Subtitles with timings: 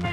[0.00, 0.06] Hey,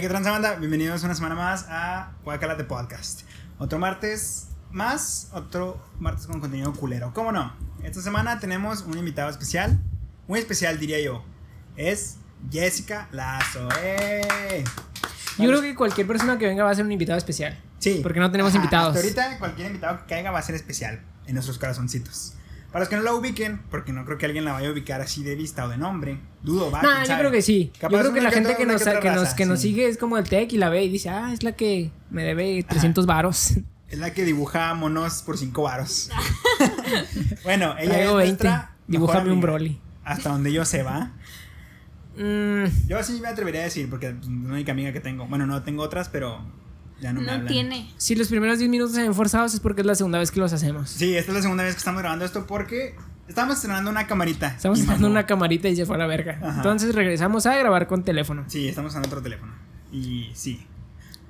[0.00, 0.56] ¿qué banda?
[0.56, 2.12] Bienvenidos una semana más a
[2.58, 3.22] de Podcast.
[3.58, 7.12] Otro martes más, otro martes con contenido culero.
[7.14, 7.54] ¿Cómo no?
[7.82, 9.78] Esta semana tenemos un invitado especial,
[10.28, 11.24] muy especial diría yo.
[11.76, 12.18] Es
[12.50, 13.68] Jessica Lazo.
[13.82, 14.64] ¡Eh!
[15.38, 17.58] Yo creo que cualquier persona que venga va a ser un invitado especial.
[17.78, 18.00] Sí.
[18.02, 18.96] Porque no tenemos invitados.
[18.96, 22.34] ahorita cualquier invitado que caiga va a ser especial en nuestros corazoncitos.
[22.70, 25.00] Para los que no la ubiquen, porque no creo que alguien la vaya a ubicar
[25.00, 26.82] así de vista o de nombre, dudo, va.
[26.82, 27.70] No, yo creo que sí.
[27.80, 30.28] yo creo que la gente que nos, que, nos, que nos sigue es como el
[30.28, 33.52] tech y la ve y dice, ah, es la que me debe 300 varos.
[33.86, 36.10] Es la que dibuja monos por 5 varos.
[37.44, 38.50] bueno, ella es 20.
[38.88, 39.80] Dibújame un Broly.
[40.02, 41.12] Hasta donde yo sé, va.
[42.16, 42.86] Mm.
[42.88, 45.26] Yo sí me atrevería a decir, porque es la única amiga que tengo.
[45.26, 46.40] Bueno, no tengo otras, pero
[47.00, 47.92] ya no, no tiene.
[47.96, 50.40] Si los primeros 10 minutos se ven forzados es porque es la segunda vez que
[50.40, 50.90] los hacemos.
[50.90, 52.94] Sí, esta es la segunda vez que estamos grabando esto porque
[53.28, 54.48] estamos estrenando una camarita.
[54.48, 56.38] Estamos estrenando una camarita y se fue a la verga.
[56.56, 58.44] Entonces regresamos a grabar con teléfono.
[58.46, 59.52] Sí, estamos en otro teléfono.
[59.92, 60.66] Y sí.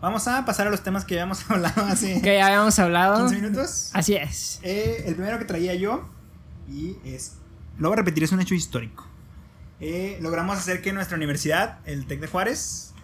[0.01, 2.21] Vamos a pasar a los temas que ya habíamos hablado hace.
[2.21, 3.27] Que ya habíamos hablado.
[3.27, 3.91] 15 minutos.
[3.95, 4.61] Así es.
[4.63, 6.09] Eh, el primero que traía yo,
[6.69, 7.39] y es.
[7.79, 9.07] Lo voy a repetir, es un hecho histórico.
[9.87, 12.95] Eh, logramos hacer que nuestra universidad, el TEC de Juárez,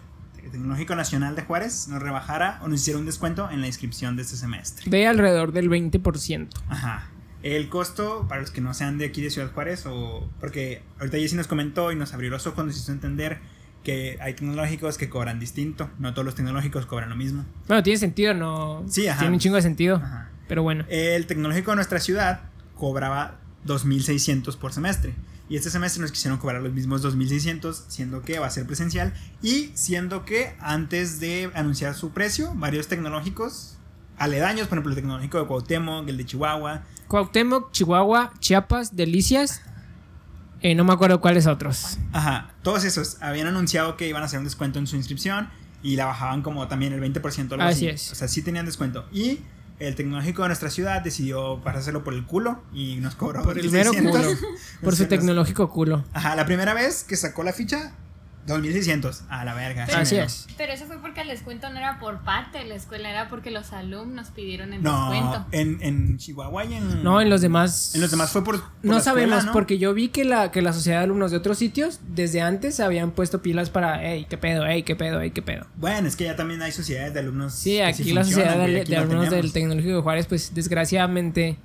[0.51, 4.23] Tecnológico Nacional de Juárez nos rebajara o nos hiciera un descuento en la inscripción de
[4.23, 4.89] este semestre.
[4.89, 6.49] De alrededor del 20%.
[6.67, 7.09] Ajá.
[7.43, 11.17] El costo, para los que no sean de aquí de Ciudad Juárez, o porque ahorita
[11.17, 13.39] Jessy nos comentó y nos abrió los ojos, nos hizo entender
[13.83, 17.45] que hay tecnológicos que cobran distinto, no todos los tecnológicos cobran lo mismo.
[17.67, 18.83] Bueno, tiene sentido, no.
[18.87, 19.19] Sí, ajá.
[19.19, 19.95] Tiene un chingo de sentido.
[19.95, 20.29] Ajá.
[20.47, 20.85] Pero bueno.
[20.89, 22.41] El tecnológico de nuestra ciudad
[22.75, 25.15] cobraba 2.600 por semestre.
[25.51, 29.13] Y este semestre nos quisieron cobrar los mismos 2.600, siendo que va a ser presencial.
[29.41, 33.75] Y siendo que antes de anunciar su precio, varios tecnológicos
[34.17, 36.83] aledaños, por ejemplo el tecnológico de Cuauhtémoc, el de Chihuahua.
[37.09, 39.61] Cuauhtémoc, Chihuahua, Chiapas, Delicias.
[40.61, 41.97] Eh, no me acuerdo cuáles otros.
[42.13, 45.49] Ajá, todos esos habían anunciado que iban a hacer un descuento en su inscripción
[45.83, 47.51] y la bajaban como también el 20%.
[47.51, 48.09] Algo así, es.
[48.13, 49.05] O sea, sí tenían descuento.
[49.11, 49.39] Y
[49.81, 53.71] el tecnológico de nuestra ciudad decidió pasárselo por el culo y nos cobró por el
[53.71, 54.21] mero culo.
[54.83, 56.03] por su tecnológico culo.
[56.13, 57.93] Ajá, la primera vez que sacó la ficha
[58.47, 59.85] 2600, a la verga.
[59.85, 60.47] Así es.
[60.57, 63.51] Pero eso fue porque el descuento no era por parte de la escuela, era porque
[63.51, 65.45] los alumnos pidieron el descuento.
[65.51, 67.03] En, en Chihuahua y en.
[67.03, 67.93] No, en los demás.
[67.95, 68.61] En los demás fue por.
[68.83, 71.99] no sabemos, porque yo vi que la, que la sociedad de alumnos de otros sitios
[72.07, 75.67] desde antes habían puesto pilas para, hey, qué pedo, hey, qué pedo, hey, qué pedo.
[75.75, 77.53] Bueno, es que ya también hay sociedades de alumnos.
[77.53, 81.57] Sí, aquí la sociedad de, alumnos del Tecnológico de Juárez, pues desgraciadamente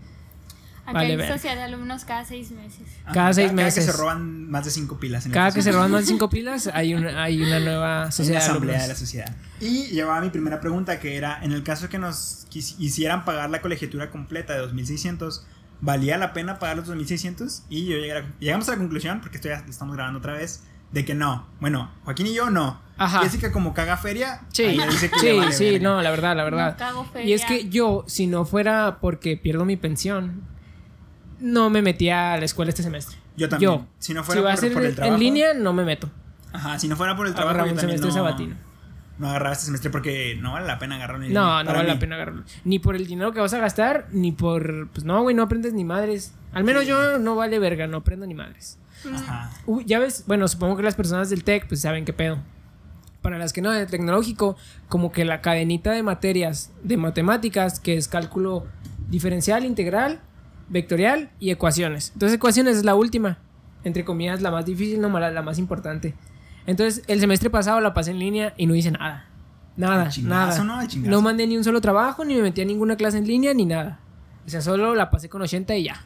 [0.86, 2.86] Aquí hay sociedad de alumnos cada seis meses.
[3.12, 3.74] cada seis meses.
[3.74, 5.26] Cada que se roban más de cinco pilas.
[5.26, 8.42] En cada que se roban más de cinco pilas hay una, hay una nueva sociedad.
[8.42, 9.36] Una asamblea de, la sociedad.
[9.60, 13.60] Y llevaba mi primera pregunta que era, en el caso que nos hicieran pagar la
[13.60, 15.42] colegiatura completa de 2.600,
[15.80, 17.62] ¿valía la pena pagar los 2.600?
[17.68, 20.62] Y yo llegué llegamos a la conclusión, porque esto ya lo estamos grabando otra vez,
[20.92, 21.46] de que no.
[21.60, 22.80] Bueno, Joaquín y yo no.
[22.96, 23.20] Ajá.
[23.20, 24.42] Jessica como caga feria.
[24.52, 24.78] Sí,
[25.20, 26.76] sí, sí, no, la verdad, la verdad.
[27.24, 30.42] Y es que yo, si no fuera porque pierdo mi pensión,
[31.40, 33.16] no me metía a la escuela este semestre.
[33.36, 33.70] Yo también.
[33.70, 35.14] Yo, si no fuera por, el trabajo.
[35.14, 36.10] En línea, no me meto.
[36.52, 37.54] Ajá, si no fuera por el trabajo.
[37.54, 38.56] Agarraba un semestre no, sabatino.
[39.18, 41.28] No agarraba este semestre porque no vale la pena agarrarlo.
[41.28, 42.44] no, no vale la pena agarrarlo.
[42.64, 44.88] Ni por el dinero que vas a gastar, ni por.
[44.90, 46.34] Pues no, güey, no aprendes ni madres.
[46.52, 48.78] Al menos yo no vale verga, no aprendo ni madres.
[49.12, 49.50] Ajá.
[49.84, 52.38] ya ves, bueno, supongo que las personas del tech, pues saben qué pedo.
[53.20, 54.56] Para las que no, del tecnológico,
[54.88, 58.66] como que la cadenita de materias de matemáticas, que es cálculo
[59.08, 60.20] diferencial, integral
[60.68, 62.10] vectorial y ecuaciones.
[62.14, 63.38] Entonces ecuaciones es la última,
[63.84, 66.14] entre comillas la más difícil, no la, la más importante.
[66.66, 69.28] Entonces el semestre pasado la pasé en línea y no hice nada.
[69.76, 70.64] Nada, nada.
[71.02, 73.66] No, mandé ni un solo trabajo, ni me metí a ninguna clase en línea, ni
[73.66, 74.00] nada.
[74.46, 76.04] O sea, solo la pasé con 80 y ya.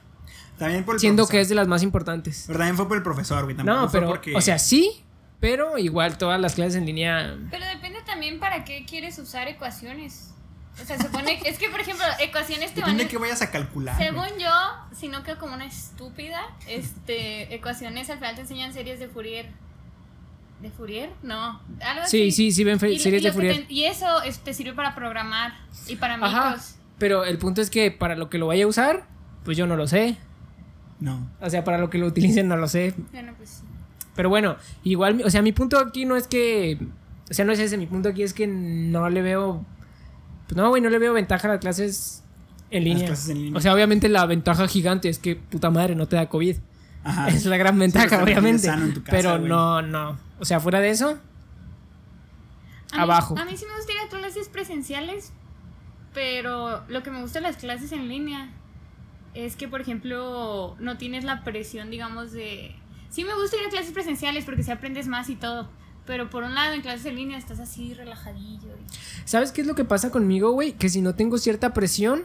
[0.58, 2.44] También por el Siendo que es de las más importantes.
[2.46, 3.56] Pero también fue por el profesor, güey.
[3.56, 5.04] No, pero, o sea, sí,
[5.38, 7.36] pero igual todas las clases en línea...
[7.50, 10.34] Pero depende también para qué quieres usar ecuaciones.
[10.82, 13.50] O sea, supone que, es que, por ejemplo, ecuaciones te Depende van que vayas a
[13.50, 13.96] calcular.
[13.96, 14.50] Según yo,
[14.92, 19.46] si no quedo como una estúpida, este, ecuaciones al final te enseñan series de Fourier.
[20.60, 21.10] ¿De Fourier?
[21.22, 21.60] No.
[21.80, 22.30] Algo sí, así.
[22.32, 23.66] sí, sí, ven series de Fourier.
[23.68, 24.06] y eso
[24.44, 25.54] te sirve para programar
[25.86, 26.56] y para Ajá,
[26.98, 29.06] Pero el punto es que para lo que lo vaya a usar,
[29.44, 30.16] pues yo no lo sé.
[30.98, 31.30] No.
[31.40, 32.94] O sea, para lo que lo utilicen no lo sé.
[33.10, 33.62] Bueno, pues
[34.14, 36.78] Pero bueno, igual, o sea, mi punto aquí no es que.
[37.30, 37.78] O sea, no es ese.
[37.78, 39.64] Mi punto aquí es que no le veo
[40.50, 42.24] pues no, güey, no le veo ventaja a las clases
[42.72, 43.12] en línea.
[43.54, 46.56] O sea, obviamente la ventaja gigante es que puta madre no te da COVID.
[47.28, 48.68] Es la gran ventaja, obviamente.
[49.08, 50.18] pero no, no.
[50.40, 51.18] O sea, fuera de eso,
[52.92, 53.38] abajo.
[53.38, 55.32] a mí sí me gusta ir a clases presenciales,
[56.14, 58.50] pero lo que me gusta de las clases en línea
[59.34, 62.74] es que, por ejemplo, no tienes la presión, digamos, de...
[63.08, 65.70] Sí me gusta ir a clases presenciales porque si aprendes más y todo.
[66.10, 68.70] Pero por un lado, en clases en línea estás así relajadillo.
[69.24, 70.72] ¿Sabes qué es lo que pasa conmigo, güey?
[70.72, 72.24] Que si no tengo cierta presión,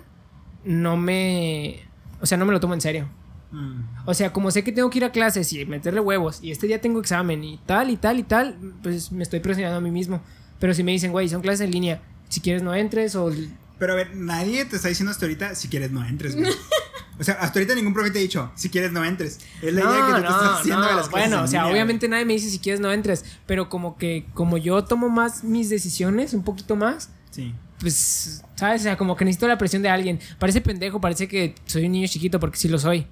[0.64, 1.84] no me...
[2.20, 3.08] O sea, no me lo tomo en serio.
[3.52, 3.82] Mm.
[4.08, 6.66] O sea, como sé que tengo que ir a clases y meterle huevos y este
[6.66, 9.92] día tengo examen y tal y tal y tal, pues me estoy presionando a mí
[9.92, 10.20] mismo.
[10.60, 13.32] Pero si me dicen, güey, son clases en línea, si quieres no entres o...
[13.78, 16.52] Pero a ver, nadie te está diciendo hasta ahorita si quieres no entres, güey.
[17.18, 19.40] O sea, hasta ahorita ningún profe te ha dicho, si quieres no entres.
[19.62, 22.34] Es la idea que tú estás haciendo de las Bueno, o sea, obviamente nadie me
[22.34, 26.44] dice si quieres no entres, pero como que como yo tomo más mis decisiones, un
[26.44, 27.10] poquito más.
[27.32, 27.54] Sí.
[27.80, 28.82] Pues, ¿sabes?
[28.82, 30.20] O sea, como que necesito la presión de alguien.
[30.40, 33.08] Parece pendejo, parece que soy un niño chiquito porque sí lo soy.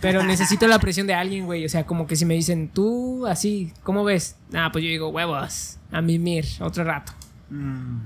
[0.00, 1.64] Pero necesito la presión de alguien, güey.
[1.64, 4.36] O sea, como que si me dicen, tú así, ¿cómo ves?
[4.52, 7.12] Ah, pues yo digo, huevos, a mimir, otro rato.
[7.50, 7.98] Mm.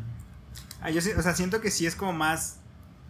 [0.82, 2.59] Ah, yo o sea, siento que sí es como más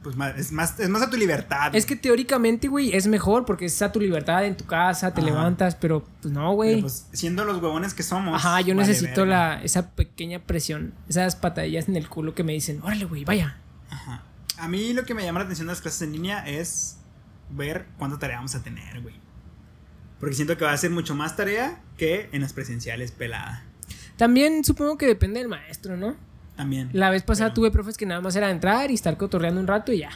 [0.02, 1.74] pues más, es más, es más a tu libertad.
[1.74, 5.20] Es que teóricamente, güey, es mejor porque es a tu libertad en tu casa, te
[5.20, 6.80] levantas, pero pues no, güey.
[6.80, 8.34] Pues siendo los huevones que somos.
[8.34, 12.80] Ajá, yo necesito la, esa pequeña presión, esas patadillas en el culo que me dicen,
[12.82, 13.58] órale, güey, vaya.
[13.90, 14.24] Ajá.
[14.58, 16.98] A mí lo que me llama la atención de las clases en línea es
[17.50, 19.14] ver cuánta tarea vamos a tener, güey.
[20.18, 23.64] Porque siento que va a ser mucho más tarea que en las presenciales pelada.
[24.16, 26.14] También supongo que depende del maestro, ¿no?
[26.60, 26.90] También.
[26.92, 29.94] La vez pasada tuve profes que nada más era entrar y estar cotorreando un rato
[29.94, 30.10] y ya.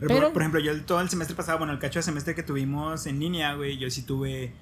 [0.00, 3.06] Pero, Por, ejemplo, yo todo el semestre pasado, bueno, el cacho de semestre que tuvimos
[3.06, 4.52] en línea, güey, yo sí tuve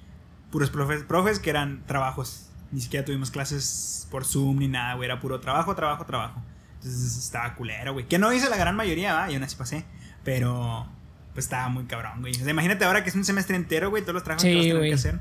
[0.51, 2.51] puros profes, profes que eran trabajos.
[2.71, 5.05] Ni siquiera tuvimos clases por Zoom ni nada, güey.
[5.05, 6.43] Era puro trabajo, trabajo, trabajo.
[6.75, 8.05] Entonces estaba culero, güey.
[8.05, 9.31] Que no hice la gran mayoría, ¿va?
[9.31, 9.83] Y aún así pasé.
[10.23, 10.87] Pero
[11.33, 12.33] pues estaba muy cabrón, güey.
[12.33, 14.83] O sea, imagínate ahora que es un semestre entero, güey, todos los trabajos que vas
[14.83, 15.19] a que hacer.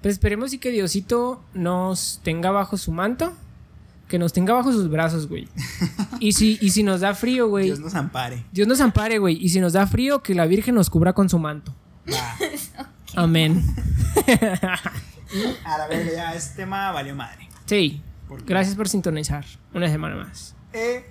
[0.00, 3.36] Pues esperemos y que Diosito nos tenga bajo su manto
[4.08, 5.48] que nos tenga bajo sus brazos, güey.
[6.20, 7.66] Y si, y si nos da frío, güey.
[7.66, 8.44] Dios nos ampare.
[8.52, 9.36] Dios nos ampare, güey.
[9.44, 11.74] Y si nos da frío, que la Virgen nos cubra con su manto.
[13.16, 13.64] Amén.
[15.64, 17.48] a la verga, ya este tema valió madre.
[17.66, 18.02] Sí.
[18.46, 19.44] Gracias por sintonizar.
[19.74, 20.54] Una semana más.
[20.72, 21.10] Eh,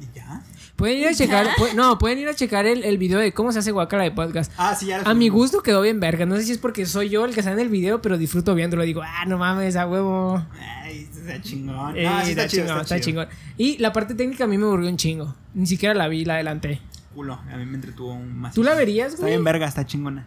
[0.00, 0.42] ¿Y ya?
[0.76, 3.60] Pueden ir a checar, no, pueden ir a checar el, el, video de cómo se
[3.60, 4.52] hace guacala de podcast.
[4.58, 6.26] Ah, sí, ya A mi gusto quedó bien verga.
[6.26, 8.54] No sé si es porque soy yo el que sale en el video, pero disfruto
[8.54, 8.82] viéndolo.
[8.82, 10.44] Digo, ah, no mames, a huevo.
[10.82, 11.96] Ay, está chingón.
[11.96, 13.28] Eh, sí, está, chingón, está, chingón.
[13.56, 15.34] Y la parte técnica a mí me aburrió un chingo.
[15.54, 16.82] Ni siquiera la vi, la adelanté.
[17.14, 18.54] Culo, a mí me entretuvo un más.
[18.54, 19.14] ¿Tú la verías, güey?
[19.14, 20.26] Está bien verga, está chingona.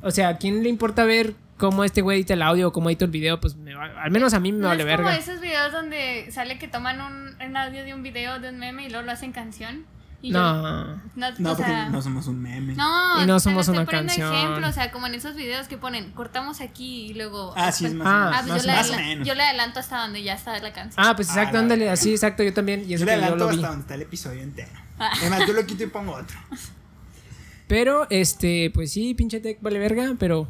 [0.00, 2.90] O sea, ¿a quién le importa ver cómo este güey edita el audio o cómo
[2.90, 3.40] edita el video?
[3.40, 3.56] Pues
[4.02, 5.16] al menos a mí me vale verga.
[5.16, 8.50] Es como esos videos donde sale que toman un, un audio de un video de
[8.50, 9.86] un meme y luego lo hacen canción
[10.32, 11.00] no.
[11.14, 12.74] no, porque no somos un meme.
[12.74, 14.32] No, y no somos una canción.
[14.32, 17.52] ejemplo, o sea, como en esos videos que ponen, cortamos aquí y luego.
[17.56, 19.26] Ah, sí, es más, ah, pues yo, le menos.
[19.26, 21.04] yo le adelanto hasta donde ya está la canción.
[21.04, 22.84] Ah, pues exacto, ah, ándale, así, exacto, yo también.
[22.84, 24.72] Y yo le adelanto hasta donde está el episodio entero.
[24.98, 26.38] Además, yo lo quito y pongo otro.
[27.66, 30.46] Pero, este, pues sí, pinche tech vale verga, pero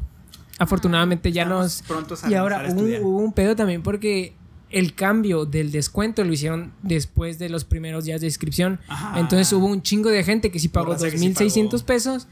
[0.59, 1.81] afortunadamente ya nos.
[1.83, 4.35] Pronto y ahora hubo un pedo también porque
[4.69, 8.79] el cambio del descuento lo hicieron después de los primeros días de inscripción.
[9.15, 12.27] Entonces hubo un chingo de gente que sí pagó 2.600 pesos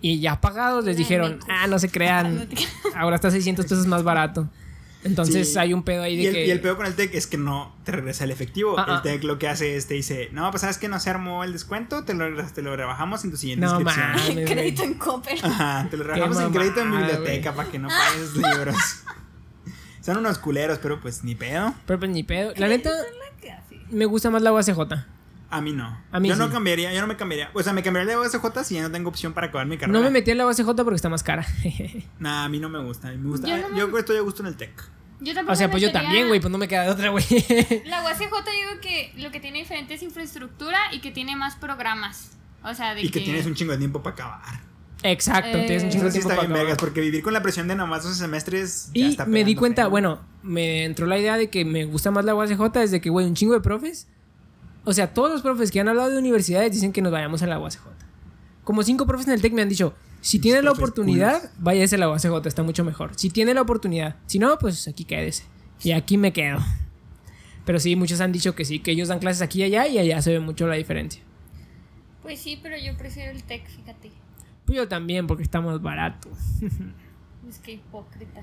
[0.00, 2.48] y ya pagados les dijeron, ah, no se crean,
[2.94, 4.48] ahora está 600 pesos más barato.
[5.04, 6.46] Entonces hay un pedo ahí de y el, que...
[6.46, 8.76] Y el pedo con el TEC es que no te regresa el efectivo.
[8.84, 11.44] El TEC lo que hace es te dice, no, pues sabes que no se armó
[11.44, 14.44] el descuento, te lo, te lo rebajamos en tu siguiente no, inscripción.
[14.46, 15.38] crédito en Cooper.
[15.44, 18.76] Ajá, te lo rebajamos en crédito en biblioteca para que no pagues libros.
[20.00, 21.74] Son unos culeros, pero pues ni pedo.
[21.86, 22.52] Pero pues ni pedo.
[22.56, 22.90] La neta,
[23.90, 24.78] me gusta más la UACJ.
[25.54, 25.96] A mí no.
[26.10, 27.48] A mí yo no cambiaría, yo no me cambiaría.
[27.54, 29.96] O sea, me cambiaría la UACJ si ya no tengo opción para acabar mi carrera.
[29.96, 31.46] No me metí en la UACJ porque está más cara.
[32.18, 33.12] nah, a mí no me gusta.
[33.12, 33.46] me gusta.
[33.76, 34.72] Yo, estoy a gusto en el tech.
[35.20, 37.24] Yo tampoco o sea, pues yo también, güey, pues no me queda de otra, güey.
[37.86, 42.36] La UACJ digo que lo que tiene diferente es infraestructura y que tiene más programas.
[42.62, 44.60] O sea, de y que tienes un chingo de tiempo para acabar.
[45.02, 46.30] Exacto, tienes un chingo de tiempo.
[46.30, 48.90] está bien vergas, porque vivir con la presión de nomás dos semestres.
[48.94, 52.34] Y me di cuenta, bueno, me entró la idea de que me gusta más la
[52.34, 54.08] UACJ desde que, güey, un chingo de profes.
[54.84, 57.46] O sea, todos los profes que han hablado de universidades dicen que nos vayamos a
[57.46, 57.82] la UACJ.
[58.64, 59.94] Como cinco profes en el TEC me han dicho,
[60.24, 63.12] si tiene la oportunidad, váyase a la UACJ, está mucho mejor.
[63.14, 64.16] Si tiene la oportunidad.
[64.24, 65.44] Si no, pues aquí quédese.
[65.82, 66.60] Y aquí me quedo.
[67.66, 69.98] Pero sí, muchos han dicho que sí, que ellos dan clases aquí y allá y
[69.98, 71.22] allá se ve mucho la diferencia.
[72.22, 74.12] Pues sí, pero yo prefiero el TEC, fíjate.
[74.64, 76.32] Pues yo también, porque estamos baratos.
[77.46, 78.40] es que hipócrita.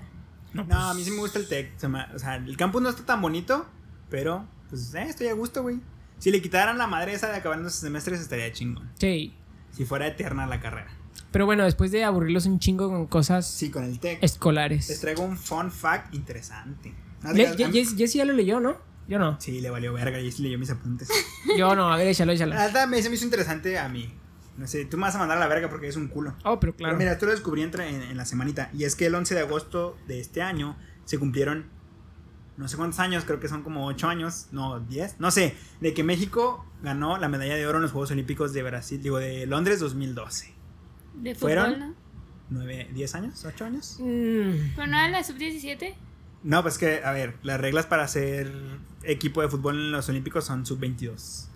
[0.54, 1.74] No, a mí sí me gusta el tech.
[2.14, 3.66] O sea, el campus no está tan bonito,
[4.12, 5.80] pero pues eh, estoy a gusto, güey.
[6.20, 8.92] Si le quitaran la madre esa de acabar en los semestres estaría chingón.
[9.00, 9.34] Sí.
[9.72, 11.01] Si fuera eterna la carrera.
[11.32, 14.20] Pero bueno, después de aburrirlos un chingo con cosas Sí, con el tech.
[14.22, 14.90] escolares.
[14.90, 16.94] Les traigo un fun fact interesante.
[17.34, 18.76] Le- te- Ye- a- Jess- Jessy ya lo leyó, ¿no?
[19.08, 19.40] Yo no.
[19.40, 21.10] Sí, le valió verga y leyó mis apuntes.
[21.58, 22.56] Yo no, a ver, échalo, échalo.
[22.56, 24.14] Verdad, me, se me hizo interesante a mí.
[24.58, 26.36] No sé, tú me vas a mandar a la verga porque es un culo.
[26.44, 26.92] Oh, pero claro.
[26.94, 28.70] Pero mira, esto lo descubrí entre- en, en la semanita.
[28.74, 31.66] Y es que el 11 de agosto de este año se cumplieron
[32.58, 35.94] no sé cuántos años, creo que son como 8 años, no, 10, no sé, de
[35.96, 39.48] que México ganó la medalla de oro en los Juegos Olímpicos de Brasil, digo, de
[39.48, 40.54] Londres 2012.
[41.16, 41.80] De fútbol, ¿Fueron?
[41.80, 41.96] ¿no?
[42.50, 43.98] 9, 10 años, 8 años.
[44.00, 45.96] Mm, Pero no era la sub-17.
[46.44, 48.52] No, pues que, a ver, las reglas para ser
[49.04, 51.48] equipo de fútbol en los Olímpicos son sub-22.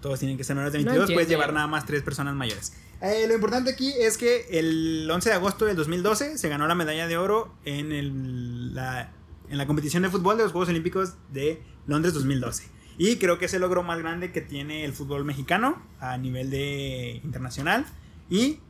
[0.00, 1.42] Todos tienen que ser menores de No 22, puedes entiendo.
[1.42, 2.74] llevar nada más tres personas mayores.
[3.00, 6.74] Eh, lo importante aquí es que el 11 de agosto del 2012 se ganó la
[6.74, 9.12] medalla de oro en, el- la,
[9.48, 12.68] en la competición de fútbol de los Juegos Olímpicos de Londres 2012.
[12.98, 16.50] Y creo que es el logro más grande que tiene el fútbol mexicano a nivel
[16.50, 17.84] de internacional.
[18.30, 18.60] Y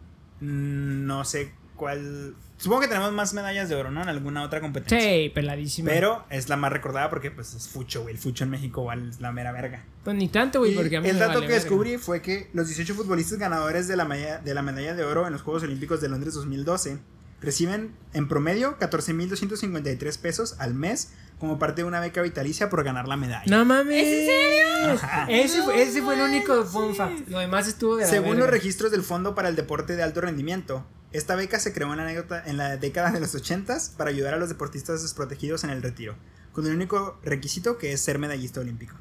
[0.41, 2.35] no sé cuál...
[2.57, 4.01] Supongo que tenemos más medallas de oro, ¿no?
[4.03, 4.99] En alguna otra competencia.
[4.99, 5.89] sí, peladísimo.
[5.89, 8.15] Pero es la más recordada porque pues es fucho, güey.
[8.15, 9.85] El fucho en México igual es la mera verga.
[10.05, 11.63] Pues ni tanto, güey, Y porque a mí el dato vale que verga.
[11.63, 15.27] descubrí fue que los 18 futbolistas ganadores de la, medalla, de la medalla de oro
[15.27, 16.99] en los Juegos Olímpicos de Londres 2012
[17.43, 23.07] reciben en promedio 14.253 pesos al mes como parte de una beca vitalicia por ganar
[23.09, 23.45] la medalla.
[23.47, 24.07] No mames.
[24.07, 24.93] ¿Es en serio?
[24.95, 25.27] Ajá.
[25.29, 27.29] Ese, fue, ese fue el único fun fact.
[27.29, 28.41] Lo demás estuvo de la Según verga.
[28.45, 31.99] los registros del Fondo para el Deporte de Alto Rendimiento, esta beca se creó en
[31.99, 35.71] la, anécdota- en la década de los 80 para ayudar a los deportistas desprotegidos en
[35.71, 36.17] el retiro,
[36.53, 38.95] con el único requisito que es ser medallista olímpico.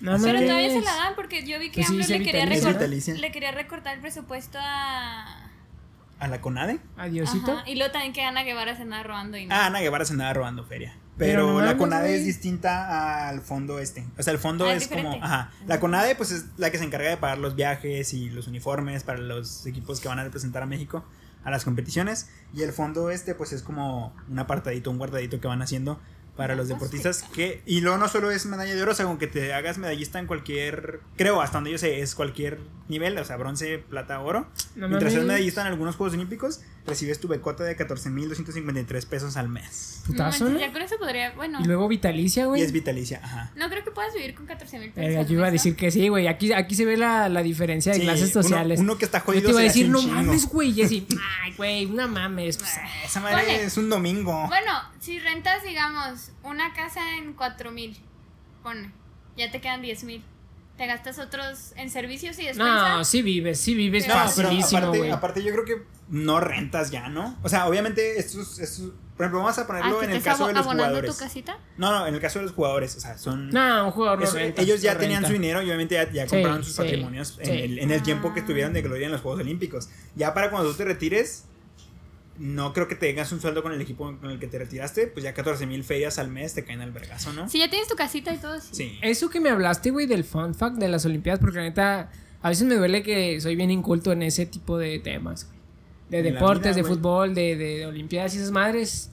[0.00, 3.32] No Pero todavía se la dan porque yo vi que Pues sí, le, quería le
[3.32, 5.50] quería recortar el presupuesto a...
[6.20, 6.78] ¿A la CONADE?
[6.96, 7.52] Adiosito.
[7.52, 9.54] Ajá, Y luego también que Ana Guevara se andaba robando y no.
[9.54, 10.96] Ah, Ana Guevara se andaba robando feria.
[11.18, 14.06] Pero Pero, no la CONADE es distinta al fondo este.
[14.16, 15.12] O sea, el fondo Ah, es es como.
[15.22, 15.50] Ajá.
[15.66, 19.02] La CONADE, pues es la que se encarga de pagar los viajes y los uniformes
[19.04, 21.04] para los equipos que van a representar a México
[21.44, 22.28] a las competiciones.
[22.54, 26.00] Y el fondo este, pues es como un apartadito, un guardadito que van haciendo
[26.36, 29.18] para los deportistas que y luego no solo es medalla de oro, o sea, con
[29.18, 33.24] que te hagas medallista en cualquier, creo, hasta donde yo sé, es cualquier nivel, o
[33.24, 34.46] sea, bronce, plata, oro.
[34.76, 35.34] No Mientras seas mames.
[35.34, 40.02] medallista en algunos Juegos Olímpicos, recibes tu becota de 14.253 pesos al mes.
[40.06, 40.58] Putazo, ¿no?
[40.58, 41.58] ya con eso podría, bueno.
[41.60, 42.62] Y luego vitalicia, Y güey.
[42.62, 43.52] es vitalicia, ajá.
[43.56, 45.04] No creo que puedas vivir con 14 mil pesos.
[45.08, 46.26] Verga, al yo iba a decir que sí, güey.
[46.26, 48.80] Aquí, aquí se ve la, la diferencia de Sí, clases sociales.
[48.80, 49.44] Uno, que está yo jodido.
[49.44, 50.14] te iba a decir, no chingo.
[50.14, 50.70] mames, güey.
[50.70, 51.06] Y así,
[51.44, 52.56] ay, güey, no mames.
[52.58, 52.70] pues,
[53.04, 53.64] Esa madre Ponle.
[53.64, 54.46] es un domingo.
[54.48, 57.96] Bueno, si rentas, digamos, una casa en 4 mil,
[58.62, 58.90] pone,
[59.36, 60.24] ya te quedan 10 mil.
[60.78, 62.96] Te gastas otros en servicios y despensa.
[62.96, 65.10] no, sí vives, sí vives No, No, pero facilísimo, aparte, güey.
[65.10, 67.36] aparte yo creo que no rentas ya, ¿no?
[67.42, 70.52] O sea, obviamente estos, estos por ejemplo, vamos a ponerlo ¿que en el caso de
[70.54, 71.10] los jugadores.
[71.12, 71.58] tu casita?
[71.76, 74.24] No, no, en el caso de los jugadores, o sea, son No, un jugador no
[74.24, 75.28] eso- renta, ellos ya no tenían renta.
[75.28, 78.02] su dinero y obviamente ya, ya Sí, compraron sus sí, patrimonios en, el, en el
[78.04, 78.42] tiempo que Ah.
[78.44, 79.88] estuvieron de gloria en los Juegos Olímpicos.
[80.14, 81.46] Ya para cuando tú te retires,
[82.38, 85.08] no creo que te tengas un sueldo con el equipo con el que te retiraste,
[85.08, 87.48] pues ya 14 mil ferias al mes te caen al vergazo, ¿no?
[87.48, 88.68] Si ya tienes tu casita y todo, sí.
[88.72, 88.98] Sí.
[89.02, 92.48] Eso que me hablaste, güey, del fun fact de las Olimpiadas, porque la neta, a
[92.48, 95.58] veces me duele que soy bien inculto en ese tipo de temas, güey.
[96.10, 99.10] De la deportes, vida, de fútbol, de, de Olimpiadas y esas madres.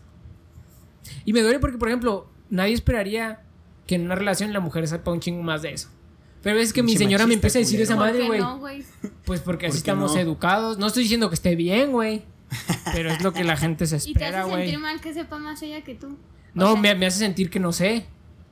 [1.25, 3.41] Y me duele porque, por ejemplo, nadie esperaría
[3.87, 5.89] que en una relación la mujer sepa un chingo más de eso.
[6.41, 7.83] Pero es que mi señora me empieza a decir culero.
[7.85, 8.39] esa ¿Por madre, qué güey.
[8.39, 8.83] no, güey?
[9.25, 10.19] Pues porque así ¿Por qué estamos no?
[10.19, 10.77] educados.
[10.77, 12.23] No estoy diciendo que esté bien, güey.
[12.93, 14.63] Pero es lo que la gente se Y te espera, hace güey.
[14.63, 16.07] sentir mal que sepa más ella que tú.
[16.07, 16.17] O
[16.53, 18.05] No, sea, me, me hace sentir que no sé.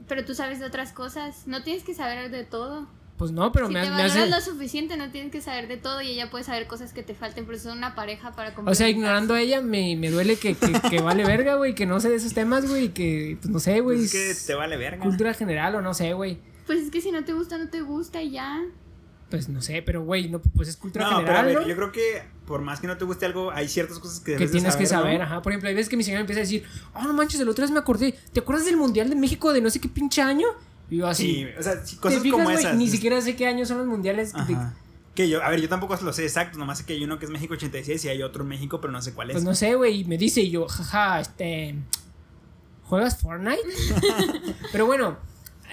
[0.07, 1.47] Pero tú sabes de otras cosas.
[1.47, 2.87] No tienes que saber de todo.
[3.17, 4.27] Pues no, pero si me, te me hace...
[4.27, 7.13] lo suficiente, no tienes que saber de todo y ella puede saber cosas que te
[7.13, 10.55] falten, pero son una pareja para O sea, ignorando a ella, me, me duele que,
[10.55, 13.59] que, que vale verga, güey, que no sé de esos temas, güey, que, pues no
[13.59, 13.99] sé, güey.
[13.99, 15.03] Pues es que te vale verga.
[15.03, 16.39] Cultura general o no sé, güey.
[16.65, 18.61] Pues es que si no te gusta, no te gusta y ya.
[19.33, 21.67] Pues no sé, pero güey, no, pues es cultura No, pero a general, ver, ¿no?
[21.67, 24.47] yo creo que por más que no te guste algo, hay ciertas cosas que Que
[24.47, 25.41] tienes que saber, ajá.
[25.41, 26.63] Por ejemplo, hay veces que mi señora empieza a decir,
[26.93, 29.59] oh, no manches, el otro vez me acordé, ¿te acuerdas del Mundial de México de
[29.61, 30.45] no sé qué pinche año?
[30.87, 32.57] Y yo así, Sí, o sea, sí, ¿te cosas fijas, como güey?
[32.57, 32.75] esas.
[32.75, 34.33] Ni siquiera sé qué años son los mundiales.
[35.15, 37.25] Que yo, a ver, yo tampoco lo sé exacto, nomás sé que hay uno que
[37.25, 39.33] es México 86 y hay otro en México, pero no sé cuál es.
[39.33, 41.73] Pues no sé, güey, y me dice y yo, jaja, este...
[42.83, 43.57] ¿Juegas Fortnite?
[44.71, 45.17] Pero bueno,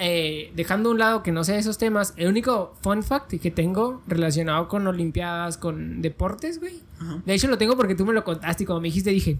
[0.00, 3.50] eh, dejando a un lado que no sé esos temas, el único fun fact que
[3.50, 6.80] tengo relacionado con Olimpiadas, con deportes, güey.
[7.24, 9.38] De hecho lo tengo porque tú me lo contaste y como me dijiste dije,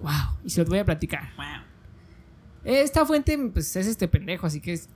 [0.00, 0.10] wow,
[0.44, 1.30] y se los voy a platicar.
[1.36, 1.46] Wow.
[2.64, 4.88] Esta fuente, pues es este pendejo, así que es-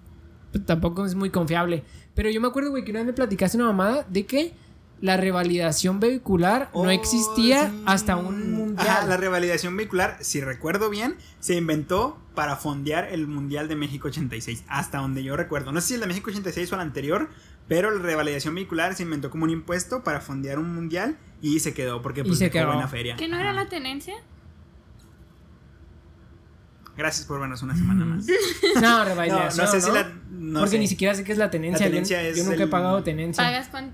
[0.53, 1.83] pues, tampoco es muy confiable.
[2.15, 4.55] Pero yo me acuerdo, güey, que una vez me platicaste una mamada de que
[5.01, 7.83] la revalidación vehicular no Oh, existía sí.
[7.87, 8.87] hasta un mundial.
[8.89, 14.09] Ajá, la revalidación vehicular, si recuerdo bien, se inventó para fondear el Mundial de México
[14.09, 15.73] 86, hasta donde yo recuerdo.
[15.73, 17.29] No sé si el de México 86 o el anterior,
[17.69, 21.75] pero la revalidación vehicular se inventó como un impuesto para fondear un mundial y se
[21.75, 22.67] quedó porque Y pues se dejó quedó.
[22.69, 23.17] buena feria.
[23.17, 23.65] ¿Que no era Ajá.
[23.65, 24.15] la tenencia?
[26.97, 28.27] Gracias por vernos una semana más.
[28.81, 29.65] No, revalidación.
[29.67, 30.11] no sé si la.
[30.31, 30.79] no Porque sé.
[30.79, 31.87] ni siquiera sé qué es la tenencia.
[31.87, 33.43] La yo- tenencia yo, es nunca he pagado tenencia.
[33.45, 33.93] Pagas con...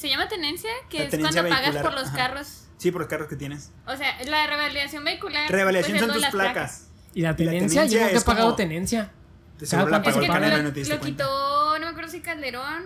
[0.00, 2.16] Se llama tenencia, que La es tenencia cuando pagas por los ajá.
[2.16, 2.68] carros.
[2.78, 3.70] Sí, por los carros que tienes.
[3.86, 5.50] O sea, la revalidación vehicular.
[5.50, 6.88] Revalidación pues, es son tus las placas.
[7.12, 9.12] Y la Y la tenencia, yo tenencia nunca he es pagado como- tenencia.
[9.58, 10.42] De seguro Cada la cuánto pagó Es el que pagas?
[10.42, 12.82] canal lo, no te diste lo quitó, no me acuerdo si Calderón,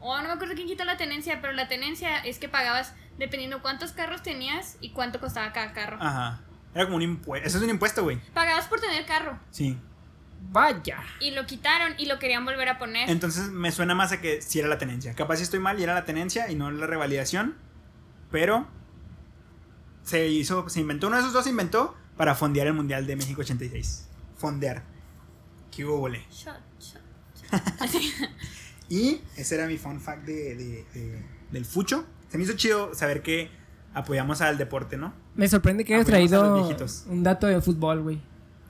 [0.00, 3.62] o no me acuerdo quién quitó la tenencia, pero la tenencia es que pagabas dependiendo
[3.62, 5.96] cuántos carros tenías y cuánto costaba cada carro.
[5.98, 6.42] Ajá.
[6.74, 7.48] Era como un impuesto.
[7.48, 8.18] Eso es un impuesto, güey.
[8.34, 9.78] Pagabas por tener carro Sí.
[10.52, 10.98] Vaya.
[11.20, 13.08] y lo quitaron y lo querían volver a poner.
[13.10, 15.14] Entonces me suena más a que si era la tenencia.
[15.14, 17.56] Capaz si estoy mal y era la tenencia y no la revalidación.
[18.30, 18.66] Pero
[20.02, 23.16] se hizo, se inventó, uno de esos dos se inventó para fondear el Mundial de
[23.16, 24.08] México 86.
[24.36, 24.82] Fondear.
[25.70, 26.24] ¿Qué hubo, vole?
[26.30, 27.00] Shot, shot.
[28.88, 32.04] Y ese era mi fun fact de, de- de- del fucho.
[32.28, 33.48] Se me hizo chido saber que
[33.94, 35.12] apoyamos al deporte, ¿no?
[35.36, 36.66] Me sorprende que hayas traído
[37.08, 38.20] un dato de fútbol, güey.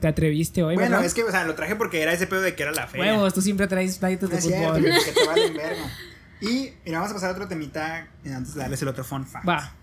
[0.01, 1.05] Te atreviste hoy, bueno, ¿verdad?
[1.05, 3.13] es que, o sea, lo traje porque era ese pedo de que era la feria.
[3.13, 4.83] Huevos, tú siempre traes No de cierto, fútbol.
[4.83, 5.83] que te valen verga.
[6.41, 9.25] Y mira, vamos a pasar a otro temita eh, antes de darles el otro fun
[9.27, 9.47] fact.
[9.47, 9.75] Va.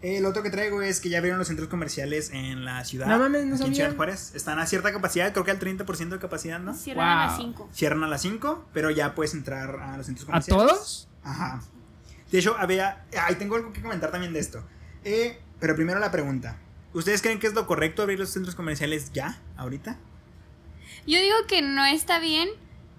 [0.00, 3.06] El otro que traigo es que ya abrieron los centros comerciales en la ciudad.
[3.06, 3.74] No mames, no aquí en sabía.
[3.74, 4.32] Ciudad Juárez.
[4.34, 6.74] Están a cierta capacidad, creo que al 30% de capacidad, ¿no?
[6.74, 7.46] Cierran a las Wow.
[7.46, 7.70] 5.
[7.72, 10.66] Cierran a las 5, pero ya puedes entrar a los centros ¿A comerciales.
[10.68, 11.08] todos?
[11.24, 11.62] Ajá.
[12.30, 13.04] De hecho, había.
[13.20, 14.62] Ahí tengo algo que comentar también de esto.
[15.04, 16.58] Eh, pero primero la pregunta.
[16.94, 19.98] ¿Ustedes creen que es lo correcto abrir los centros comerciales ya, ahorita?
[21.06, 22.48] Yo digo que no está bien,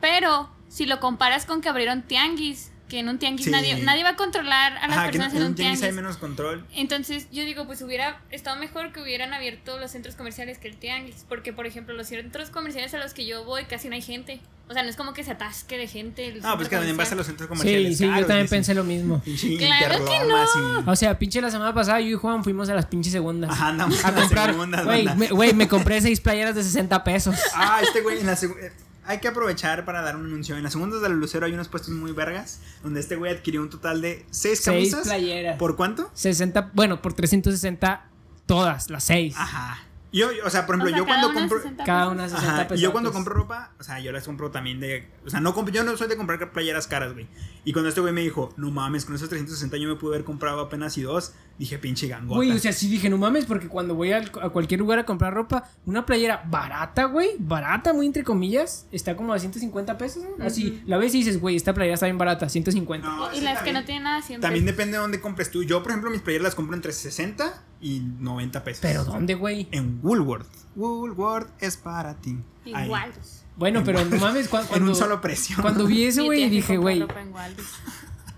[0.01, 3.51] pero si lo comparas con que abrieron tianguis, que en un tianguis Sí.
[3.51, 5.83] nadie, nadie va a controlar a las Ajá, que en personas en un tianguis tianguis.
[5.83, 6.65] hay menos control.
[6.75, 10.77] Entonces yo digo, pues hubiera estado mejor que hubieran abierto los centros comerciales que el
[10.77, 14.01] tianguis, porque por ejemplo los centros comerciales a los que yo voy casi no hay
[14.03, 14.39] gente.
[14.67, 16.25] O sea, no es como que se atasque de gente.
[16.27, 17.97] el No, centro pues que también vas a los centros comerciales.
[17.97, 19.21] Sí, sí, yo también pensé lo mismo.
[19.59, 22.85] Claro que y- O sea, pinche la semana pasada yo y Juan fuimos a las
[22.87, 23.51] pinches segundas.
[23.51, 24.51] Ajá, andamos A comprar.
[24.51, 27.35] segundas, Güey, me, güey, me compré seis playeras de 60 pesos.
[27.53, 28.71] Ah, este güey en la segu- eh,
[29.07, 30.55] Hay que aprovechar para dar un anuncio.
[30.57, 32.59] En las segundas del Lucero hay unos puestos muy vergas.
[32.83, 35.03] Donde este güey adquirió un total de seis Seis camisas.
[35.07, 35.57] playeras.
[35.57, 36.09] ¿Por cuánto?
[36.13, 38.07] 60, bueno, por 360
[38.45, 39.35] todas, las seis.
[39.37, 39.79] Ajá.
[40.11, 41.57] Yo, yo- o sea, por O ejemplo, sea, yo cuando compro.
[41.57, 42.79] 60 Cada una 60 Ajá, pesos.
[42.79, 45.07] y yo cuando compro ropa, o sea, yo las compro también de.
[45.25, 47.27] O sea, no compro, yo no soy de comprar playeras caras, güey.
[47.65, 50.23] Y cuando este güey me dijo, no mames, con esos 360 yo me pude haber
[50.23, 52.35] comprado apenas y dos, dije, pinche gangota.
[52.35, 55.33] Güey, o sea, sí dije, no mames, porque cuando voy a cualquier lugar a comprar
[55.33, 60.45] ropa, una playera barata, güey, barata, muy entre comillas, está como a 150 pesos, ¿no?
[60.45, 63.07] Así, la ves y dices, güey, esta playera está bien barata, 150.
[63.07, 64.43] No, Y sí, las que no tienen nada siempre.
[64.43, 65.63] También depende de dónde compres tú.
[65.63, 68.81] Yo, por ejemplo, mis playeras las compro entre 60 y 90 pesos.
[68.83, 69.67] Pero ¿dónde, güey?
[69.71, 70.47] En Woolworth.
[70.75, 72.37] Woolworth es para ti.
[72.73, 72.85] Ahí.
[72.85, 73.11] Igual.
[73.57, 75.57] Bueno, pero no mames, cu- cuando, En un solo precio.
[75.61, 77.65] cuando vi eso, güey, tía sí dije, güey, ropa en Waldos.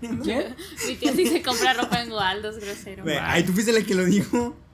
[0.00, 0.54] ¿qué?
[0.86, 3.02] Mi tía sí se compra ropa en Waldos, grosero.
[3.02, 4.56] Güey, Ay, tú fuiste la que lo dijo.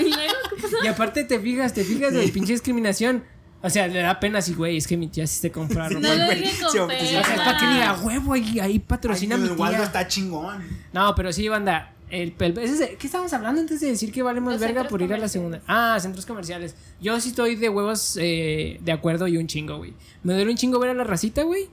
[0.00, 0.76] Y luego, ¿qué pasó?
[0.82, 3.24] Y aparte te fijas, te fijas de pinche discriminación.
[3.62, 6.00] O sea, le da pena así, güey, es que mi tía sí se compra ropa.
[6.00, 8.78] No lo güey, dije con sí, O sea, es para que diga, huevo, ahí, ahí
[8.78, 9.86] patrocina Ay, mi el Waldo tía.
[9.86, 10.64] está chingón.
[10.92, 11.92] No, pero sí, banda.
[12.08, 15.18] El, ese ¿Qué estábamos hablando antes de decir que valemos Los verga por ir a
[15.18, 15.60] la segunda?
[15.66, 16.76] Ah, centros comerciales.
[17.00, 19.92] Yo sí estoy de huevos eh, de acuerdo y un chingo, güey.
[20.22, 21.68] Me duele un chingo ver a la racita, güey.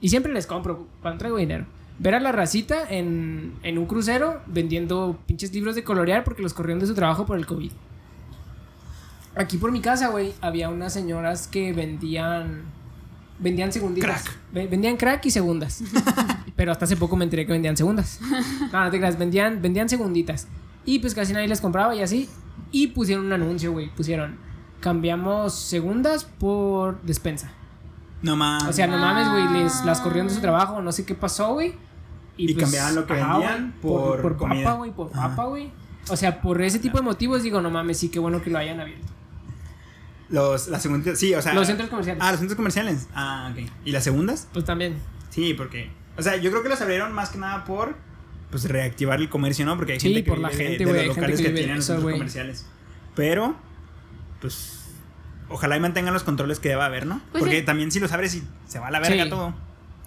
[0.00, 1.66] Y siempre les compro cuando traigo dinero.
[1.98, 6.54] Ver a la racita en, en un crucero vendiendo pinches libros de colorear porque los
[6.54, 7.72] corrieron de su trabajo por el COVID.
[9.34, 12.62] Aquí por mi casa, güey, había unas señoras que vendían.
[13.38, 14.24] Vendían segunditas.
[14.24, 14.70] Crack.
[14.70, 15.82] Vendían crack y segundas.
[16.56, 18.20] Pero hasta hace poco me enteré que vendían segundas.
[18.72, 20.48] No, no te creas, vendían, vendían segunditas.
[20.84, 22.28] Y pues casi nadie les compraba y así.
[22.72, 23.90] Y pusieron un anuncio, güey.
[23.94, 24.36] Pusieron,
[24.80, 27.52] cambiamos segundas por despensa.
[28.22, 28.68] No mames.
[28.68, 31.54] O sea, no mames, güey, les las corrieron de su trabajo, no sé qué pasó,
[31.54, 31.74] güey.
[32.36, 34.64] Y cambiaban lo que vendían güey, por, por por comida.
[34.64, 35.28] papa, güey, por Ajá.
[35.30, 35.70] papa, güey.
[36.08, 38.58] O sea, por ese tipo de motivos digo, no mames, sí, qué bueno que lo
[38.58, 39.12] hayan abierto.
[40.30, 41.54] Los, las segundas, sí, o sea.
[41.54, 42.22] Los centros comerciales.
[42.22, 43.08] Ah, los centros comerciales.
[43.14, 43.70] Ah, ok.
[43.84, 44.46] ¿Y las segundas?
[44.52, 44.96] Pues también.
[45.30, 45.90] Sí, porque.
[46.16, 47.96] O sea, yo creo que los abrieron más que nada por.
[48.50, 49.76] Pues reactivar el comercio, ¿no?
[49.76, 51.52] Porque hay Sí, gente que por la vive de- gente, de, los locales que que,
[51.52, 52.66] tienen los centros comerciales.
[53.14, 53.56] Pero.
[54.40, 54.74] Pues.
[55.50, 57.22] Ojalá y mantengan los controles que deba haber, ¿no?
[57.32, 57.64] Pues porque sí.
[57.64, 59.30] también si los abres y se va a la verga Sí.
[59.30, 59.54] todo.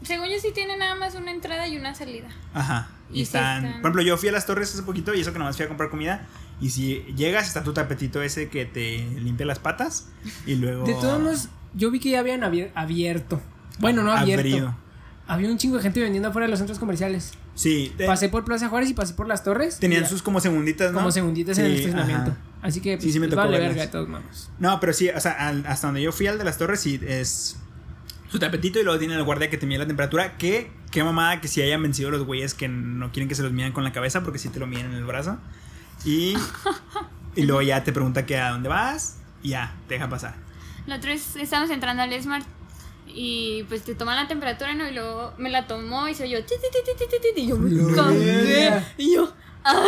[0.03, 2.27] Según yo sí tiene nada más una entrada y una salida.
[2.53, 2.89] Ajá.
[3.09, 5.33] Y, Y sí están, Por ejemplo, yo fui a las torres hace poquito y eso
[5.33, 6.27] que nomás fui a comprar comida.
[6.59, 10.07] Y si llegas, está tu tapetito ese que te limpia las patas.
[10.45, 10.85] Y luego.
[10.85, 13.41] De todos modos, yo vi que ya habían abier- abierto.
[13.79, 14.41] Bueno, no abierto.
[14.47, 14.75] Abrido.
[15.27, 17.31] Había un chingo de gente vendiendo afuera de los centros comerciales.
[17.55, 17.93] Sí.
[17.97, 19.77] de- Pasé por Plaza Juárez y pasé por las torres.
[19.79, 20.99] tenían sus como segunditas, ¿no?
[20.99, 22.31] como segunditas en el estacionamiento.
[22.31, 22.39] ajá.
[22.61, 24.49] Así que Sí, sí me pues, tocó vale verga de todos modos.
[24.59, 26.99] No, pero sí, o sea, al- hasta donde yo fui al de las torres, sí,
[27.05, 27.57] es
[28.31, 31.41] su tapetito y luego tiene el guardia que te mide la temperatura, que qué mamada
[31.41, 33.91] que si hayan vencido los güeyes que no quieren que se los midan con la
[33.91, 35.37] cabeza porque si te lo miden en el brazo.
[36.05, 36.35] Y,
[37.35, 40.35] y luego ya te pregunta que a dónde vas y ya, te deja pasar.
[40.87, 42.45] La otra vez estábamos entrando al Smart
[43.07, 44.87] y pues te toman la temperatura, ¿no?
[44.87, 47.69] Y luego me la tomó y ti, ti, Y yo me.
[48.97, 49.33] Y yo,
[49.63, 49.79] ¡ay!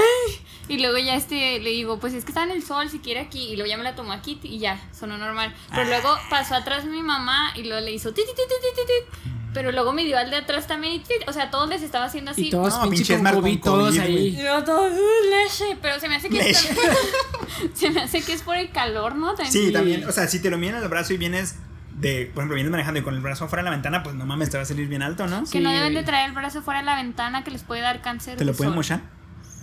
[0.68, 3.20] Y luego ya este le digo, pues es que está en el sol, si quiere
[3.20, 3.50] aquí.
[3.52, 5.54] Y luego ya me la tomó aquí y ya, sonó normal.
[5.72, 8.14] Pero luego pasó atrás mi mamá y luego le hizo.
[8.14, 9.30] ti, ti, ti, ti, ti, ti, ti.
[9.54, 11.04] Pero luego me dio al de atrás también.
[11.28, 12.48] O sea, todos les estaba haciendo así.
[12.48, 14.30] Y todos No, pinche con COVID, todos ahí.
[14.30, 15.78] Y yo todo, "Uh, leche.
[15.82, 16.58] Pero se me hace que es,
[17.76, 19.36] se me hace que es por el calor, ¿no?
[19.36, 19.52] También.
[19.52, 21.58] Sí, también, o sea, si te lo en el brazo y vienes
[21.96, 24.26] de, por ejemplo, vienes manejando y con el brazo afuera de la ventana, pues no
[24.26, 25.44] mames, te va a salir bien alto, ¿no?
[25.52, 28.02] Que no deben de traer el brazo fuera de la ventana que les puede dar
[28.02, 28.38] cáncer.
[28.38, 29.02] ¿Te lo de pueden mochar?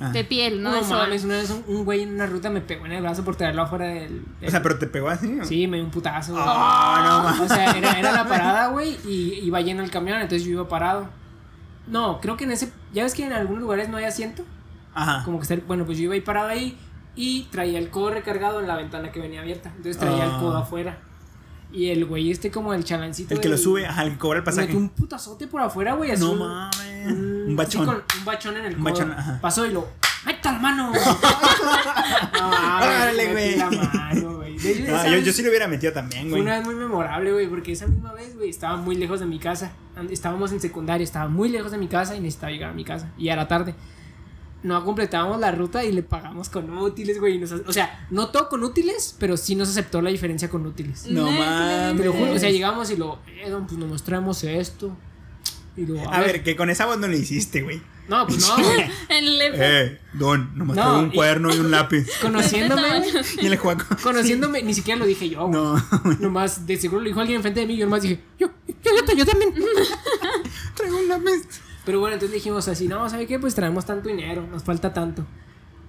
[0.02, 0.10] Ah.
[0.12, 0.96] De piel, no, No, de sol.
[0.98, 3.36] mames, una vez un, un güey en una ruta me pegó en el brazo por
[3.36, 4.24] traerlo afuera del.
[4.40, 5.38] del- O sea, pero te pegó así.
[5.40, 5.44] ¿o?
[5.44, 6.34] Sí, me dio un putazo.
[6.38, 7.40] Ah, no mames.
[7.50, 10.68] O sea, era, era la parada, güey, y iba lleno el camión, entonces yo iba
[10.68, 11.06] parado.
[11.86, 12.72] No, creo que en ese.
[12.94, 14.42] Ya ves que en algunos lugares no hay asiento.
[14.94, 15.22] Ajá.
[15.24, 15.54] Como que está.
[15.54, 16.78] el- Bueno, pues yo iba ahí parado ahí
[17.14, 19.68] y traía el codo recargado en la ventana que venía abierta.
[19.76, 20.38] Entonces traía el Ah.
[20.40, 20.98] codo afuera.
[21.72, 23.32] Y el güey este como el chalancito.
[23.34, 24.66] El que lo sube, ajá, el que cobra el me pasaje.
[24.68, 26.10] metió un putazote por afuera, güey.
[26.10, 27.06] así No un- mames.
[27.50, 27.80] Un- bachón.
[27.86, 28.92] sí, con un bachón en el Un codo.
[28.92, 29.38] bachón, ajá.
[29.40, 29.88] Pasó y lo.
[30.26, 30.92] ¡Meta la mano!
[32.34, 33.56] no, mames, Órale, metí güey.
[33.56, 34.56] la mano, güey.
[34.56, 36.42] Esa yo, yo sí lo hubiera metido también, Fue güey.
[36.42, 39.38] una vez muy memorable, güey, porque esa misma vez, güey, estaba muy lejos de mi
[39.38, 39.72] casa.
[39.96, 42.84] And- Estábamos en secundaria, estaba muy lejos de mi casa y necesitaba llegar a mi
[42.84, 43.08] casa.
[43.16, 43.74] Y era tarde.
[44.62, 47.38] No completábamos la ruta y le pagamos con útiles, güey.
[47.38, 51.06] nos- O sea, no todo con útiles, pero sí nos aceptó la diferencia con útiles.
[51.08, 51.24] No
[51.96, 52.52] Te lo juro, o sea, mames.
[52.52, 54.94] llegamos y lo, eh, don, pues nos traemos esto.
[55.76, 57.80] Y A ver, que con esa voz no le hiciste, güey.
[58.09, 58.56] No, pues no.
[59.09, 62.06] En el Eh, Don, nomás No, traigo un y- cuaderno y un lápiz.
[62.20, 65.52] Conociéndome, güey, Y el conociéndome, ni siquiera lo dije yo, güey.
[65.52, 65.76] No,
[66.20, 68.74] Nomás, de seguro lo dijo alguien enfrente de mí y yo nomás dije, yo, yo,
[69.06, 69.54] yo, yo también.
[70.74, 71.46] traigo un lápiz.
[71.85, 73.38] Pero bueno, entonces dijimos así, no, ¿sabe qué?
[73.38, 75.24] Pues traemos tanto dinero, nos falta tanto.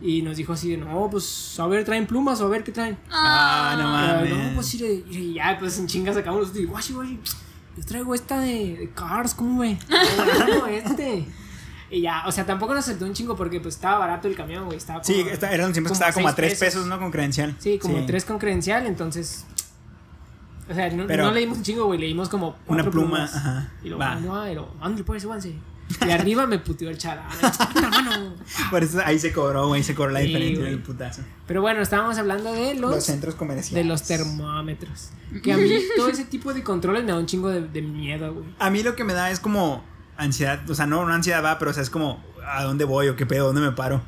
[0.01, 2.71] Y nos dijo así de, no, pues a ver, traen plumas o a ver qué
[2.71, 2.97] traen.
[3.11, 4.29] Ah, no mames.
[4.31, 7.19] no, pues iré, ya, pues en chinga sacamos los y guachi, guachi,
[7.77, 9.77] yo traigo esta de, de Cars, ¿cómo ve?
[10.47, 11.25] No, este.
[11.89, 14.65] Y ya, o sea, tampoco nos aceptó un chingo porque pues estaba barato el camión,
[14.65, 14.77] güey.
[14.77, 16.97] Estaba como, Sí, está- eran siempre que estaba como a 3 pesos, ¿no?
[16.99, 17.55] Con credencial.
[17.59, 19.45] Sí, como tres con credencial, entonces.
[20.69, 22.55] O sea, no, Pero- no leímos un chingo, güey, leímos como.
[22.67, 23.35] Una pluma, plumas.
[23.35, 23.71] ajá.
[23.83, 24.15] Y Va.
[24.15, 24.35] no,
[24.79, 25.55] ándale, pues, súbanse.
[26.05, 28.35] Y arriba me puteó el hermano.
[28.69, 31.21] Por eso ahí se cobró, güey, se cobró la Sí, diferencia del putazo.
[31.47, 33.73] Pero bueno, estábamos hablando de los, Los centros comerciales.
[33.73, 35.09] de los termómetros.
[35.43, 38.33] Que a mí todo ese tipo de controles me da un chingo de, de miedo,
[38.33, 38.45] güey.
[38.59, 39.83] A mí lo que me da es como
[40.17, 43.07] ansiedad, o sea, no, no ansiedad va, pero o sea, es como a dónde voy
[43.07, 44.01] o qué pedo, dónde me paro.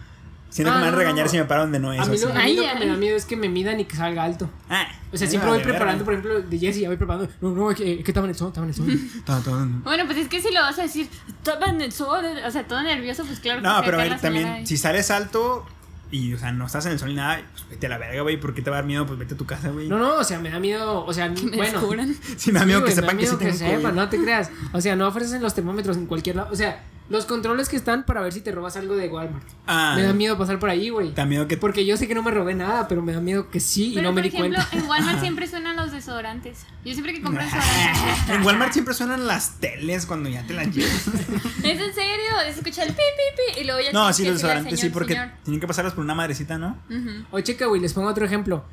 [0.54, 1.32] Siento Ah, que me van a no, regañar no.
[1.32, 2.00] si me paro donde no es.
[2.00, 3.80] A mí, lo, a mí lo Ay, que me da miedo es que me midan
[3.80, 4.48] y que salga alto.
[4.70, 7.28] Ah, O sea, me siempre voy preparando, por ejemplo, de Jesse, ya voy preparando.
[7.42, 9.82] No, no, es que, es que estaba en el sol, estaba en el sol.
[9.84, 12.68] Bueno, pues es que si lo vas a decir, estaba en el sol, o sea,
[12.68, 14.68] todo nervioso, pues claro que No, pero a también, ahí.
[14.68, 15.66] si sales alto
[16.12, 18.22] y, o sea, no estás en el sol ni nada, pues vete a la verga,
[18.22, 18.40] güey.
[18.40, 19.08] ¿Por qué te va a dar miedo?
[19.08, 19.88] Pues vete a tu casa, güey.
[19.90, 21.64] No, no, o sea, me da miedo, o sea, me bueno.
[21.64, 22.16] descubran.
[22.38, 23.96] Si me da miedo Sí, que güey, me da sepan que sí miedo tengo sepan,
[23.96, 24.52] no te creas.
[24.72, 26.50] O sea, no ofrecen los termómetros en cualquier lado.
[26.52, 29.46] O sea, los controles que están para ver si te robas algo de Walmart.
[29.68, 31.10] Ah, Me da miedo pasar por ahí, güey.
[31.10, 31.58] Te da miedo que...
[31.58, 33.96] Porque yo sé que no me robé nada, pero me da miedo que sí y
[34.02, 34.78] no me por di ejemplo, cuenta.
[34.78, 36.66] en Walmart siempre suenan los desodorantes.
[36.86, 38.30] Yo siempre que compro desodorantes.
[38.30, 41.08] En Walmart siempre suenan las teles cuando ya te las llevas.
[41.64, 42.32] ¿Es en serio?
[42.46, 43.62] Se escucha el pi, pi, pi.
[43.62, 45.30] Y luego ya No, sí, los desodorantes sí, porque señor.
[45.44, 46.78] tienen que pasarlos por una madrecita, ¿no?
[46.90, 47.26] Ujú.
[47.32, 48.64] O checa, güey, les pongo otro ejemplo.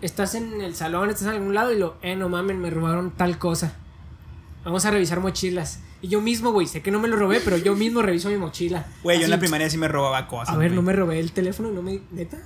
[0.00, 3.10] Estás en el salón, estás en algún lado y lo, eh, no mamen, me robaron
[3.12, 3.74] tal cosa.
[4.64, 5.80] Vamos a revisar mochilas.
[6.00, 8.36] Y yo mismo, güey, sé que no me lo robé, pero yo mismo reviso mi
[8.36, 8.86] mochila.
[9.02, 10.54] Güey, yo en la primaria sí me robaba cosas.
[10.54, 10.76] A ver, güey.
[10.76, 12.00] no me robé el teléfono, no me.
[12.12, 12.38] ¿Neta?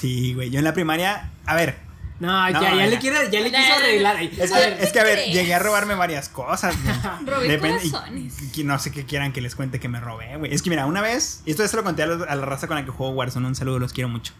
[0.00, 1.30] Sí, güey, yo en la primaria...
[1.46, 1.76] A ver,
[2.20, 2.86] No, No, ya, ya ya.
[2.86, 4.22] le quiero, ya le Ya, quiso arreglar.
[4.22, 6.94] Es que, es que, a ver, llegué a robarme varias cosas, güey.
[7.26, 8.56] Robé Depende- y- corazones.
[8.58, 10.52] y no sé qué quieran que les cuente que me robé, güey.
[10.54, 12.44] Es que mira, una vez, y esto ya se lo conté a, los- a la
[12.44, 14.32] raza con la que juego Warzone, un saludo, los quiero mucho.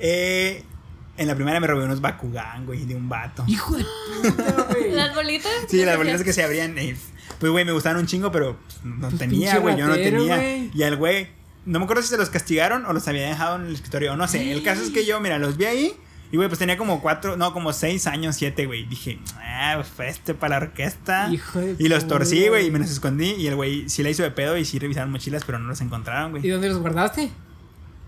[0.00, 0.64] Eh,
[1.16, 3.44] en la primera me robé unos Bakugan, güey, de un vato.
[3.46, 3.84] Hijo de
[4.22, 4.90] puta, güey.
[4.92, 5.52] Las bolitas.
[5.68, 6.96] Sí, las bolitas que se abrían, eh,
[7.38, 10.58] pues, güey, me gustaban un chingo, pero pues, no Pues, tenía, güey, yo no tenía.
[10.74, 11.28] Y al güey,
[11.66, 14.16] no me acuerdo si se los castigaron o los había dejado en el escritorio, o
[14.16, 14.52] no sé.
[14.52, 15.92] El caso es que yo, mira, los vi ahí.
[16.32, 18.84] Y, güey, pues tenía como cuatro, no, como seis años, siete, güey.
[18.86, 21.28] Dije, ah, pues fue este para la orquesta.
[21.30, 23.34] Hijo de Y los torcí, güey, y me los escondí.
[23.38, 25.80] Y el güey sí la hizo de pedo y sí revisaron mochilas, pero no los
[25.80, 26.50] encontraron, ¿Y güey.
[26.50, 27.30] dónde los guardaste?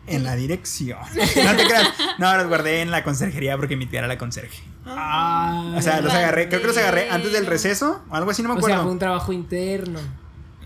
[0.06, 0.98] En la dirección.
[1.44, 1.88] No te creas.
[2.18, 4.62] No, los guardé en la conserjería porque mi tía era la conserje.
[4.86, 8.42] Ah, O sea, los agarré, creo que los agarré antes del receso o algo así,
[8.42, 8.76] no me o acuerdo.
[8.76, 9.98] sea, fue un trabajo interno.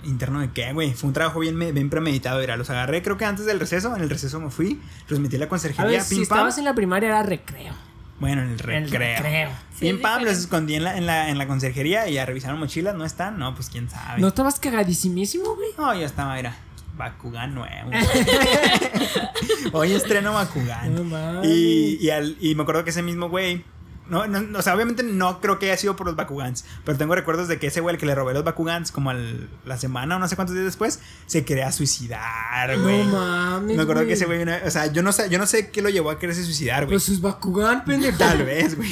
[0.05, 0.95] ¿Interno de qué, güey?
[0.95, 2.41] Fue un trabajo bien, bien premeditado.
[2.41, 3.95] Era, los agarré, creo que antes del receso.
[3.95, 5.91] En el receso me fui, los metí en la A conserjería.
[5.91, 6.23] ver, si pam.
[6.23, 7.75] estabas en la primaria era recreo.
[8.19, 8.79] Bueno, en el recreo.
[8.85, 9.51] El recreo.
[9.75, 12.27] Sí, Bien es Pam, los escondí en la, en, la, en la conserjería y a
[12.27, 13.39] revisaron mochilas, ¿no están?
[13.39, 14.21] No, pues quién sabe.
[14.21, 15.71] ¿No estabas cagadísimísimo, güey?
[15.79, 16.55] No, ya estaba, mira.
[17.01, 17.91] Bakugan nuevo.
[19.73, 20.95] Hoy estreno Bakugan.
[20.95, 21.49] No mames.
[21.49, 23.65] y, y, al- y me acuerdo que ese mismo güey.
[24.11, 26.65] No, no, o sea, obviamente no creo que haya sido por los Bakugans.
[26.85, 29.49] Pero tengo recuerdos de que ese güey, el que le robé los Bakugans, como al-
[29.65, 33.05] la semana o no sé cuántos días después, se quería suicidar, güey.
[33.07, 33.77] No mames.
[33.77, 35.89] me acuerdo que ese güey, o sea, yo no sé, yo no sé qué lo
[35.91, 36.95] llevó a quererse suicidar, güey.
[36.97, 38.19] Pues sus Bakugan, pendejo.
[38.19, 38.91] Tal vez, güey.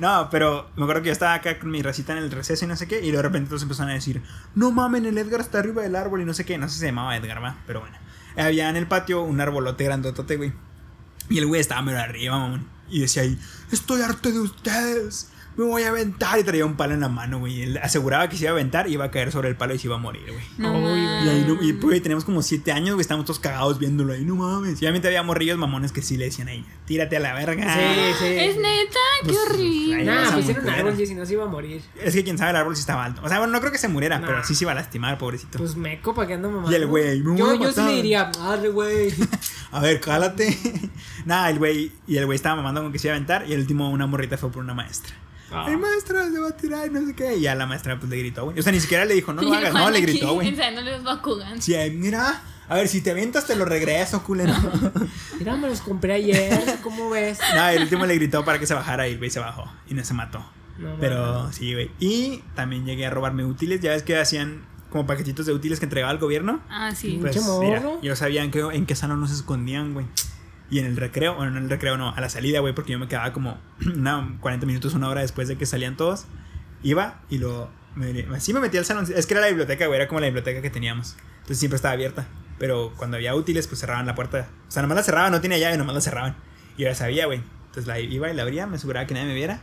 [0.00, 2.68] No, pero me acuerdo que yo estaba acá con mi racita en el receso y
[2.68, 3.00] no sé qué.
[3.04, 4.22] Y de repente todos empezaron a decir:
[4.54, 6.56] No mamen, el Edgar está arriba del árbol y no sé qué.
[6.58, 7.58] No sé si se llamaba Edgar, va.
[7.66, 7.96] Pero bueno.
[8.36, 10.52] Había en el patio un arbolote grandotote, güey.
[11.28, 12.73] Y el güey estaba medio arriba, mamón.
[12.94, 13.36] Y decía ahí:
[13.72, 15.26] Estoy harto de ustedes.
[15.56, 16.38] Me voy a aventar.
[16.38, 17.62] Y traía un palo en la mano, güey.
[17.62, 19.78] Él aseguraba que se iba a aventar y iba a caer sobre el palo y
[19.78, 20.44] se iba a morir, güey.
[20.58, 20.74] No.
[21.24, 24.24] Y ahí, no- y pues, teníamos como siete años, güey, estábamos todos cagados viéndolo ahí,
[24.24, 24.80] no mames.
[24.82, 27.62] Y obviamente había morrillos mamones que sí le decían ahí, tírate a la verga.
[27.72, 27.80] Sí,
[28.18, 28.26] sí.
[28.26, 30.04] Es neta, qué Pues, horrible.
[30.04, 31.82] Nah, a pues era un árbol y si no se iba a morir.
[32.02, 33.22] Es que quién sabe el árbol si estaba alto.
[33.24, 34.26] O sea, bueno, no creo que se muriera, Nah.
[34.26, 35.58] pero sí se iba a lastimar, pobrecito.
[35.58, 36.70] Pues meco, ¿para qué ando mamando?
[36.72, 39.12] Y el güey, Yo, a yo sí le diría, arre, güey.
[39.72, 40.56] A ver, cálate.
[41.24, 43.44] Nada, el güey, y el güey estaba mamando con que se iba a aventar.
[43.48, 45.14] Y el último, una morrita fue por una maestra.
[45.54, 45.66] Ah.
[45.68, 47.36] Ay, maestra, se va a tirar, no sé qué.
[47.36, 48.58] Y ya la maestra, pues le gritó, güey.
[48.58, 50.34] O sea, ni siquiera le dijo, no Y lo el hagas, Juan no, le gritó,
[50.34, 50.48] güey.
[50.48, 51.62] Enseñándole los Bakugan.
[51.62, 54.54] Sí, ay, mira, a ver, si te avientas, te lo regreso, culero.
[55.38, 56.78] Mira, me los compré ayer.
[56.82, 57.38] ¿Cómo ves?
[57.54, 59.70] Nada, el último le gritó para que se bajara y el güey se bajó.
[59.86, 60.44] Y no se mató.
[60.78, 61.90] No, Pero sí, güey.
[62.00, 63.80] Y también llegué a robarme útiles.
[63.80, 66.60] Ya ves que hacían como paquetitos de útiles que entregaba el gobierno.
[66.70, 67.18] Ah, sí.
[67.20, 68.00] Pues mira, morro.
[68.02, 70.06] yo sabía en qué, en qué salón nos escondían, güey.
[70.74, 72.90] Y en el recreo, bueno, no en el recreo, no, a la salida, güey, porque
[72.90, 73.60] yo me quedaba como
[73.94, 76.26] una, 40 minutos, una hora después de que salían todos.
[76.82, 77.70] Iba y lo.
[77.94, 79.06] Me, sí me metí al salón.
[79.14, 81.14] Es que era la biblioteca, güey, era como la biblioteca que teníamos.
[81.34, 82.26] Entonces siempre estaba abierta.
[82.58, 84.48] Pero cuando había útiles, pues cerraban la puerta.
[84.66, 86.34] O sea, nomás la cerraban, no tenía llave, nomás la cerraban.
[86.76, 87.40] Y yo ya sabía, güey.
[87.66, 89.60] Entonces la iba y la abría, me aseguraba que nadie me viera.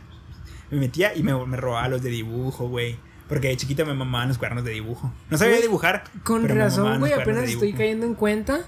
[0.70, 2.96] Me metía y me, me robaba los de dibujo, güey.
[3.28, 5.12] Porque de chiquito me mamaban los cuadernos de dibujo.
[5.28, 6.04] No sabía Güey, dibujar.
[6.24, 8.64] Con razón, güey, apenas estoy cayendo en cuenta.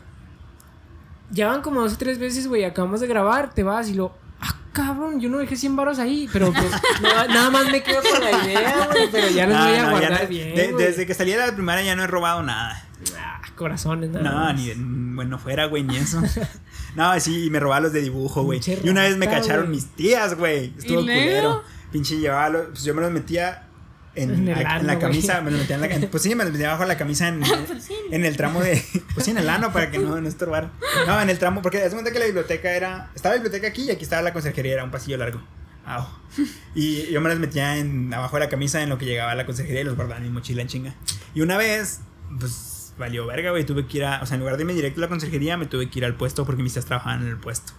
[1.31, 4.13] Ya van como dos o tres veces, güey, acabamos de grabar, te vas y lo...
[4.41, 6.71] Ah, cabrón, yo no dejé 100 baros ahí, pero pues
[7.03, 9.83] nada, nada más me quedo con la idea, güey, pero ya los No, voy a
[9.85, 12.43] no, guardar no- bien, de- desde que salí de la primaria ya no he robado
[12.43, 12.85] nada.
[13.19, 14.55] Ah, corazones, nada No, más.
[14.55, 16.21] ni de, bueno, fuera, güey, ni eso.
[16.95, 18.61] No, sí, me robaba los de dibujo, güey.
[18.85, 20.73] Y una vez me cacharon mis tías, güey.
[20.79, 21.65] Estuvo culero.
[21.91, 23.64] Pinche llevaba los, pues yo me los metía
[24.17, 26.35] en, En el en ano, la camisa, me los metía en la en- pues sí,
[26.35, 27.95] me los metía abajo de la camisa en, Pues sí.
[28.11, 28.83] en el tramo de,
[29.15, 30.71] pues sí, en el ano para que no, no estorbara.
[31.07, 33.83] No, en el tramo, porque es cuenta que la biblioteca era, estaba la biblioteca aquí
[33.83, 35.41] y aquí estaba la conserjería, era un pasillo largo.
[35.87, 36.07] Au.
[36.75, 39.35] Y yo me las metía en, abajo de la camisa en lo que llegaba a
[39.35, 40.95] la conserjería y los guardaba en mi mochila en chinga.
[41.35, 42.01] Y una vez,
[42.41, 43.65] pues valió verga, güey.
[43.65, 45.67] Tuve que ir a, o sea, en lugar de irme directo a la conserjería, me
[45.67, 47.73] tuve que ir al puesto porque mis tías trabajaban en el puesto.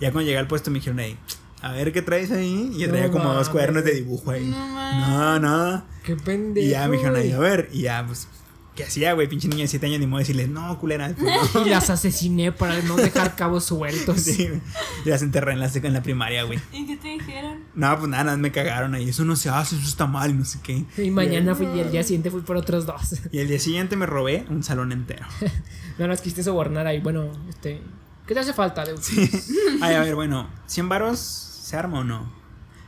[0.00, 1.18] Ya cuando llegué al puesto me dijeron ahí,
[1.62, 2.70] a ver qué traes ahí.
[2.74, 4.46] Y yo traía como dos cuadernos de dibujo ahí.
[4.46, 5.38] No.
[5.38, 5.84] No, no.
[6.02, 7.68] Qué pendejo, Y ya me dijeron ahí, a ver.
[7.72, 8.28] Y ya, pues,
[8.74, 9.28] ¿qué hacía, güey?
[9.28, 11.14] Pinche niño de 7 años, ni modo de decirle, no, culera.
[11.18, 11.66] Pues, no.
[11.66, 14.20] Y las asesiné para no dejar cabos sueltos.
[14.30, 14.48] Sí.
[15.04, 16.58] Y las enterré en la, en la primaria, güey.
[16.72, 17.64] ¿Y qué te dijeron?
[17.74, 19.08] No, pues nada, nada, me cagaron ahí.
[19.08, 20.84] Eso no se hace, eso está mal, no sé qué.
[20.96, 23.16] Y mañana fui, y el día siguiente fui por otros dos.
[23.32, 25.26] Y el día siguiente me robé un salón entero.
[25.98, 26.98] No las quisiste sobornar ahí.
[26.98, 27.82] Bueno, este.
[28.26, 28.94] ¿Qué te hace falta, de
[29.82, 32.30] Ay, a ver, bueno, ¿100 varos se arma o no?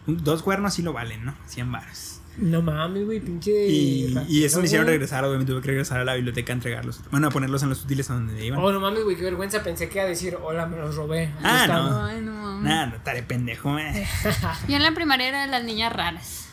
[0.06, 1.34] Dos cuernos sí lo valen, ¿no?
[1.46, 2.20] 100 varos.
[2.36, 3.68] No mames, güey, pinche.
[3.68, 5.38] Y, y eso me hicieron regresar, güey.
[5.38, 7.00] Me tuve que regresar a la biblioteca a entregarlos.
[7.10, 8.58] Bueno, a ponerlos en los útiles a donde iban.
[8.58, 9.62] Oh, no mames, güey, qué vergüenza.
[9.62, 11.30] Pensé que iba a decir, hola, me los robé.
[11.42, 12.04] Ah, no.
[12.04, 12.62] Ay, no mames.
[12.64, 14.08] Nada, no estaré pendejo, eh.
[14.68, 16.48] Yo en la primaria era de las niñas raras.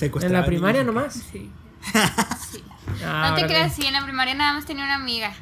[0.00, 1.14] En la primaria nomás.
[1.14, 1.50] Sí.
[2.50, 2.64] sí.
[3.04, 5.32] Ah, no te creas, sí, en la primaria nada más tenía una amiga.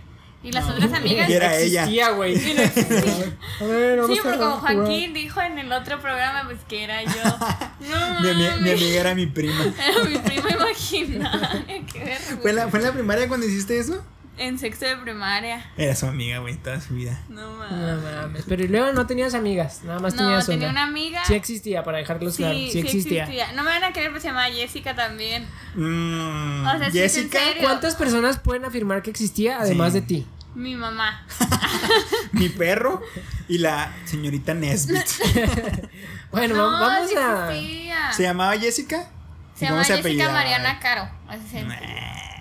[0.43, 1.29] Y las otras amigas.
[1.29, 1.81] Y era ella.
[1.83, 2.37] Existía, güey.
[2.37, 2.63] Sí, no
[4.07, 4.57] Sí, pero como.
[4.59, 7.11] Joaquín dijo en el otro programa, pues que era yo.
[7.81, 9.65] No, Mi, mi- amiga era mi prima.
[9.65, 11.65] Era mi prima imaginaria.
[11.93, 12.37] Qué vergüenza.
[12.43, 14.05] ¿Fue la, ¿Fue en la primaria cuando hiciste eso?
[14.39, 15.65] En sexto de primaria.
[15.77, 17.21] Era su amiga, güey, toda su vida.
[17.29, 18.03] No No mames.
[18.05, 18.45] mames.
[18.49, 20.83] Pero y luego no tenías amigas, nada más No, tenías tenía una.
[20.83, 21.23] una amiga.
[21.27, 22.55] Sí existía, para dejarlos Sí, claro.
[22.57, 23.27] Sí, existía.
[23.55, 25.47] No me van a creer, pero se llama Jessica también.
[25.75, 27.39] Mm, O sea, Jessica.
[27.61, 30.01] ¿Cuántas personas pueden afirmar que existía además Sí.
[30.01, 30.27] de ti?
[30.55, 31.27] Mi mamá.
[32.33, 33.03] mi perro
[33.49, 34.99] y la señorita Nesbit.
[36.31, 37.51] Bueno, no, va- vamos sí a.
[37.55, 38.13] existía.
[38.13, 39.09] ¿Se llamaba Jessica?
[39.55, 40.33] Se ¿Y llama cómo Jessica apellidaba?
[40.35, 41.09] Mariana Caro.
[41.27, 41.75] Así se, Nah.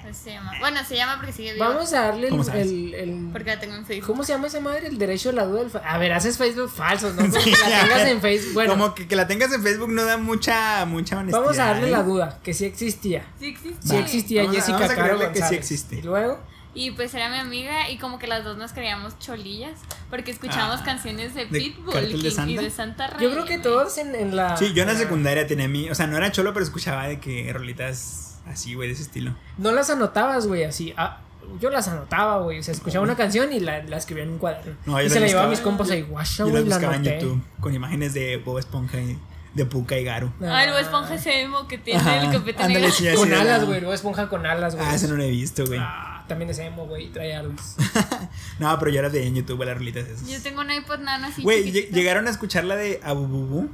[0.10, 0.52] Así se llama.
[0.60, 1.68] Bueno, se llama porque sigue viva.
[1.70, 2.68] Vamos a darle ¿Cómo el, sabes?
[2.68, 4.08] el- el- Porque la tengo en Facebook.
[4.08, 4.88] ¿Cómo se llama esa madre?
[4.88, 7.22] El derecho a la duda del fa- A ver, haces Facebook falsos, ¿no?
[7.28, 8.54] Como Sí, que la tengas ver, en Facebook.
[8.54, 11.42] Bueno, Como que, que la tengas en Facebook no da mucha, mucha honestidad.
[11.42, 11.92] vamos a darle ¿eh?
[11.92, 13.26] la duda, que sí existía.
[13.40, 13.88] Sí existe.
[13.88, 15.96] Sí existía Vamos a- Jessica vamos a Caro que sí existe.
[15.98, 16.40] Y luego,
[16.74, 19.80] Y pues era mi amiga y como que las dos nos creíamos cholillas
[20.12, 22.52] porque escuchábamos Ah, canciones de, ¿de Pitbull de y- Santa?
[22.52, 24.56] y de Santa Yo creo que Rey, todos en, en la.
[24.58, 25.90] Sí, yo en la la- secundaria tenía mi.
[25.90, 29.36] O sea, no era cholo, pero escuchaba de que rolitas así, güey, de ese estilo.
[29.58, 30.94] No las anotabas, güey, así.
[30.98, 31.20] Ah,
[31.62, 32.60] yo las anotaba, güey.
[32.60, 34.76] O sea, escuchaba una canción y la, la escribía en un cuaderno.
[34.86, 36.88] No, yo y se la llevaba a mis compas ahí, guasha, Yo güey, las la
[36.90, 37.04] buscaba en.
[37.22, 39.18] YouTube con imágenes de Bob Esponja y
[39.54, 40.32] de Puka y Garu.
[40.42, 42.96] Ah, el Bob Esponja ese emo que tiene Ajá, el copete ándale, negro.
[42.96, 43.80] sí, Con de la- alas, güey.
[43.80, 44.88] Luego esponja con alas, güey.
[44.88, 45.80] Ah, ese no lo he visto, güey.
[45.82, 47.08] Ah, también es emo, güey.
[47.12, 47.76] Trae alas.
[48.60, 50.28] No, pero yo era de en YouTube, las rolitas esas.
[50.28, 53.70] Yo tengo un iPod nano así Güey, llegaron a escuchar la de Abububu.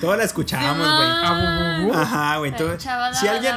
[0.00, 1.08] Todas la escuchábamos, güey.
[1.24, 1.94] Abububu.
[1.94, 2.54] Ajá, güey.
[3.14, 3.54] Si alguien.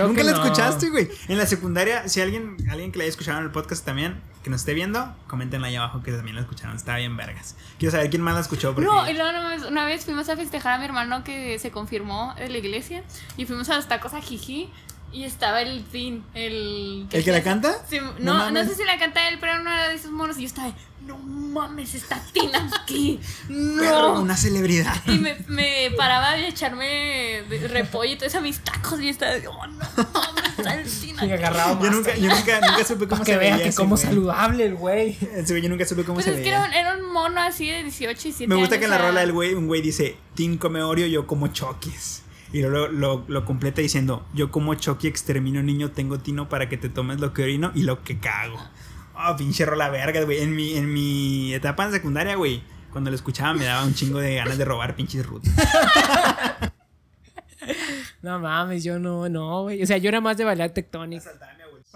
[0.00, 0.42] Nunca la no.
[0.42, 1.08] escuchaste, güey.
[1.28, 4.50] En la secundaria, si alguien, alguien que la haya escuchado en el podcast también, que
[4.50, 6.76] nos esté viendo, coméntenla ahí abajo que también la escucharon.
[6.76, 7.56] Estaba bien vergas.
[7.78, 8.74] Quiero saber quién más la escuchó.
[8.74, 8.88] Porque...
[8.88, 11.70] No, y luego una vez, una vez fuimos a festejar a mi hermano que se
[11.70, 13.02] confirmó de la iglesia
[13.36, 14.70] y fuimos a los tacos a Jiji
[15.16, 17.06] y estaba el fin, el...
[17.10, 17.74] ¿El que la canta?
[17.88, 20.36] Sí, No no, no, sé si la canta él, pero era uno de esos monos
[20.36, 20.74] y yo estaba, de,
[21.06, 24.20] no mames, está Tina aquí, Perro, no.
[24.20, 24.94] una celebridad.
[25.06, 29.04] Y me, me paraba de echarme de repollo y todo eso a mis tacos y
[29.04, 29.78] yo estaba, de, oh no
[30.12, 31.32] mames, está el Tina Y aquí".
[31.32, 31.90] agarrado Yo más.
[31.96, 33.56] nunca, yo nunca, nunca supe cómo se veía.
[33.56, 34.02] vean que como güey.
[34.06, 35.16] saludable el güey.
[35.62, 37.82] Yo nunca supe cómo Pues se es que era un, era un mono así de
[37.84, 40.16] 18 y 17 Me gusta años, que en la rola del güey, un güey dice,
[40.34, 42.22] Tim come Oreo, yo como choques.
[42.52, 46.76] Y luego lo, lo completa diciendo, yo como choque, extermino niño, tengo tino para que
[46.76, 48.58] te tomes lo que orino y lo que cago.
[49.14, 50.42] Oh, pinche rola verga, güey.
[50.42, 54.18] En mi, en mi etapa en secundaria, güey, cuando lo escuchaba me daba un chingo
[54.18, 55.52] de ganas de robar pinches rutas.
[58.22, 59.82] No mames, yo no, no, güey.
[59.82, 61.22] O sea, yo era más de bailar Tectonic.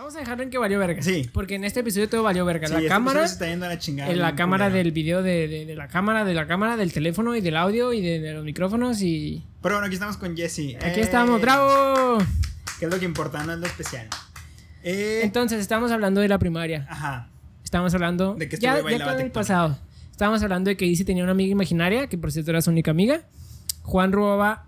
[0.00, 1.02] Vamos a dejarlo en que valió verga.
[1.02, 1.28] Sí.
[1.30, 2.66] Porque en este episodio todo valió verga.
[2.66, 4.10] Sí, la este cámara, se está yendo a la chingada.
[4.10, 4.82] en la cámara culero.
[4.84, 7.92] del video de, de- de la cámara, de la cámara, del teléfono y del audio
[7.92, 9.44] y de, de los micrófonos y...
[9.60, 10.76] Pero bueno, aquí estamos con Jesse.
[10.80, 12.16] Aquí Eh, estamos, bravo.
[12.78, 14.06] Que es lo que importa, no es lo especial.
[14.82, 16.86] Eh, Entonces, estamos hablando de la primaria.
[16.88, 17.28] ajá.
[17.62, 18.36] Estamos hablando...
[18.36, 19.78] De que ya, ya quedó en el pasado.
[20.10, 22.90] Estábamos hablando de que Izzy tenía una amiga imaginaria, que por cierto era su única
[22.90, 23.24] amiga.
[23.82, 24.64] Juan robaba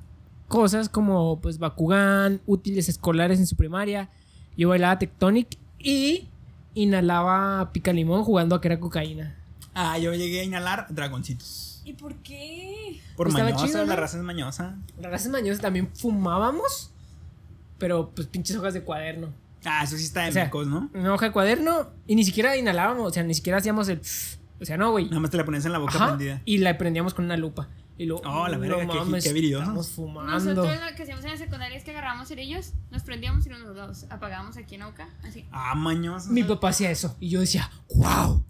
[0.47, 4.11] cosas como pues Bakugan, útiles escolares en su primaria.
[4.57, 6.29] Yo bailaba Tectonic y
[6.75, 9.37] inhalaba pica limón jugando a que era cocaína.
[9.75, 11.81] Ah, yo llegué a inhalar dragoncitos.
[11.85, 13.01] ¿Y por qué?
[13.17, 13.87] Por Estaba mañosa, chido, ¿no?
[13.87, 14.77] la raza es mañosa.
[15.01, 16.91] Las razas mañosas también fumábamos,
[17.79, 19.29] pero pues pinches hojas de cuaderno.
[19.65, 20.91] Ah, eso sí está de O sea, mecos, ¿no?
[20.95, 24.01] Una hoja de cuaderno y ni siquiera inhalábamos, o sea, ni siquiera hacíamos el...
[24.61, 25.07] O sea, no, güey.
[25.07, 26.41] Nada más te la ponías en la boca Ajá, prendida.
[26.45, 27.69] y la prendíamos con una lupa.
[27.99, 29.69] Y luego, Oh, la verga, qué- qué habilidosos.
[29.69, 30.33] Estamos fumando.
[30.33, 33.61] Nosotros lo que hacíamos en la secundaria es que agarrábamos cerillos, nos prendíamos y nos
[33.77, 35.45] los apagábamos aquí en Oca, así.
[35.53, 36.31] Ah, mañosa.
[36.31, 38.45] Mi papá hacía eso y yo decía, wow.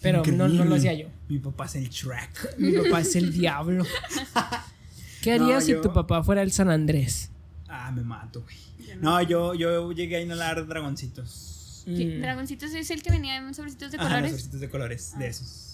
[0.00, 1.08] Pero no, no lo hacía yo.
[1.28, 2.54] Mi papá es el track.
[2.58, 3.84] Mi papá es el diablo.
[5.22, 7.30] ¿Qué harías No, si yo- tu papá fuera el San Andrés?
[7.68, 8.56] Ah, me mato, güey.
[9.00, 11.84] No, yo, yo llegué a inhalar dragoncitos.
[11.86, 12.20] Mm.
[12.20, 14.30] Dragoncitos es el que venía en sobrecitos de los colores.
[14.32, 15.67] sorcitos de colores, de esos.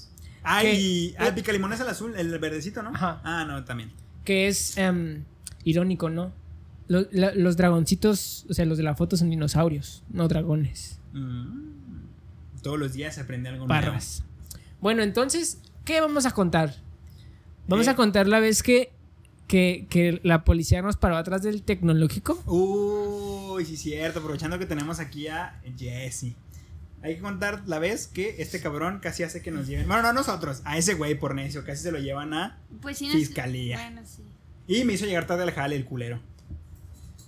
[0.45, 0.75] Ah, ¿Qué?
[0.75, 1.15] y.
[1.19, 2.91] Ah, el picalimón es el azul, el verdecito, ¿no?
[2.91, 3.21] Ajá.
[3.25, 3.91] Ah, no, también.
[4.25, 5.25] Que es em,
[5.65, 6.33] irónico, ¿no?
[6.89, 11.01] La- los dragoncitos, o sea, los de la foto son dinosaurios, no dragones.
[11.15, 11.73] Mm.
[12.63, 14.23] Todos los días se aprende algo Parras.
[14.81, 16.75] Bueno, entonces, ¿qué vamos a contar?
[17.69, 17.91] Vamos Eh.
[17.91, 18.93] a contar la vez que,
[19.49, 22.35] que, que la policía nos paró atrás del tecnológico.
[22.47, 23.55] nuevo.
[23.55, 24.19] Uy, sí, cierto.
[24.19, 26.35] Aprovechando que tenemos aquí a Jesse.
[27.05, 29.87] Hay que contar la vez que este cabrón casi hace que nos lleven.
[29.87, 31.63] Bueno, no a nosotros, a ese güey por necio.
[31.63, 32.59] Casi se lo llevan a.
[32.81, 33.77] Pues sí, Fiscalía.
[33.77, 34.25] Bueno, sí.
[34.67, 36.21] Y me hizo llegar tarde al jale el culero.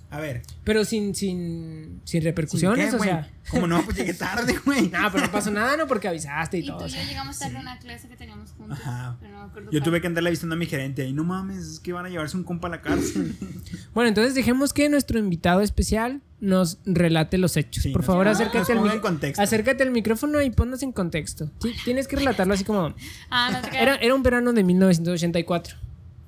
[0.09, 0.43] A ver.
[0.63, 3.29] Pero sin, sin, sin ¿sin repercusiones, qué, o sea.
[3.51, 3.85] ¿Cómo no?
[3.85, 4.89] Pues llegué tarde, güey.
[4.89, 5.89] No, pero no pasó nada, ¿no?
[5.89, 6.79] Porque avisaste y, Y todo.
[6.79, 7.05] tú o y yo sea.
[7.07, 8.79] llegamos tarde a una clase que teníamos juntos.
[8.81, 9.17] Ajá.
[9.21, 11.59] Pero no me acuerdo Yo tuve que andarle avisando a mi gerente y no mames,
[11.67, 13.37] es que van a llevarse un compa a la cárcel.
[13.95, 17.83] Bueno, entonces dejemos que nuestro invitado especial nos relate los hechos.
[17.83, 19.43] Sí, Por nos- favor, acércate al, contexto.
[19.43, 21.51] acércate al micrófono y ponnos en contexto.
[21.63, 22.95] Sí, tienes que relatarlo así como...
[23.31, 23.77] Ah, no te.
[23.77, 25.77] Era, era un verano de 1984.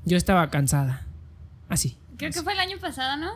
[0.06, 1.06] Yo estaba cansada.
[1.68, 1.98] Así.
[2.16, 3.32] Creo que fue el año pasado, ¿no?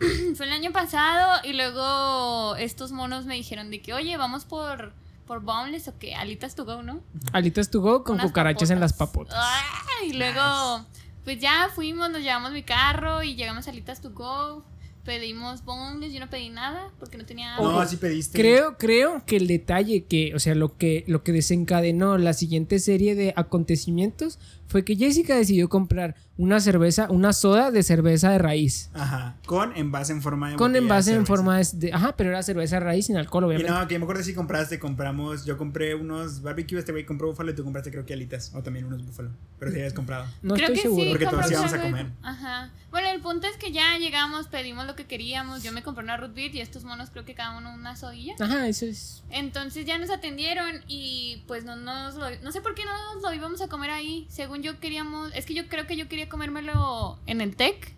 [0.34, 4.92] Fue el año pasado y luego estos monos me dijeron de que, oye, vamos por,
[5.26, 7.00] por Boneless o qué, alitas to go, ¿no?
[7.32, 9.34] Alitas to go con Unas cucarachas en las papotas.
[9.36, 10.86] Ah, y luego,
[11.24, 14.64] pues ya fuimos, nos llevamos mi carro y llegamos a alitas to go.
[15.04, 17.84] Pedimos Boneless, yo no pedí nada porque no tenía No, hambre.
[17.84, 18.38] así pediste.
[18.38, 22.78] Creo, creo que el detalle que, o sea, lo que, lo que desencadenó la siguiente
[22.78, 28.38] serie de acontecimientos fue que Jessica decidió comprar una cerveza, una soda de cerveza de
[28.38, 28.88] raíz.
[28.94, 31.42] Ajá, con envase en forma de Con envase de en cerveza.
[31.42, 33.70] forma de, de- Ajá, pero era cerveza de raíz sin alcohol, Y obviamente.
[33.70, 37.28] no, que yo me acuerdo si compraste, compramos, yo compré unos barbecue, este güey compró
[37.28, 40.24] búfalo y tú compraste creo que alitas, o también unos búfalo, pero si habías comprado.
[40.40, 41.04] No Creo estoy que seguro.
[41.04, 42.06] sí, Porque todos íbamos a comer.
[42.22, 42.70] Ajá.
[42.90, 45.62] Bueno, el punto es que ya llegamos, pedimos lo que queríamos.
[45.62, 48.34] Yo me compré una root beer y estos monos creo que cada uno una sodilla.
[48.40, 49.22] Ajá, eso es.
[49.30, 53.22] Entonces ya nos atendieron y pues no nos lo, no sé por qué no nos
[53.22, 54.26] lo íbamos a comer ahí.
[54.28, 57.94] Según yo queríamos, es que yo creo que yo quería comérmelo en el TEC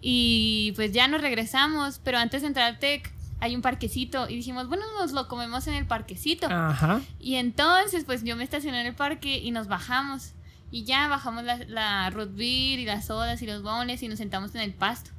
[0.00, 4.36] y pues ya nos regresamos, pero antes de entrar al TEC hay un parquecito y
[4.36, 6.48] dijimos, bueno, nos lo comemos en el parquecito.
[6.50, 7.00] Ajá.
[7.20, 10.32] Y entonces, pues yo me estacioné en el parque y nos bajamos.
[10.70, 14.18] Y ya bajamos la, la root beer y las sodas y los bones y nos
[14.18, 15.10] sentamos en el pasto.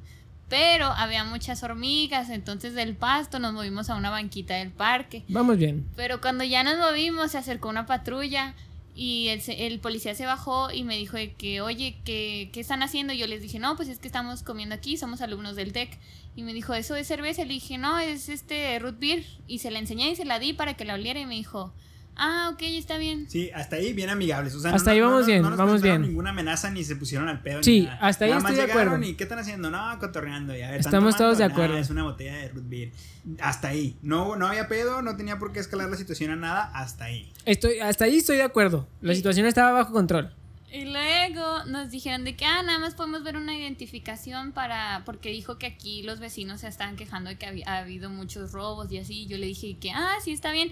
[0.48, 5.24] Pero había muchas hormigas, entonces del pasto nos movimos a una banquita del parque.
[5.28, 5.88] Vamos bien.
[5.96, 8.54] Pero cuando ya nos movimos, se acercó una patrulla
[9.02, 12.82] y el, el policía se bajó y me dijo de que, oye, ¿qué, ¿qué están
[12.82, 13.14] haciendo?
[13.14, 15.98] Y yo les dije, no, pues es que estamos comiendo aquí, somos alumnos del TEC.
[16.36, 17.46] Y me dijo, ¿eso es cerveza?
[17.46, 19.24] Le dije, no, es este root beer.
[19.46, 21.72] Y se la enseñé y se la di para que la oliera y me dijo,
[22.16, 23.28] ah, ok, está bien.
[23.30, 24.54] Sí, hasta ahí bien amigables.
[24.54, 26.02] O sea, Hasta ahí vamos bien, nos vamos bien.
[26.02, 27.62] ninguna amenaza ni se pusieron al pedo.
[27.62, 27.98] Sí, ni nada.
[28.06, 29.10] hasta ahí Nada más estoy de llegaron acuerdo.
[29.10, 29.70] ¿Y qué están haciendo?
[29.70, 30.54] No, cotorreando.
[30.54, 31.58] Ya, ¿están Estamos todos de tomando?
[31.58, 31.82] Nah, acuerdo.
[31.82, 32.92] es una botella de root beer.
[33.40, 33.96] Hasta ahí.
[34.02, 36.70] No, no había pedo, no tenía por qué escalar la situación a nada.
[36.74, 37.32] Hasta ahí.
[37.44, 38.88] Estoy, hasta ahí estoy de acuerdo.
[39.00, 39.18] La Sí.
[39.18, 40.34] situación estaba bajo control.
[40.72, 45.30] Y luego nos dijeron de que, ah, nada más podemos ver una identificación para, porque
[45.30, 48.90] dijo que aquí los vecinos se estaban quejando de que había, ha habido muchos robos
[48.92, 49.26] y así.
[49.26, 50.70] Yo le dije que, ah, sí, está bien.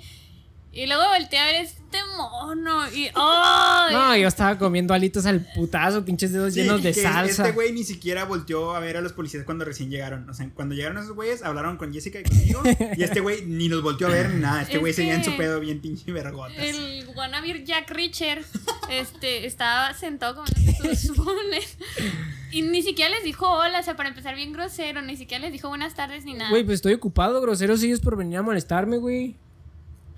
[0.79, 3.93] Y luego volteé a ver este mono y, ¡ay!
[3.93, 7.43] No, yo estaba comiendo alitos al putazo, pinches dedos Sí, llenos de que salsa.
[7.43, 10.31] Este güey ni siquiera volteó a ver a los policías cuando recién llegaron.
[10.31, 12.63] O sea, cuando llegaron esos güeyes, hablaron con Jessica y conmigo.
[12.97, 14.63] y este güey ni nos volteó a ver ni nada.
[14.63, 16.57] Este Es güey seguía en su pedo bien pinche vergotas.
[16.59, 18.45] El wannabe Jack Richard
[18.89, 21.77] este, estaba sentado comiendo sus bones.
[22.53, 25.53] Y ni siquiera les dijo hola, o sea, para empezar bien grosero, ni siquiera les
[25.53, 26.51] dijo buenas tardes ni nada.
[26.51, 29.35] Güey, pues estoy ocupado, groseros ellos por venir a molestarme, güey.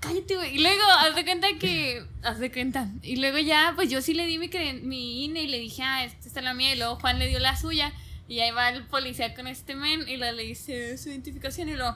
[0.01, 0.55] Cállate, güey.
[0.57, 2.03] Y luego, haz de cuenta que.
[2.23, 2.89] Haz de cuenta.
[3.03, 4.49] Y luego ya, pues yo sí le di mi,
[4.83, 6.73] mi INE y le dije, ah, esta está la mía.
[6.73, 7.93] Y luego Juan le dio la suya.
[8.27, 11.69] Y ahí va el policía con este men y le, le dice su identificación.
[11.69, 11.95] Y luego,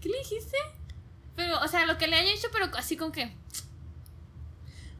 [0.00, 0.56] ¿qué le dijiste?
[1.36, 3.32] Pero, o sea, lo que le haya hecho, pero así como que.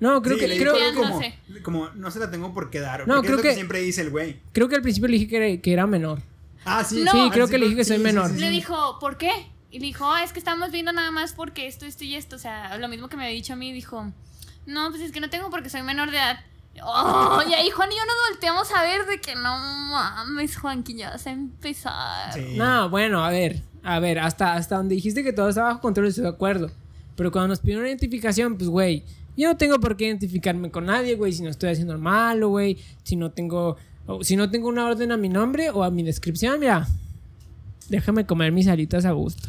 [0.01, 1.34] No, creo Sí, que le creo, algo no como, sé.
[1.62, 3.07] como, no se la tengo por qué dar.
[3.09, 4.40] No, porque creo es lo que, que- siempre dice el güey.
[4.53, 6.22] creo que al principio le dije que era, que era menor.
[6.64, 7.03] Ah, sí.
[7.03, 7.11] No.
[7.12, 8.30] Sí, creo que le dije que soy menor.
[8.30, 9.32] Le dijo, ¿por qué?
[9.70, 12.36] Y le dijo, ah, es que estamos viendo nada más porque esto, esto y esto.
[12.36, 13.72] O sea, lo mismo que me había dicho a mí.
[13.72, 14.12] Dijo,
[14.66, 16.40] no, pues es que no tengo porque soy menor de edad.
[16.84, 20.82] Oh, y ahí Juan y yo nos volteamos a ver de que no mames, Juan,
[20.82, 22.32] que ya vas a empezar.
[22.32, 22.54] Sí.
[22.56, 26.06] No, bueno, a ver, a ver, hasta, hasta donde dijiste que todo estaba bajo control
[26.06, 26.70] estoy de acuerdo.
[27.16, 29.04] Pero cuando nos pidieron una identificación, pues, güey,
[29.36, 32.78] yo no tengo por qué identificarme con nadie, güey, si no estoy haciendo malo, güey,
[33.02, 33.76] si no tengo,
[34.22, 36.86] si no tengo una orden a mi nombre o a mi descripción, mira,
[37.88, 39.48] déjame comer mis alitas a gusto.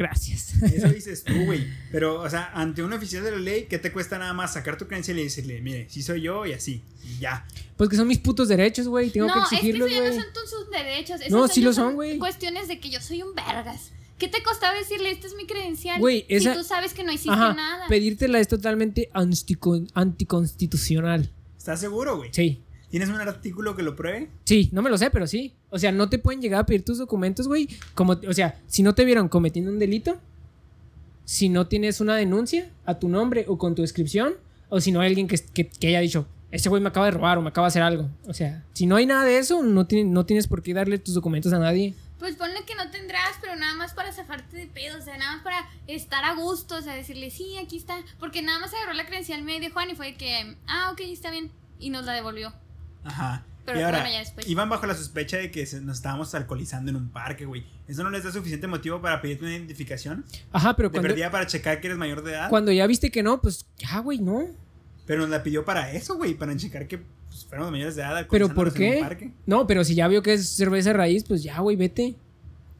[0.00, 0.54] Gracias.
[0.62, 1.66] Eso dices tú, güey.
[1.92, 4.78] Pero, o sea, ante un oficial de la ley, ¿qué te cuesta nada más sacar
[4.78, 6.82] tu credencial y decirle, mire, sí soy yo y así?
[7.04, 7.46] Y ya.
[7.76, 10.16] Pues que son mis putos derechos, güey, tengo no, que exigirlos, es que eso güey.
[10.16, 11.20] ya no son tus derechos.
[11.28, 12.16] No, sí lo son, güey.
[12.18, 13.92] Cuestiones de que yo soy un vergas.
[14.18, 15.98] ¿Qué te costaba decirle, esta es mi credencial?
[16.00, 17.86] Güey, esa- Si tú sabes que no hiciste Ajá, nada.
[17.88, 21.30] pedírtela es totalmente antico- anticonstitucional.
[21.58, 22.30] ¿Estás seguro, güey?
[22.32, 22.62] Sí.
[22.90, 24.28] ¿Tienes un artículo que lo pruebe?
[24.44, 25.54] Sí, no me lo sé, pero sí.
[25.70, 27.68] O sea, no te pueden llegar a pedir tus documentos, güey.
[27.94, 30.18] Como, o sea, si no te vieron cometiendo un delito,
[31.24, 34.34] si no tienes una denuncia a tu nombre o con tu descripción,
[34.68, 37.12] o si no hay alguien que, que, que haya dicho, ese güey me acaba de
[37.12, 38.08] robar o me acaba de hacer algo.
[38.26, 40.98] O sea, si no hay nada de eso, no, tiene- no tienes por qué darle
[40.98, 41.94] tus documentos a nadie.
[42.18, 45.36] Pues ponle que no tendrás, pero nada más para zafarte de pedo, o sea, nada
[45.36, 47.96] más para estar a gusto, o sea, decirle, sí, aquí está.
[48.18, 51.30] Porque nada más agarró la credencial medio de Juan y fue que, ah, ok, está
[51.30, 51.50] bien.
[51.78, 52.52] Y nos la devolvió.
[53.04, 53.44] Ajá.
[53.64, 54.48] Pero y ahora, bueno, ya después.
[54.48, 57.64] iban bajo la sospecha de que nos estábamos alcoholizando en un parque, güey.
[57.86, 60.24] ¿Eso no les da suficiente motivo para pedirte una identificación?
[60.50, 62.48] Ajá, pero De cuando, perdida para checar que eres mayor de edad.
[62.50, 64.46] cuando ya viste que no, pues ya, güey, no.
[65.06, 66.34] Pero nos la pidió para eso, güey.
[66.34, 66.98] Para checar que
[67.28, 68.26] pues, fuéramos mayores de edad.
[68.30, 69.00] ¿Pero por alcoholizándonos en un qué?
[69.00, 69.32] parque.
[69.46, 72.16] No, pero si ya vio que es cerveza raíz, pues ya, güey, vete.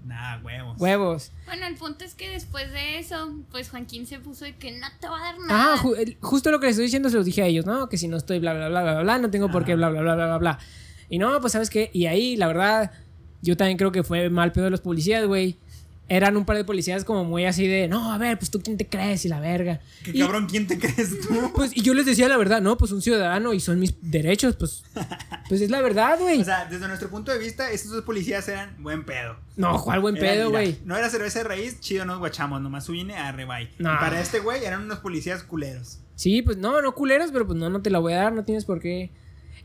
[0.05, 0.81] Nah, huevos.
[0.81, 1.33] Huevos.
[1.47, 4.87] Bueno, el punto es que después de eso, pues Joaquín se puso de que no
[5.01, 5.75] te va a dar nada.
[5.75, 7.89] Ah, ju- justo lo que les estoy diciendo se los dije a ellos, ¿no?
[7.89, 10.01] Que si no estoy bla, bla, bla, bla, bla, no tengo por qué bla, bla,
[10.01, 10.59] bla, bla, bla, bla.
[11.11, 11.91] Y no, pues, ¿sabes qué?
[11.93, 12.93] Y ahí, la verdad,
[13.43, 15.59] yo también creo que fue mal pedo de los policías, güey.
[16.13, 18.77] Eran un par de policías como muy así de, no, a ver, pues tú quién
[18.77, 19.81] te crees y la verga.
[20.03, 21.53] ¿Qué Y, cabrón, quién te crees tú?
[21.55, 24.57] Pues, y yo les decía la verdad, no, pues un ciudadano y son mis derechos,
[24.57, 24.83] pues,
[25.49, 26.41] pues es la verdad, güey.
[26.41, 29.37] O sea, desde nuestro punto de vista, estos dos policías eran buen pedo.
[29.55, 30.79] no, cuál buen Era, pedo, güey.
[30.85, 32.61] No era cerveza de raíz, chido, nos guachamos.
[32.61, 33.71] Nomás su INE a rebay.
[33.79, 33.91] No.
[34.01, 36.01] Para este güey eran unos policías culeros.
[36.17, 38.45] Sí, pues no, no culeros, pero pues no, no te la voy a dar, no
[38.45, 39.13] tienes por qué.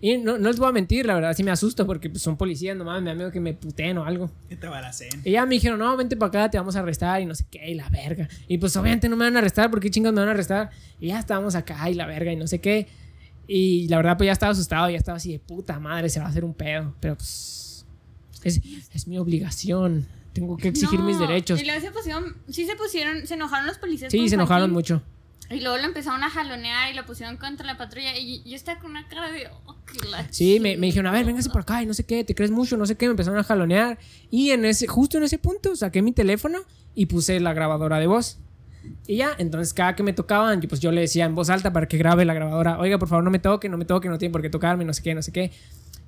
[0.02, 2.38] Y no, no les voy a mentir, la verdad, sí me asusto porque pues, son
[2.38, 4.30] policías, nomás me da miedo que me puteen o algo.
[4.50, 5.22] Que te balacen.
[5.24, 7.46] Y ya me dijeron, no, vente para acá, te vamos a arrestar y no sé
[7.50, 8.28] qué, y la verga.
[8.48, 10.70] Y pues obviamente no me van a arrestar, porque chingados me van a arrestar?
[11.00, 12.88] Y ya estábamos acá y la verga y no sé qué.
[13.48, 16.26] Y la verdad, pues ya estaba asustado, ya estaba así de puta madre, se va
[16.26, 16.96] a hacer un pedo.
[17.00, 17.86] Pero pues
[18.44, 18.62] es,
[18.94, 20.08] es mi obligación.
[20.34, 21.62] Tengo que exigir mis derechos.
[21.62, 24.12] Y luego se pusieron, sí se pusieron, se enojaron los policías.
[24.12, 25.02] Sí, se enojaron mucho.
[25.50, 28.18] Y luego lo empezaron a jalonear y lo pusieron contra la patrulla.
[28.18, 29.48] Y yo estaba con una cara de.
[29.66, 29.75] Oh,
[30.30, 32.52] sí, me, me, dijeron, a ver, véngase por acá y no sé qué, te crees
[32.52, 33.06] mucho, no sé qué.
[33.08, 33.98] Me empezaron a jalonear.
[34.30, 36.60] Y en ese, justo en ese punto saqué mi teléfono
[36.94, 38.40] y puse la grabadora de voz.
[39.08, 41.88] Y ya, entonces cada que me tocaban, pues yo le decía en voz alta para
[41.88, 44.32] que grabe la grabadora, oiga, por favor, no me toque, no me toque, no tiene
[44.32, 45.52] por qué tocarme, no sé qué, no sé qué.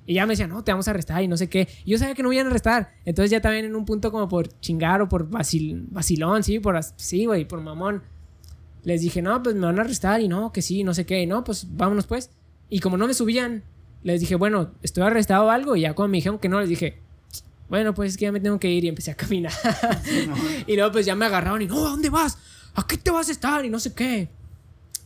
[0.06, 1.68] Y ya me decían, no, te vamos a arrestar y no sé qué.
[1.84, 2.94] Y yo sabía que no me iban a arrestar.
[3.04, 6.78] Entonces ya también en un punto como por chingar o por vacil, vacilón, sí, por
[6.96, 8.02] sí, güey, por mamón
[8.84, 11.22] les dije, no, pues me van a arrestar y no, que sí, no sé qué,
[11.22, 12.30] y no, pues vámonos pues.
[12.70, 13.64] Y como no me subían,
[14.02, 16.68] les dije, bueno, estoy arrestado o algo, y ya cuando me dijeron que no, les
[16.68, 17.00] dije,
[17.68, 19.52] bueno, pues es que ya me tengo que ir y empecé a caminar.
[20.66, 22.38] y luego pues ya me agarraron y, no, ¿a dónde vas?
[22.74, 23.64] ¿A qué te vas a estar?
[23.64, 24.30] Y no sé qué.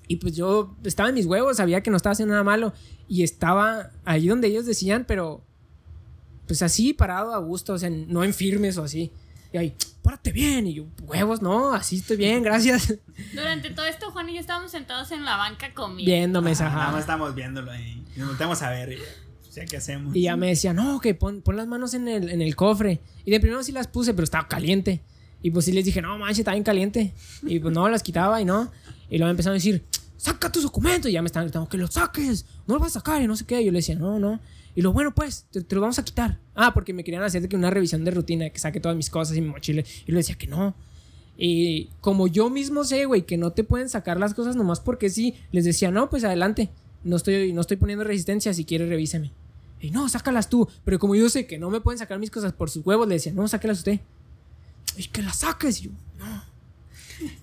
[0.06, 2.72] Y pues yo estaba en mis huevos, sabía que no estaba haciendo nada malo
[3.08, 5.42] y estaba ahí donde ellos decían, pero
[6.46, 9.10] pues así parado a gusto, o sea, no en firmes o así.
[9.52, 10.66] Y ahí, párate bien.
[10.66, 12.94] Y yo, huevos, no, así estoy bien, gracias.
[13.34, 16.04] Durante todo esto, Juan y yo estábamos sentados en la banca comiendo.
[16.04, 18.04] Viéndome, ah, Nada más estamos viéndolo ahí.
[18.16, 18.92] Nos volteamos a ver.
[18.92, 18.98] Y,
[19.54, 20.14] pues, ¿qué hacemos?
[20.14, 23.00] Y ya me decía, no, que pon, pon, las manos en el, en el cofre.
[23.24, 25.02] Y de primero sí las puse, pero estaba caliente.
[25.42, 27.12] Y pues sí les dije, no, manches, está bien caliente.
[27.42, 28.70] Y pues no, las quitaba y no.
[29.10, 29.84] Y luego empezaron a decir,
[30.16, 31.10] saca tus documentos.
[31.10, 32.46] Y ya me estaban gritando, que los saques.
[32.66, 33.60] No los vas a sacar y no sé qué.
[33.60, 34.40] Y yo le decía, no, no.
[34.74, 36.38] Y lo bueno, pues, te, lo vamos a quitar.
[36.54, 39.36] Ah, porque me querían hacer que una revisión de rutina, que saque todas mis cosas
[39.36, 39.82] y mi mochila.
[40.06, 40.74] Y le decía que no.
[41.36, 45.10] Y como yo mismo sé, güey, que no te pueden sacar las cosas nomás porque
[45.10, 46.70] sí, les decía, no, pues adelante.
[47.04, 49.32] No estoy, no estoy poniendo resistencia, si quieres revíseme.
[49.80, 50.68] Y no, sácalas tú.
[50.84, 53.14] Pero como yo sé que no me pueden sacar mis cosas por sus huevos, le
[53.14, 54.00] decía, no, sáquelas usted.
[54.96, 55.80] Y que las saques.
[55.80, 56.52] Y yo, no.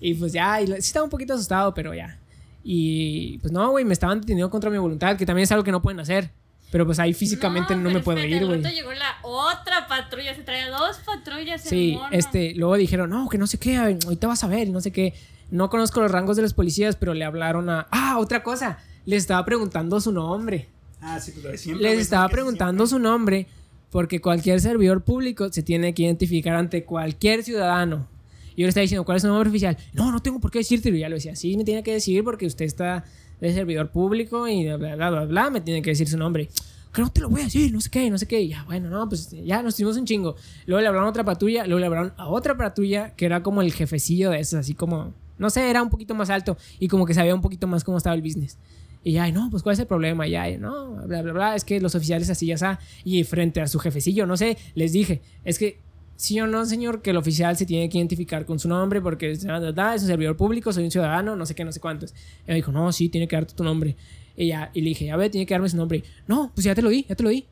[0.00, 2.18] Y pues ya, y sí estaba un poquito asustado, pero ya.
[2.62, 5.72] Y pues no, güey, me estaban deteniendo contra mi voluntad, que también es algo que
[5.72, 6.30] no pueden hacer.
[6.70, 8.62] Pero pues ahí físicamente no, me puedo ir, güey.
[8.62, 11.62] llegó la otra patrulla, se traía dos patrullas.
[11.62, 14.92] Sí, este, luego dijeron, no, que no sé qué, ahorita vas a ver, no sé
[14.92, 15.14] qué.
[15.50, 17.88] No conozco los rangos de los policías, pero le hablaron a.
[17.90, 18.78] Ah, otra cosa.
[19.04, 20.68] Les estaba preguntando su nombre.
[21.00, 21.90] Ah, sí, pues siempre.
[21.90, 23.48] Les estaba preguntando su nombre
[23.90, 28.06] porque cualquier servidor público se tiene que identificar ante cualquier ciudadano.
[28.54, 29.76] Y yo le estaba diciendo, ¿cuál es su nombre oficial?
[29.92, 30.90] No, no tengo por qué decirte.
[30.90, 33.04] Y ya lo decía, sí, me tiene que decir porque usted está
[33.40, 36.48] de servidor público y bla, bla, bla, bla, me tiene que decir su nombre.
[36.92, 38.46] Que no te lo voy a decir, no sé qué, no sé qué.
[38.48, 40.36] Ya, bueno, no, pues ya nos tuvimos un chingo.
[40.66, 43.62] Luego le hablaron a otra patrulla, luego le hablaron a otra patrulla que era como
[43.62, 47.06] el jefecillo de esos, así como, no sé, era un poquito más alto y como
[47.06, 48.58] que sabía un poquito más cómo estaba el business.
[49.02, 51.80] Y ya, no, pues cuál es el problema, ya, no, bla, bla, bla, es que
[51.80, 52.80] los oficiales así ya está.
[53.04, 55.78] Y frente a su jefecillo, no sé, les dije, es que
[56.20, 59.30] sí o no, señor, que el oficial se tiene que identificar con su nombre porque
[59.30, 62.12] es un servidor público, soy un ciudadano, no sé qué, no sé cuántos.
[62.46, 63.96] Y me dijo, no, sí, tiene que darte tu nombre.
[64.36, 66.04] Y, ya, y le dije, a ver, tiene que darme su nombre.
[66.28, 67.46] No, pues ya te lo di, ya te lo di.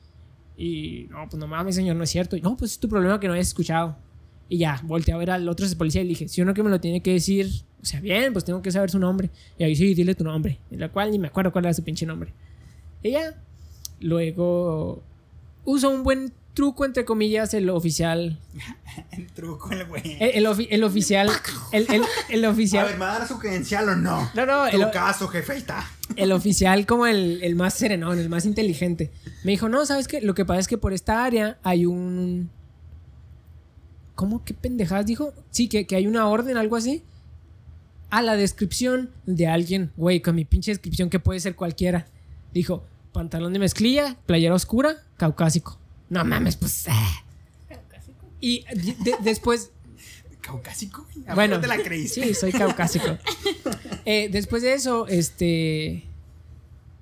[0.59, 2.37] Y no, pues no mames, señor, no es cierto.
[2.37, 3.97] Y, no, pues es tu problema que no hayas escuchado.
[4.51, 6.69] Y ya, volteé a ver al otro policía y le dije, si uno que me
[6.69, 7.49] lo tiene que decir,
[7.81, 9.31] o sea, bien, pues tengo que saber su nombre.
[9.59, 10.59] Y ahí sí, dile tu nombre.
[10.71, 12.35] En la cual ni me acuerdo cuál era su pinche nombre.
[13.03, 13.35] Y ya,
[14.01, 15.03] luego
[15.65, 18.37] uso un buen truco, entre comillas, el oficial.
[19.13, 20.17] el truco, el güey.
[20.19, 20.47] El, el,
[20.83, 21.31] oficial.
[21.71, 21.87] El,
[22.29, 22.85] el, oficial.
[22.85, 24.29] A ver, ¿me va a dar su credencial o no?
[24.35, 24.69] No, no.
[24.69, 25.89] Tu caso, jefe, ahí está.
[26.17, 29.13] El oficial, como el, más serenón, el más inteligente.
[29.45, 30.21] Me dijo, no, ¿sabes qué?
[30.21, 32.51] Lo que pasa es que por esta área hay un.
[34.17, 34.45] ¿Cómo?
[34.45, 35.33] ¿Qué pendejadas dijo?
[35.51, 37.05] Sí, que, que hay una orden, algo así.
[38.11, 42.09] A la descripción de alguien, güey, con mi pinche descripción que puede ser cualquiera.
[42.53, 42.83] Dijo,
[43.13, 45.79] pantalón de mezclilla, playera oscura, caucásico.
[46.09, 46.89] No mames, pues.
[46.89, 46.93] Eh.
[47.69, 48.27] ¿Caucásico?
[48.41, 48.65] Y
[49.23, 49.71] después.
[50.41, 51.07] ¿Caucásico?
[51.35, 52.23] Bueno, te la creíste.
[52.23, 53.07] Sí, soy caucásico.
[54.11, 56.09] Eh, después de eso, este.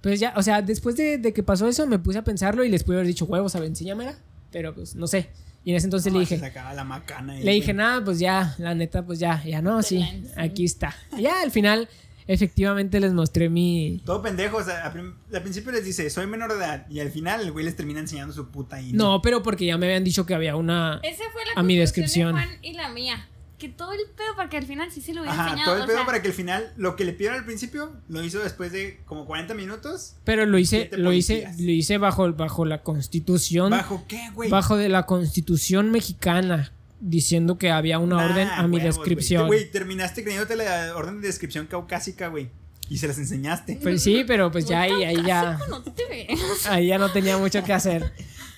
[0.01, 2.83] Pues ya, o sea, después de, que pasó eso, me puse a pensarlo y les
[2.83, 4.19] pude haber dicho huevos, a ver, enséñamela.
[4.51, 5.31] Pero pues no sé.
[5.63, 6.37] Y en ese entonces le dije.
[6.75, 10.05] La macana le dije, nada, pues ya, la neta, pues ya, ya no, sí,
[10.37, 10.97] aquí está.
[11.17, 11.89] Y ya al final
[12.27, 14.03] efectivamente les mostré mi.
[14.05, 17.41] Todo pendejo, o sea, al, principio les dice, soy menor de edad, y al final
[17.41, 20.35] el güey les termina enseñando su puta No, pero porque ya me habían dicho que
[20.35, 21.01] había una.
[21.03, 22.35] Esa fue la a mi descripción.
[22.35, 23.29] De Juan y la mía.
[23.59, 25.87] Que todo el pedo para que al final sí se lo hubiera Ajá, Todo el
[25.87, 29.01] pedo para que al final lo que le pidieron al principio lo hizo después de
[29.07, 30.17] como 40 minutos.
[30.25, 33.71] Pero lo hice, lo hice, lo hice bajo, bajo la constitución.
[33.71, 34.51] ¿Bajo qué, güey?
[34.51, 36.76] Bajo de la constitución mexicana
[37.09, 39.47] diciendo que había una orden a mi descripción.
[39.47, 42.51] Güey, terminaste creyéndote la orden de descripción caucásica, güey.
[42.89, 43.79] Y se las enseñaste.
[43.83, 45.59] Pues sí, pero pues ya ahí, ahí ya.
[45.69, 46.67] No te ves.
[46.69, 48.13] Ahí ya no tenía mucho que hacer.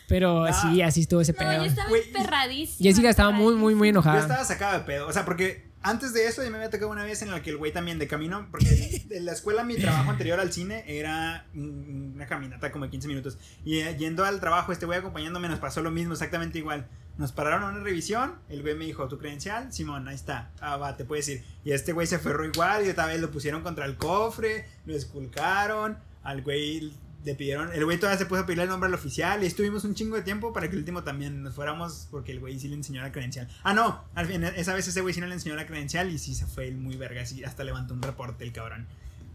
[0.06, 1.52] Pero sí, así estuvo ese No, pedo.
[1.52, 2.78] yo estaba emperradísima.
[2.88, 4.20] Jessica estaba muy, muy, muy Yo enojada.
[4.20, 5.06] estaba sacado de pedo.
[5.06, 7.50] O sea, porque antes de eso ya me había tocado una vez en la que
[7.50, 8.48] el güey también de camino.
[8.50, 13.08] Porque de la escuela, mi trabajo anterior al cine era una caminata como de 15
[13.08, 13.38] minutos.
[13.64, 16.88] Y eh, yendo al trabajo, este güey acompañándome nos pasó lo mismo, exactamente igual.
[17.16, 18.34] Nos pararon a una revisión.
[18.48, 19.72] El güey me dijo, ¿tu credencial?
[19.72, 20.52] Simón, ahí está.
[20.60, 21.44] Ah, va, te puedes ir.
[21.64, 22.86] Y este güey se aferró igual.
[22.86, 24.66] Y otra vez lo pusieron contra el cofre.
[24.86, 25.98] Lo esculcaron.
[26.22, 26.92] Al güey
[27.24, 29.84] le pidieron, el güey todavía se puso a pedirle el nombre al oficial y estuvimos
[29.84, 32.68] un chingo de tiempo para que el último también nos fuéramos porque el güey sí
[32.68, 33.48] le enseñó la credencial.
[33.64, 36.18] Ah, no, al fin, esa vez ese güey sí no le enseñó la credencial y
[36.18, 38.86] sí se fue el muy verga, así hasta levantó un reporte el cabrón.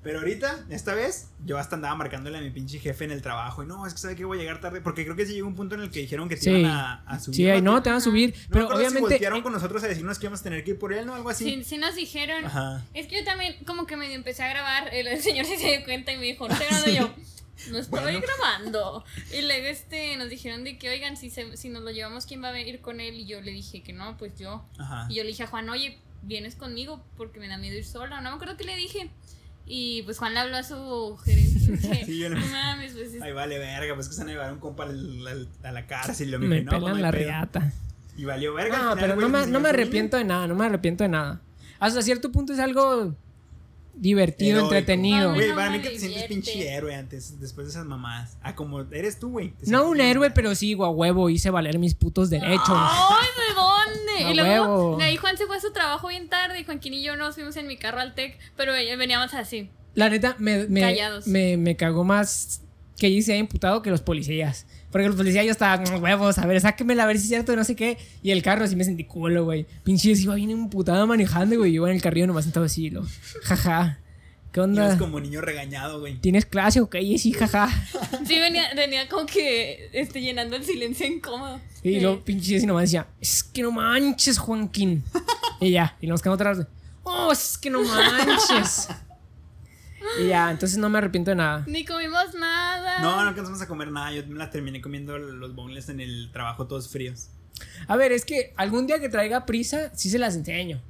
[0.01, 3.63] Pero ahorita, esta vez, yo hasta andaba marcándole a mi pinche jefe en el trabajo
[3.63, 5.47] y no, es que sabe que voy a llegar tarde porque creo que sí llegó
[5.47, 6.49] un punto en el que dijeron que te Sí.
[6.49, 7.35] iban a, a subir.
[7.37, 8.31] Sí, ahí no, te te van a subir.
[8.31, 9.13] no me Pero acuerdo si obviamente.
[9.13, 11.15] voltearon con nosotros a decirnos que íbamos a tener que ir por él, ¿no?
[11.15, 11.45] Algo así.
[11.45, 12.43] Sí, sí nos dijeron.
[12.43, 12.83] Ajá.
[12.93, 15.85] Es que yo también como que medio empecé a grabar, el, señor sí se dio
[15.85, 17.13] cuenta y me dijo, no estoy grabando yo.
[17.69, 18.19] No estoy Bueno.
[18.21, 19.03] grabando.
[19.31, 22.43] Y luego este nos dijeron de que, oigan, si, se- si nos lo llevamos, ¿quién
[22.43, 23.15] va a ir con él?
[23.15, 24.65] Y yo le dije que no, pues yo.
[24.77, 25.05] Ajá.
[25.09, 28.21] Y yo le dije a Juan, oye, vienes conmigo porque me da miedo ir sola.
[28.21, 29.09] No me acuerdo qué le dije.
[29.65, 31.53] Y pues Juan le habló a su gerente.
[32.05, 34.49] Sí, yo no mames, pues es- Ay, vale, verga, pues que se van a llevar
[34.49, 37.11] a un compa al- al- a la cárcel y lo Me pues, pelan no la
[37.11, 37.23] pedo".
[37.23, 37.71] riata.
[38.17, 38.77] Y valió verga.
[38.77, 41.09] No, final, pero güey, no me, no me arrepiento de nada, no me arrepiento de
[41.09, 41.41] nada.
[41.79, 43.15] Hasta cierto punto es algo
[43.93, 44.75] divertido, Heroico.
[44.75, 45.29] entretenido.
[45.31, 48.37] Ay, Güey, no para mí que te sientes pinche héroe antes, después de esas mamás.
[48.41, 49.53] Ah, como eres tú, güey.
[49.67, 52.69] No un héroe, pero sí, a huevo, hice valer mis putos derechos.
[52.69, 54.25] ¡Ay, de dónde!
[54.25, 55.01] A y luego huevo.
[55.01, 57.55] ahí Juan se fue a su trabajo bien tarde y Joaquín y yo nos fuimos
[57.57, 59.69] en mi carro al TEC, pero veníamos así.
[59.95, 61.27] La neta, me, me, Callados.
[61.27, 62.61] me, me cagó más
[62.97, 64.65] que ella se haya imputado que los policías.
[64.93, 67.53] Porque los policías yo estaba, "Mm, huevos, a ver, sáquemela a ver si es cierto,
[67.57, 67.97] no sé qué.
[68.21, 69.65] Y el carro sí me sentí culo, güey.
[69.83, 71.71] Pinche iba bien emputada manejando, güey.
[71.73, 73.05] Yo iba en el carrillo nomás sentado así, lo.
[73.43, 73.99] Jaja.
[74.51, 74.85] ¿Qué onda?
[74.85, 76.15] Ibas como niño regañado, güey.
[76.19, 77.01] ¿Tienes clase o qué?
[77.01, 77.67] Y sí, jaja.
[78.27, 81.59] Sí, venía, venía como que este, llenando el silencio incómodo.
[81.81, 85.03] Y Eh, luego pinche y nomás decía, es que no manches, Juanquín.
[85.59, 86.67] y ya, y nos quedamos atrás.
[87.01, 88.87] Oh, es que no manches.
[90.21, 91.63] y ya, entonces no me arrepiento de nada.
[91.67, 92.99] Ni comimos nada.
[93.01, 94.11] No, no alcanzamos a comer nada.
[94.11, 97.29] Yo me la terminé comiendo los boneless en el trabajo todos fríos.
[97.87, 100.81] A ver, es que algún día que traiga prisa, sí se las enseño.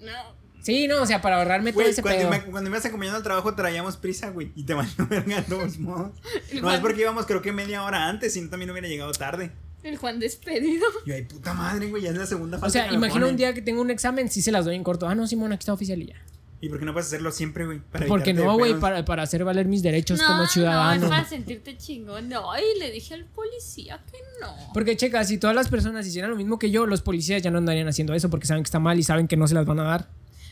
[0.00, 0.40] No.
[0.62, 2.30] Sí, no, o sea, para ahorrarme todo ese cuando, pedo.
[2.30, 4.52] me, cuando me ibas acompañando al trabajo traíamos prisa, güey.
[4.54, 6.12] Y te valió verga de todos modos.
[6.52, 9.10] No es Juan, porque íbamos creo que media hora antes, si no también hubiera llegado
[9.12, 9.52] tarde.
[9.82, 10.86] el Juan despedido.
[11.06, 12.72] Y yo, ay, puta madre, güey, ya es la segunda O fase.
[12.74, 14.84] sea, que me imagina un día que tengo un examen, sí se las doy en
[14.84, 15.08] corto.
[15.08, 16.16] Ah, no, Simón, aquí está oficial y ya.
[16.62, 17.80] ¿Y por qué no puedes hacerlo siempre, güey?
[18.06, 21.04] Porque no, güey, para, para hacer valer mis derechos no, como No, ciudadano.
[21.04, 22.28] es para sentirte chingón.
[22.28, 24.54] No, ay, le dije al policía que no.
[24.74, 27.58] Porque, checa, si todas las personas hicieran lo mismo que yo, los policías ya no
[27.58, 29.80] andarían haciendo eso porque saben que está mal y saben que no se las van
[29.80, 30.08] a dar.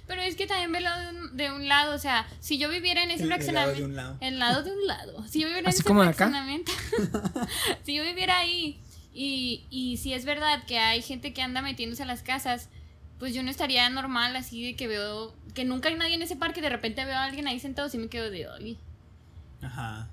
[0.07, 3.03] Pero es que también velo de un, de un lado, o sea, si yo viviera
[3.05, 3.79] en ese El- el lado fraccionamiento.
[3.81, 4.17] de un lado.
[4.23, 5.25] El lado de un lado.
[5.29, 6.73] Si yo viviera en ese fraccionamiento.
[7.85, 8.81] si yo viviera ahí
[9.13, 12.71] y, y si es verdad que hay gente que anda metiéndose a las casas,
[13.19, 16.37] pues yo no estaría normal así de que veo que nunca hay nadie en ese
[16.37, 18.79] parque y de repente veo a alguien ahí sentado y me quedo de ay.
[19.61, 20.09] Ajá.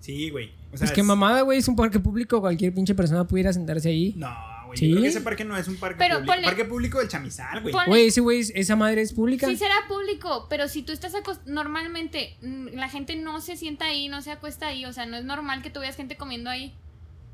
[0.00, 0.52] Sí, güey.
[0.70, 3.88] O sea, qué es- mamada, güey, es un parque público, cualquier pinche persona pudiera sentarse
[3.88, 4.12] ahí.
[4.18, 4.28] No,
[4.66, 4.78] güey.
[4.78, 4.88] ¿Sí?
[4.88, 6.34] Yo creo que ese parque no es un parque Pero público.
[6.34, 7.72] ponle- Parque público del chamizal, güey.
[7.74, 9.46] Ponle- Güey, ese güey, esa madre es pública.
[9.46, 11.14] Sí será público, pero si tú estás
[11.46, 15.16] normalmente mm, la gente no se sienta ahí, no se acuesta ahí, o sea, no
[15.16, 16.74] es normal que tú veas gente comiendo ahí.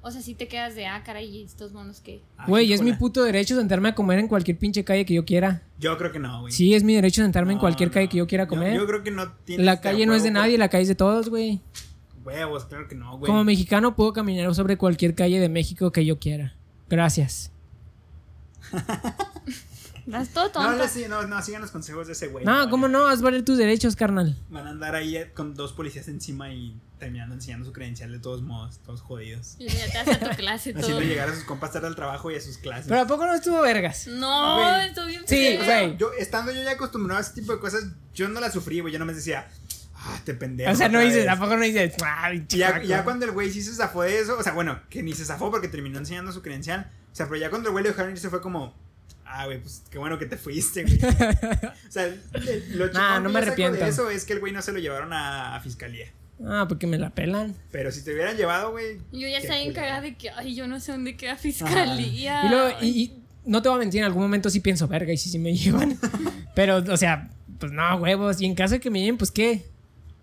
[0.05, 2.23] O sea, si te quedas de, ah, caray, estos monos que...
[2.37, 5.25] Ah, Güey, es mi puto derecho sentarme a comer en cualquier pinche calle que yo
[5.25, 5.63] quiera.
[5.79, 6.53] Yo creo que no, güey.
[6.53, 7.95] Sí, es mi derecho sentarme en cualquier no.
[7.95, 8.75] calle que yo quiera comer.
[8.75, 9.63] Yo, creo que no tiene.
[9.63, 11.61] la calle no es de nadie, la calle es de todos, güey.
[12.25, 13.31] Huevos, claro que no, güey.
[13.31, 16.57] Como mexicano puedo caminar sobre cualquier calle de México que yo quiera.
[16.89, 17.53] Gracias.
[20.07, 20.73] Das todo No, tonto.
[20.79, 22.45] no, sí, no, no, sigan los consejos de ese güey.
[22.45, 23.07] No, ¿cómo no?
[23.09, 24.37] Haz valer tus derechos, carnal.
[24.51, 28.19] Van a andar ahí eh, con dos policías encima y terminando enseñando su credencial de
[28.21, 29.57] todos modos, todos jodidos.
[29.59, 30.83] Y ya te hace tu clase todo.
[30.83, 32.87] Haciendo llegar a sus compas tarde al trabajo y a sus clases.
[32.89, 34.07] Pero ¿a poco no estuvo vergas?
[34.09, 34.89] No, Güey.
[34.89, 35.57] estoy bien Sí.
[35.61, 37.85] O sea, yo estando yo ya acostumbrado a ese tipo de cosas,
[38.15, 38.93] yo no las sufrí, güey.
[38.93, 39.49] Yo no me decía,
[39.97, 40.71] ah, te pendejo.
[40.71, 41.29] O sea, no dices, vez".
[41.29, 41.95] ¿a poco no dices?
[42.05, 42.87] "Ay, Y ya, chico"?
[42.87, 45.25] ya cuando el güey sí se zafó de eso, o sea, bueno, que ni se
[45.25, 46.91] zafó porque terminó enseñando su credencial.
[47.13, 48.75] O sea, pero ya cuando el güey le dejaron irse fue como,
[49.33, 50.99] ah, güey, pues qué bueno que te fuiste, güey.
[51.89, 52.09] o sea,
[52.71, 53.79] lo Nah, chingón no me arrepiento.
[53.85, 56.07] de eso es que el güey no se lo llevaron a, a fiscalía.
[56.45, 57.55] Ah, porque me la pelan.
[57.71, 58.99] Pero si te hubieran llevado, güey.
[59.13, 59.55] Yo ya culero.
[59.71, 62.45] encargada de que, ay, yo no sé dónde queda fiscalía.
[62.47, 65.13] Y luego, y, y no te voy a mentir, en algún momento sí pienso, verga,
[65.13, 65.99] y si sí me llevan.
[66.55, 68.41] Pero, o sea, pues no, huevos.
[68.41, 69.67] Y en caso de que me lleven, pues qué.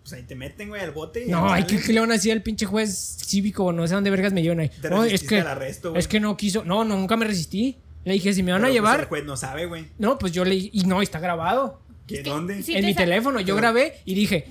[0.02, 1.26] Pues ahí te meten, güey, al bote.
[1.26, 4.10] y No, hay que le van a decir al pinche juez cívico, no sé dónde
[4.10, 4.70] vergas me llevan ahí.
[4.82, 6.00] Te No, es resististe que, al arresto, güey.
[6.00, 6.66] es que no quiso.
[6.66, 7.78] No, no, nunca me resistí.
[8.06, 9.00] Le dije, si me van Pero, a pues, llevar.
[9.02, 9.88] el juez no sabe, güey.
[9.98, 11.82] No, pues yo le y no, está grabado.
[12.08, 12.24] ¿Qué?
[12.24, 12.64] ¿Dónde?
[12.68, 13.40] en mi teléfono.
[13.40, 14.46] Yo grabé y dije.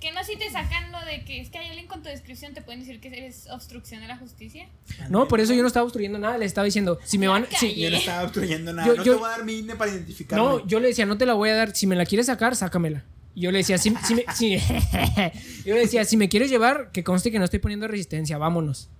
[0.00, 2.54] Que no si te sacan lo de que es que hay alguien con tu descripción
[2.54, 4.68] te pueden decir que eres obstrucción de la justicia.
[5.10, 7.74] No, por eso yo no estaba obstruyendo nada, le estaba diciendo, si me van sí,
[7.74, 10.44] yo no estaba obstruyendo nada, no te voy a dar mi INE para identificarme.
[10.44, 12.54] No, yo le decía, no te la voy a dar, si me la quieres sacar,
[12.54, 13.04] sácamela.
[13.34, 14.24] Y yo le decía, si, si me,
[15.64, 18.90] yo le decía, si me quieres llevar, que conste que no estoy poniendo resistencia, vámonos.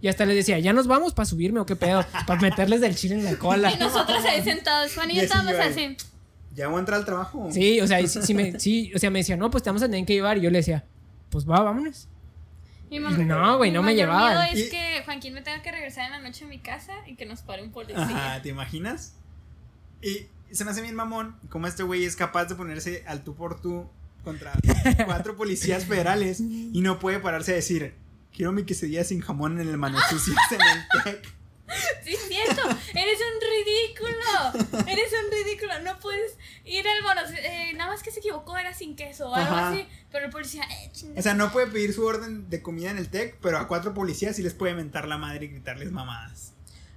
[0.00, 2.04] Y hasta les decía, ¿ya nos vamos para subirme o qué pedo?
[2.26, 3.72] Para meterles del chile en la cola.
[3.72, 5.96] Y nosotros ahí sentados, Juan y, yo estábamos así.
[6.54, 7.48] ¿Ya voy a entrar al trabajo?
[7.50, 9.86] Sí, o sea, sí, me, sí, o sea, me decía, no, pues te vamos a
[9.86, 10.38] tener que llevar.
[10.38, 10.84] Y yo le decía,
[11.30, 12.08] pues va, vámonos.
[12.88, 14.48] Y no, güey, no me llevaban.
[14.56, 17.26] es que Juanquín me tenga que regresar en la noche a mi casa y que
[17.26, 18.40] nos pare un policía.
[18.42, 19.14] ¿te imaginas?
[20.02, 23.34] Y se me hace bien mamón como este güey es capaz de ponerse al tú
[23.34, 23.88] por tú
[24.22, 24.52] contra
[25.06, 27.94] cuatro policías federales y no puede pararse a decir,
[28.36, 31.36] quiero mi quesadilla sin jamón en el mano sucias en el tech.
[32.04, 32.62] Sí, es cierto.
[32.94, 33.40] Eres un
[34.54, 34.86] ridículo.
[34.86, 35.80] Eres un ridículo.
[35.82, 37.22] No puedes ir al mono.
[37.36, 39.84] Eh, nada más que se equivocó, era sin queso o algo así.
[40.12, 43.08] Pero el policía, eh, O sea, no puede pedir su orden de comida en el
[43.08, 46.52] tech, pero a cuatro policías sí les puede mentar la madre y gritarles mamadas.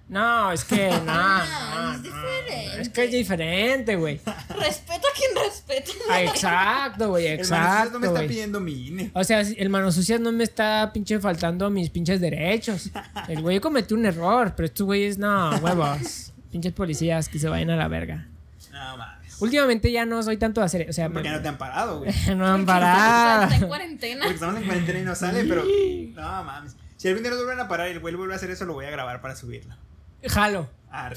[0.10, 2.82] No, es que no, no, es diferente.
[2.82, 4.20] es que es diferente, güey.
[4.50, 5.92] Respeto a quien respeta.
[6.10, 7.88] Ah, exacto, güey, exacto.
[7.88, 9.12] El no me está pidiendo mi INE.
[9.14, 12.90] O sea, el mano sucias no me está pinche faltando a mis pinches derechos.
[13.28, 16.34] El güey cometió un error, pero estos güeyes, no, huevos.
[16.52, 18.28] pinches policías que se vayan a la verga.
[18.72, 19.40] No mames.
[19.42, 20.90] Últimamente ya no soy tanto de hacer.
[20.90, 22.12] O sea, porque no te han parado, güey.
[22.36, 23.44] no han parado.
[23.44, 24.22] Está en cuarentena.
[24.22, 25.64] Porque estamos en cuarentena y no sale, pero.
[26.16, 26.76] No mames.
[26.98, 28.74] Si algún día nos vuelven a parar y el güey vuelve a hacer eso, lo
[28.74, 29.76] voy a grabar para subirlo.
[30.24, 30.70] Jalo.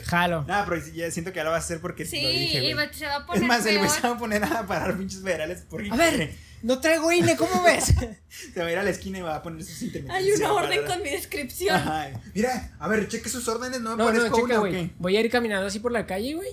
[0.05, 0.44] Jalo.
[0.46, 2.94] Nada, pero ya siento que ya lo vas a hacer porque sí, lo dije, y
[2.94, 5.22] se va a poner Es más, el güey se va a poner a parar pinches
[5.22, 7.86] federales por A ver, no traigo INE, ¿cómo ves?
[8.28, 10.26] se va a ir a la esquina y va a poner sus intermitentes.
[10.26, 11.74] Hay una orden con mi descripción.
[11.74, 12.11] Ajá.
[12.34, 14.92] Mira, a ver, cheque sus órdenes, no me no, no, checa, güey.
[14.98, 16.50] Voy a ir caminando así por la calle, güey.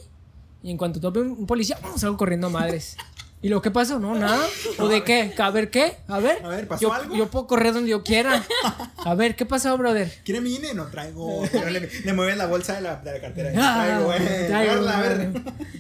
[0.64, 2.96] Y en cuanto tope un policía, salgo corriendo a madres.
[3.42, 4.00] ¿Y lo que pasó?
[4.00, 4.46] No, nada.
[4.80, 5.34] ¿O de qué?
[5.38, 5.96] A ver, ¿qué?
[6.10, 6.44] A ver.
[6.44, 7.16] A ver, ¿pasó yo, algo?
[7.16, 8.44] Yo puedo correr donde yo quiera.
[8.98, 10.14] A ver, ¿qué pasó, brother?
[10.26, 10.74] ¿Quiere mi INE?
[10.74, 11.46] No traigo.
[11.72, 13.52] le, le mueven la bolsa de la, de la cartera.
[13.56, 14.48] Ah, traigo, güey.
[14.48, 15.32] Traigo, a ver.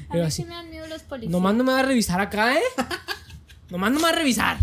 [0.09, 1.31] A mí sí me dan miedo los policías.
[1.31, 2.63] Nomás no me va a revisar acá, ¿eh?
[3.69, 4.57] Nomás no me va a revisar.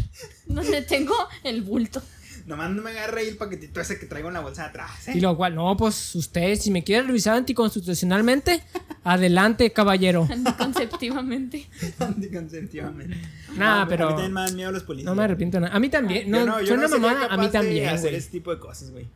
[0.47, 2.03] Donde tengo el bulto.
[2.47, 5.09] Nomás no me agarre ahí el paquetito ese que traigo en la bolsa de atrás.
[5.09, 5.13] ¿eh?
[5.17, 8.63] Y lo cual, no, pues usted, si me quiere revisar anticonstitucionalmente,
[9.05, 10.29] adelante, caballero.
[10.31, 11.69] Anticonceptivamente.
[11.99, 13.17] Anticonceptivamente.
[13.57, 14.05] Nada, pero.
[14.05, 15.07] A mí también me dan miedo los policías.
[15.07, 15.75] No me arrepiento nada.
[15.75, 16.31] A mí también.
[16.31, 17.89] No, no, yo no mamada, a mí también.
[17.89, 19.07] hacer ese tipo de cosas, güey.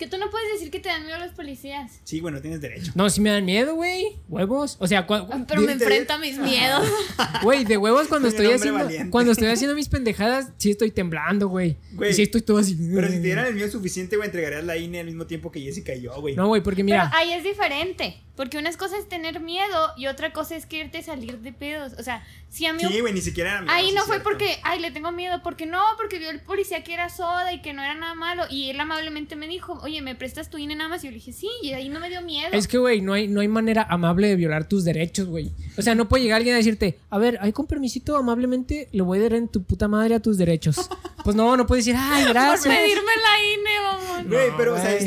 [0.00, 2.00] Que tú no puedes decir que te dan miedo los policías.
[2.04, 2.90] Sí, bueno, tienes derecho.
[2.94, 4.16] No, sí me dan miedo, güey.
[4.30, 4.78] Huevos.
[4.80, 6.88] O sea, ah, pero me enfrento a mis miedos.
[7.42, 11.76] Güey, de huevos cuando estoy haciendo cuando estoy haciendo mis pendejadas, sí estoy temblando, güey.
[12.08, 12.76] Y sí estoy todo así.
[12.94, 15.60] Pero si te dieran el miedo suficiente, güey, entregarías la INE al mismo tiempo que
[15.60, 16.34] Jessica y yo, güey.
[16.34, 17.10] No, güey, porque mira.
[17.10, 18.22] Pero ahí es diferente.
[18.40, 21.92] Porque una cosa es tener miedo y otra cosa es quererte salir de pedos.
[21.98, 22.80] O sea, si a mí.
[22.82, 23.74] Sí, güey, ni siquiera era miedo.
[23.74, 25.42] Ahí no fue porque, ay, le tengo miedo.
[25.42, 28.44] Porque no, porque vio el policía que era soda y que no era nada malo.
[28.48, 31.04] Y él amablemente me dijo, oye, ¿me prestas tu INE nada más?
[31.04, 32.48] Y yo le dije, sí, y ahí no me dio miedo.
[32.52, 35.52] Es que, güey, no hay, no hay manera amable de violar tus derechos, güey.
[35.76, 39.02] O sea, no puede llegar alguien a decirte, a ver, ahí con permisito, amablemente, le
[39.02, 40.88] voy a dar en tu puta madre a tus derechos.
[41.22, 42.64] Pues no, no puedes decir, ay, gracias.
[42.64, 44.26] Por pedirme la INE, vamos.
[44.26, 44.98] Güey, pero, o sea,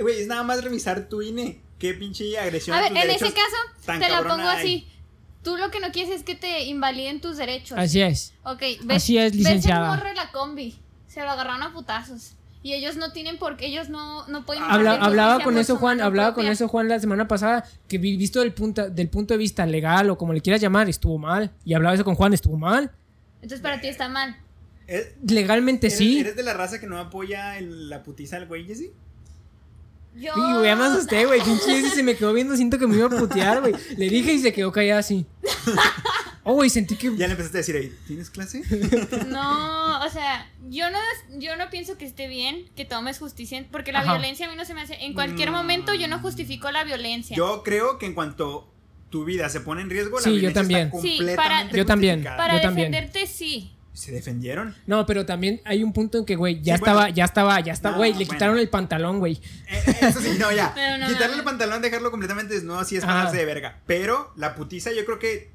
[0.00, 2.76] güey, es nada más revisar tu INE qué pinche agresión.
[2.76, 4.88] A ver, en ese caso, te la pongo así.
[5.42, 7.78] Tú lo que no quieres es que te invaliden tus derechos.
[7.78, 8.34] Así es.
[8.42, 9.90] Ok, ves, así es, licenciada.
[9.90, 10.78] Ves el morro de la combi.
[11.06, 12.32] Se lo agarraron a putazos.
[12.64, 14.64] Y ellos no tienen por qué, ellos no, no pueden...
[14.64, 18.90] hablaba con eso Juan, hablaba con eso Juan la semana pasada, que visto del punto,
[18.90, 21.52] del punto de vista legal o como le quieras llamar, estuvo mal.
[21.64, 22.90] Y hablaba eso con Juan, estuvo mal.
[23.36, 24.36] Entonces para ti está mal.
[25.28, 26.18] Legalmente sí.
[26.18, 28.90] ¿Eres de la raza que no apoya la putiza al güey, Jessy?
[30.16, 30.32] Yo.
[30.36, 31.42] Y me asusté, güey.
[31.42, 33.74] Pinche ese se me quedó viendo, siento que me iba a putear, güey.
[33.96, 35.26] Le dije y se quedó callada así.
[36.48, 37.08] Oh, güey, sentí que.
[37.16, 38.62] Ya le empezaste a decir ahí, ¿tienes clase?
[39.26, 40.98] No, o sea, yo no,
[41.40, 44.64] yo no pienso que esté bien que tomes justicia, porque la violencia a mí no
[44.64, 44.94] se me hace.
[45.04, 47.36] En cualquier momento yo no justifico la violencia.
[47.36, 48.72] Yo creo que en cuanto
[49.10, 50.86] tu vida se pone en riesgo, la sí, violencia yo también.
[50.86, 52.22] está completamente sí, para, yo también.
[52.22, 53.72] Para yo defenderte, sí.
[53.96, 54.74] ¿Se defendieron?
[54.86, 57.96] No, pero también hay un punto en que, güey, ya, estaba, ya estaba, ya estaba,
[57.96, 59.40] güey, le quitaron el pantalón, güey.
[59.70, 60.74] Eh, eso sí, no, ya.
[61.08, 63.80] Quitarle el pantalón, dejarlo completamente desnudo, así es pasarse de verga.
[63.86, 65.50] Pero la putiza, yo creo que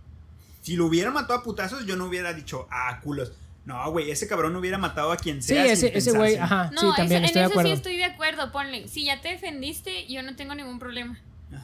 [0.61, 3.31] si lo hubiera matado a putazos, yo no hubiera dicho, ah, culos.
[3.65, 5.63] No, güey, ese cabrón hubiera matado a quien sea.
[5.63, 6.71] Sí, ese, ese güey, ajá.
[6.73, 7.69] No, sí, también estoy en de acuerdo.
[7.69, 8.87] eso sí estoy de acuerdo, ponle.
[8.87, 11.19] Si ya te defendiste, yo no tengo ningún problema.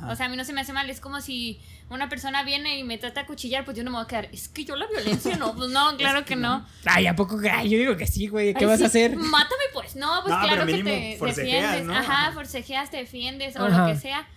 [0.10, 0.90] O sea, a mí no se me hace mal.
[0.90, 1.60] Es como si
[1.90, 4.30] una persona viene y me trata de cuchillar, pues yo no me voy a quedar.
[4.32, 5.56] Es que yo la violencia no.
[5.56, 6.66] Pues no, claro que no.
[6.86, 7.40] Ay, ¿a poco?
[7.52, 8.54] Ay, yo digo que sí, güey.
[8.54, 9.16] ¿Qué vas a hacer?
[9.16, 9.96] Mátame, pues.
[9.96, 11.90] No, pues claro que te defiendes.
[11.90, 14.28] Ajá, forcejeas, te defiendes o lo que sea.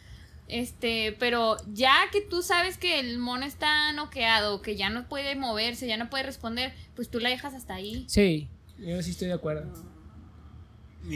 [0.51, 5.37] Este, pero ya que tú sabes que el mono está noqueado, que ya no puede
[5.37, 8.05] moverse, ya no puede responder, pues tú la dejas hasta ahí.
[8.09, 8.49] Sí,
[8.79, 9.73] yo sí estoy de acuerdo.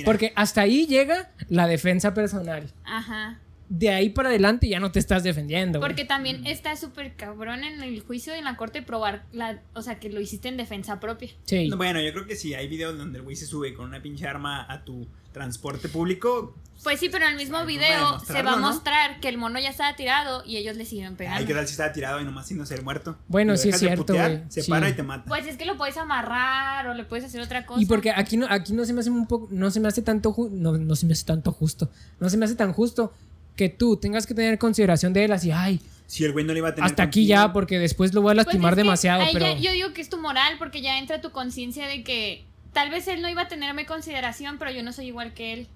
[0.04, 2.72] Porque hasta ahí llega la defensa personal.
[2.84, 3.40] Ajá.
[3.68, 5.80] De ahí para adelante ya no te estás defendiendo.
[5.80, 9.82] Porque también está súper cabrón en el juicio y en la corte probar, la, o
[9.82, 11.30] sea, que lo hiciste en defensa propia.
[11.44, 11.70] Sí.
[11.76, 14.26] bueno, yo creo que sí, hay videos donde el güey se sube con una pinche
[14.26, 16.54] arma a tu transporte público.
[16.82, 19.70] Pues sí, pero en el mismo video se va a mostrar que el mono ya
[19.70, 21.40] estaba tirado y ellos le siguen pegando.
[21.40, 23.16] Ay, ¿qué tal si estaba tirado y nomás sin no ser muerto?
[23.28, 24.14] Bueno, sí es cierto,
[24.48, 25.24] Se para y te mata.
[25.26, 27.80] Pues es que lo puedes amarrar o le puedes hacer otra cosa.
[27.80, 30.02] Y porque aquí no, aquí no se me hace un poco, no se me hace
[30.02, 31.90] tanto, no, no se me hace tanto justo,
[32.20, 33.12] no se me hace tan justo
[33.56, 36.58] que tú tengas que tener consideración de él así, ay, si el güey no le
[36.58, 39.56] iba a tener hasta aquí ya porque después lo voy a lastimar pues demasiado pero
[39.56, 42.44] yo digo que es tu moral porque ya entra tu conciencia de que
[42.74, 45.68] tal vez él no iba a tenerme consideración pero yo no soy igual que él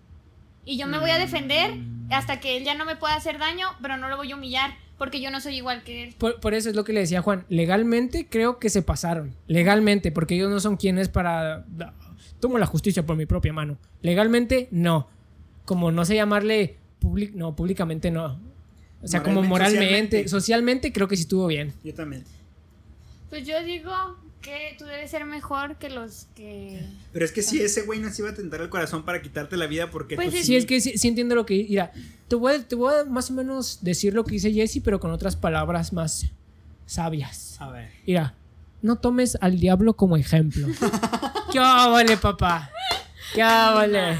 [0.68, 1.78] y yo me voy a defender
[2.10, 4.72] hasta que él ya no me pueda hacer daño, pero no lo voy a humillar
[4.98, 6.14] porque yo no soy igual que él.
[6.18, 7.46] Por, eso es lo que le decía Juan.
[7.48, 9.34] Legalmente creo que se pasaron.
[9.46, 11.64] Legalmente, porque ellos no son quienes para...
[12.38, 13.78] Tomo la justicia por mi propia mano.
[14.02, 15.08] Legalmente, no.
[15.64, 16.76] Como no sé llamarle...
[17.34, 18.38] no, públicamente no.
[19.02, 21.72] O sea, como moralmente, socialmente creo que sí estuvo bien.
[21.84, 22.24] Yo también.
[23.30, 23.92] Pues yo digo
[24.40, 26.82] que tú debes ser mejor que los que.
[27.12, 29.56] Pero es que si ese güey no se iba a tentar el corazón para quitarte
[29.56, 31.66] la vida, porque pues sí, es que sí, entiendo lo que.
[31.68, 31.92] Mira,
[32.26, 34.98] te voy, a, te voy a más o menos decir lo que dice Jesse, pero
[34.98, 36.26] con otras palabras más
[36.86, 37.60] sabias.
[37.60, 37.90] A ver.
[38.06, 38.34] Mira,
[38.82, 40.66] no tomes al diablo como ejemplo.
[41.52, 42.70] ¿Qué vale, papá?
[43.34, 44.18] ¿Qué vale?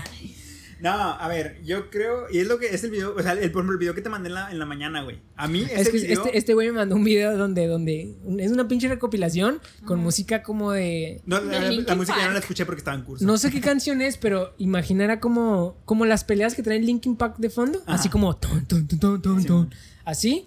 [0.81, 3.51] No, a ver, yo creo, y es lo que es el video, o sea, el,
[3.51, 5.19] por ejemplo, el video que te mandé en la, en la mañana, güey.
[5.37, 8.69] A mí es que este, este güey me mandó un video donde, donde es una
[8.69, 11.21] pinche recopilación con música como de...
[11.27, 13.25] No, la, música ya no la escuché porque estaba en curso.
[13.25, 17.37] No sé qué canción es, pero imaginara como, como las peleas que traen Linkin Park
[17.39, 18.37] de fondo, así como...
[18.37, 19.75] Ton, ton, ton, ton, ton,
[20.05, 20.45] así.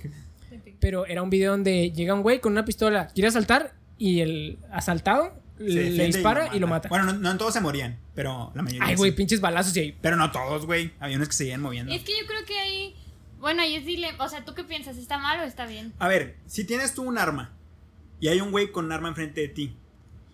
[0.80, 4.60] Pero era un video donde llega un güey con una pistola, quiere asaltar y el
[4.72, 6.90] asaltado le dispara y lo, mata.
[6.90, 8.88] Bueno, no, en todos se morían, pero la mayoría.
[8.88, 10.92] Ay, güey, pinches balazos y Pero no todos, güey.
[11.00, 11.92] Había unos que se seguían moviendo.
[11.94, 12.96] Es que yo creo que ahí.
[13.40, 14.10] Bueno, ahí es dile.
[14.20, 14.98] O sea, ¿tú qué piensas?
[14.98, 15.94] ¿Está mal o está bien?
[16.00, 17.52] A ver, si tienes tú un arma
[18.20, 19.76] y hay un güey con un arma enfrente de ti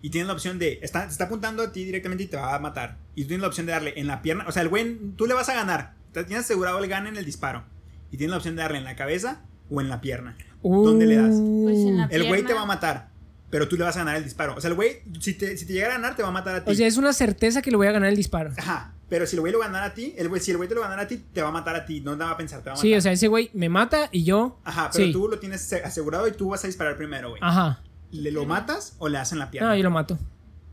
[0.02, 0.78] y tienes la opción de.
[0.82, 2.98] Está, está apuntando a ti directamente y te va a matar.
[3.14, 4.44] Y tú tienes la opción de darle en la pierna.
[4.46, 5.94] O sea, el güey, tú le vas a ganar.
[6.12, 7.64] Tienes asegurado el gane en el disparo.
[8.10, 10.36] Y tienes la opción de darle en la cabeza o en la pierna.
[10.62, 11.34] ¿Dónde le das?
[11.34, 13.10] Pues en la el güey te va a matar
[13.50, 14.54] pero tú le vas a ganar el disparo.
[14.56, 16.54] O sea, el güey, si te, si te llega a ganar, te va a matar
[16.56, 16.70] a ti.
[16.70, 18.52] O sea, es una certeza que le voy a ganar el disparo.
[18.56, 18.94] Ajá.
[19.08, 20.68] Pero si el güey lo va a ganar a ti, el güey, si el güey
[20.68, 22.00] te lo va a ganar a ti, te va a matar a ti.
[22.00, 22.82] No te va a pensar, te va a matar.
[22.82, 24.58] Sí, o sea, ese güey me mata y yo.
[24.64, 27.40] Ajá, pero tú lo tienes asegurado y tú vas a disparar primero, güey.
[27.42, 27.80] Ajá.
[28.10, 29.70] ¿Le lo matas o le hacen la pierna?
[29.70, 30.18] No, yo lo mato.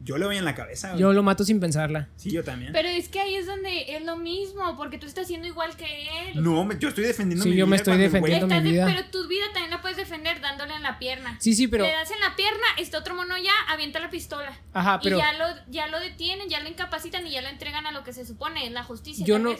[0.05, 0.95] Yo le voy en la cabeza.
[0.95, 2.09] Yo lo mato sin pensarla.
[2.15, 2.71] Sí, yo también.
[2.73, 6.29] Pero es que ahí es donde es lo mismo, porque tú estás haciendo igual que
[6.29, 6.43] él.
[6.43, 8.85] No, yo estoy defendiendo sí, yo me estoy defendiendo mi vida.
[8.85, 11.37] pero tu vida también la puedes defender dándole en la pierna.
[11.39, 11.85] Sí, sí, pero.
[11.85, 14.55] Le das en la pierna, este otro mono ya avienta la pistola.
[14.73, 15.17] Ajá, pero.
[15.17, 18.03] Y ya lo, ya lo detienen, ya lo incapacitan y ya lo entregan a lo
[18.03, 19.25] que se supone, es la justicia.
[19.25, 19.55] Yo no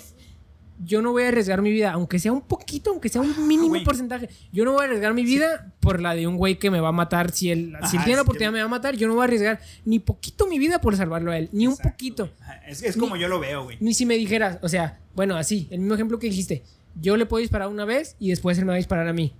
[0.83, 3.41] yo no voy a arriesgar mi vida, aunque sea un poquito, aunque sea un ah,
[3.41, 4.29] mínimo porcentaje.
[4.51, 6.89] Yo no voy a arriesgar mi vida por la de un güey que me va
[6.89, 7.31] a matar.
[7.31, 9.59] Si él, si tiene la oportunidad me va a matar, yo no voy a arriesgar
[9.85, 11.49] ni poquito mi vida por salvarlo a él.
[11.51, 12.29] Ni un poquito.
[12.67, 13.77] Es, como yo lo veo, güey.
[13.79, 16.63] Ni si me dijeras, o sea, bueno, así, el mismo ejemplo que dijiste.
[16.99, 19.33] Yo le puedo disparar una vez y después él me va a disparar a mí.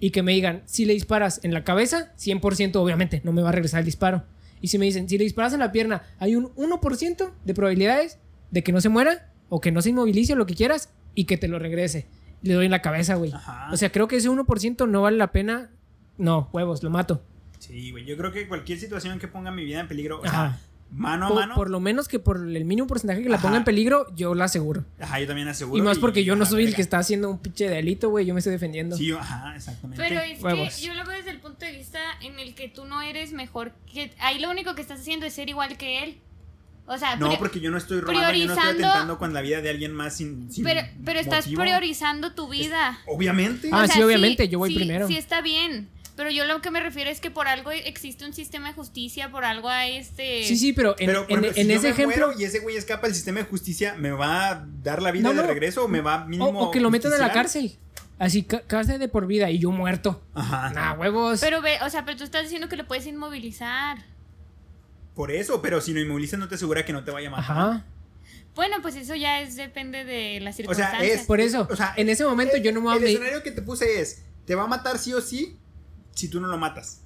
[0.00, 3.48] Y que me digan, si le disparas en la cabeza, 100% obviamente no me va
[3.48, 4.24] a regresar el disparo.
[4.60, 8.18] Y si me dicen, si le disparas en la pierna, hay un 1% de probabilidades
[8.50, 11.24] de que no se muera, o que no se inmovilice o lo que quieras y
[11.24, 12.06] que te lo regrese.
[12.42, 13.32] Le doy en la cabeza, güey.
[13.72, 15.70] O sea, creo que ese 1% no vale la pena.
[16.16, 17.22] No, huevos, lo mato.
[17.58, 18.04] Sí, güey.
[18.04, 20.58] Yo creo que cualquier situación que ponga mi vida en peligro, o sea,
[20.90, 21.54] mano a mano.
[21.54, 24.44] Por lo menos que por el mínimo porcentaje que la ponga en peligro, yo la
[24.44, 24.84] aseguro.
[25.00, 25.76] Ajá, yo también aseguro.
[25.76, 28.26] Y más porque yo no soy el que está haciendo un pinche delito, güey.
[28.26, 28.96] Yo me estoy defendiendo.
[28.96, 30.02] Sí, ajá, exactamente.
[30.02, 32.84] Pero es que yo lo veo desde el punto de vista en el que tú
[32.84, 34.12] no eres mejor que.
[34.20, 36.18] Ahí lo único que estás haciendo es ser igual que él.
[36.88, 39.60] O sea, no, porque yo no estoy robando, yo no estoy atentando con la vida
[39.60, 40.48] de alguien más sin.
[40.64, 42.98] pero pero estás priorizando tu vida.
[43.06, 43.68] obviamente.
[43.72, 45.06] Ah, sí, obviamente, yo voy primero.
[45.06, 45.90] Sí, está bien.
[46.18, 49.30] Pero yo lo que me refiero es que por algo existe un sistema de justicia,
[49.30, 50.42] por algo hay este.
[50.42, 52.32] Sí, sí, pero en, en, ese ejemplo.
[52.36, 55.42] y ese güey escapa del sistema de justicia, ¿me va a dar la vida de
[55.42, 56.58] regreso o me va mínimo.
[56.58, 57.78] O, que lo metan a la cárcel.
[58.18, 60.20] Así, cárcel de por vida y yo muerto.
[60.34, 60.70] Ajá.
[60.70, 61.38] Nah, huevos.
[61.38, 63.98] Pero ve, o sea, pero tú estás diciendo que lo puedes inmovilizar.
[65.18, 67.50] Por eso, pero si no inmovilizas no te asegura que no te vaya a matar.
[67.50, 67.84] Ajá.
[68.54, 71.02] Bueno, pues eso ya es depende de las circunstancias.
[71.02, 71.66] O sea, es por eso.
[71.68, 72.96] O sea, en ese momento yo no me voy a.
[72.98, 75.58] El escenario que te puse es: te va a matar sí o sí
[76.14, 77.00] si tú no lo matas.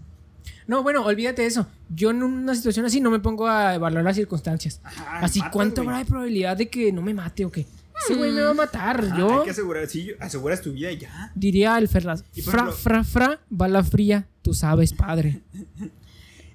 [0.67, 1.67] No, bueno, olvídate de eso.
[1.89, 4.83] Yo en una situación así no me pongo a evaluar las circunstancias.
[5.23, 7.65] así, ¿cuánto habrá de probabilidad de que no me mate o qué?
[8.05, 9.09] ese güey me va a matar.
[9.11, 11.33] Ah, yo Hay que asegurar, sí, aseguras tu vida y ya.
[11.35, 12.03] diría el por
[12.43, 15.41] fra, fra, fra, bala fría, tú sabes, padre.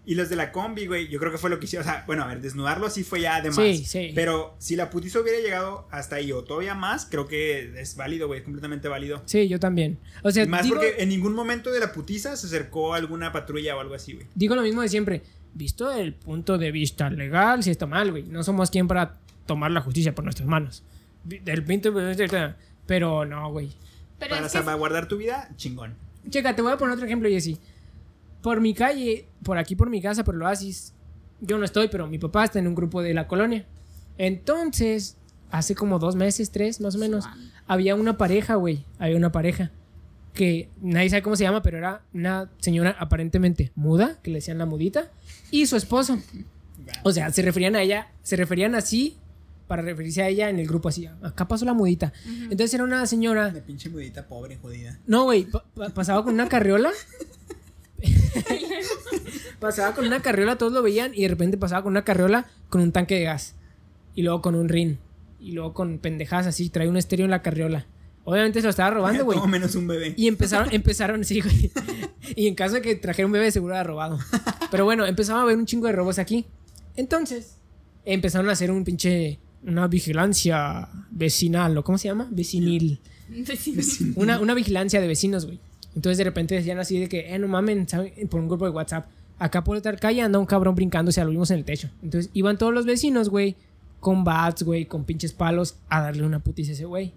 [0.07, 1.85] Y los de la combi, güey, yo creo que fue lo que hicieron.
[1.85, 3.57] O sea, bueno, a ver, desnudarlo sí fue ya de más.
[3.57, 4.11] Sí, sí.
[4.15, 8.27] Pero si la putiza hubiera llegado hasta ahí o todavía más, creo que es válido,
[8.27, 9.21] güey, completamente válido.
[9.25, 9.99] Sí, yo también.
[10.23, 13.33] O sea, Y más digo, porque en ningún momento de la putiza se acercó alguna
[13.33, 14.27] patrulla o algo así, güey.
[14.33, 15.23] digo lo mismo de siempre.
[15.53, 18.23] Visto el punto de vista legal, si está mal, güey.
[18.23, 20.83] No somos quien para tomar la justicia por nuestras manos.
[21.25, 22.55] Del punto de vista.
[22.85, 23.71] Pero no, güey.
[24.19, 25.95] Pero Para es salvaguardar tu vida, chingón.
[26.29, 27.57] Checa, te voy a poner otro ejemplo, Jessy.
[28.41, 30.93] Por mi calle, por aquí por mi casa, por el oasis,
[31.41, 33.65] yo no estoy, pero mi papá está en un grupo de la colonia.
[34.17, 35.17] Entonces,
[35.51, 37.25] hace como dos meses, tres más o menos,
[37.67, 38.83] había una pareja, güey.
[38.99, 39.71] Había una pareja
[40.33, 44.57] que nadie sabe cómo se llama, pero era una señora aparentemente muda, que le decían
[44.59, 45.09] la mudita,
[45.51, 46.19] y su esposo.
[47.03, 49.17] O sea, se referían a ella, se referían así
[49.67, 51.07] para referirse a ella en el grupo así.
[51.21, 52.13] Acá pasó la mudita.
[52.43, 54.97] Entonces era una señora Una pinche mudita pobre, jodida.
[55.07, 56.91] no, güey, pa- pa- pasaba con una carriola.
[59.59, 62.81] pasaba con una carriola, todos lo veían, y de repente pasaba con una carriola con
[62.81, 63.55] un tanque de gas.
[64.15, 64.99] Y luego con un rin.
[65.39, 67.85] Y luego con pendejadas así, trae un estéreo en la carriola.
[68.23, 69.37] Obviamente se lo estaba robando, güey.
[69.37, 70.13] Todo menos un bebé.
[70.17, 71.71] Y empezaron, empezaron, sí, güey.
[72.35, 74.19] Y en caso de que trajera un bebé, seguro era robado.
[74.69, 76.45] Pero bueno, empezaba a haber un chingo de robos aquí.
[76.97, 77.55] Entonces,
[78.03, 79.39] empezaron a hacer un pinche.
[79.63, 82.27] Una vigilancia vecinal, ¿o cómo se llama?
[82.29, 82.99] Vecinil.
[84.15, 85.59] Una, una vigilancia de vecinos, güey.
[85.97, 88.13] Entonces de repente decían así de que, eh, no mamen, ¿saben?
[88.29, 89.07] por un grupo de WhatsApp.
[89.39, 90.75] Acá por tal calle anda un cabrón
[91.11, 91.89] sea, lo vimos en el techo.
[92.03, 93.55] Entonces iban todos los vecinos, güey,
[93.99, 97.13] con bats, güey, con pinches palos, a darle una putiza a ese güey.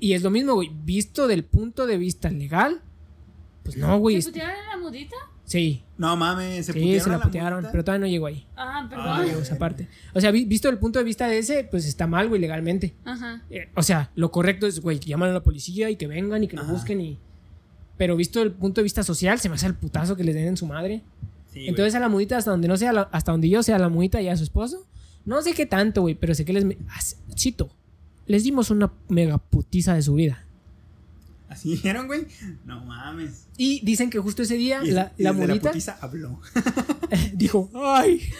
[0.00, 2.80] Y es lo mismo, güey, visto del punto de vista legal,
[3.62, 4.16] pues no, güey.
[4.16, 5.14] ¿Se es- putearon a la mudita?
[5.46, 8.44] Sí, No mames, se sí, putearon se la la putearon, pero todavía no llegó ahí.
[8.56, 9.06] Ah, Ah, perdón.
[9.06, 9.88] No llegó esa parte.
[10.12, 12.94] O sea, vi- visto del punto de vista de ese, pues está mal, güey, legalmente.
[13.04, 13.42] Ajá.
[13.48, 16.42] Eh, o sea, lo correcto es, güey, que llaman a la policía y que vengan
[16.44, 17.18] y que lo busquen y...
[17.96, 20.48] Pero visto el punto de vista social, se me hace el putazo que les den
[20.48, 21.02] en su madre.
[21.52, 21.68] Sí, güey.
[21.68, 24.20] Entonces a la mudita, hasta donde no sea, la- hasta donde yo sea la mudita
[24.20, 24.84] y a su esposo,
[25.24, 26.66] no sé qué tanto, güey, pero sé que les...
[27.38, 27.70] Cito,
[28.26, 30.44] les dimos una mega putiza de su vida.
[31.48, 32.26] ¿Así dijeron, güey?
[32.64, 33.46] No mames.
[33.56, 36.40] Y dicen que justo ese día Y, la, y la putiza habló.
[37.34, 38.20] dijo, ¡ay!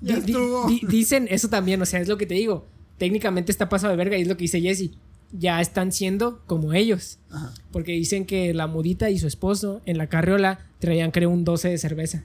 [0.00, 0.66] Ya Di- estuvo.
[0.66, 2.66] di- dicen eso también, o sea, es lo que te digo.
[2.96, 4.90] Técnicamente está pasado de verga y es lo que dice Jesse.
[5.32, 7.18] Ya están siendo como ellos.
[7.30, 7.52] Ajá.
[7.70, 11.68] Porque dicen que la mudita y su esposo en la carriola traían, creo, un 12
[11.68, 12.24] de cerveza.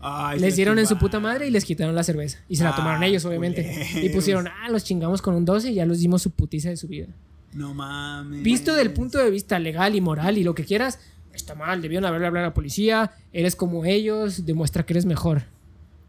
[0.00, 2.38] Ay, les dieron en su puta madre y les quitaron la cerveza.
[2.48, 3.62] Y se la Ah, tomaron ellos, obviamente.
[3.62, 4.04] culeros.
[4.04, 6.76] Y pusieron, ah, los chingamos con un 12 y ya los dimos su putiza de
[6.76, 7.06] su vida.
[7.54, 8.42] No mames.
[8.42, 10.98] Visto del punto de vista legal y moral y lo que quieras,
[11.32, 11.80] está mal.
[11.80, 13.12] Debieron haberle hablado a la policía.
[13.32, 15.44] Eres como ellos, demuestra que eres mejor.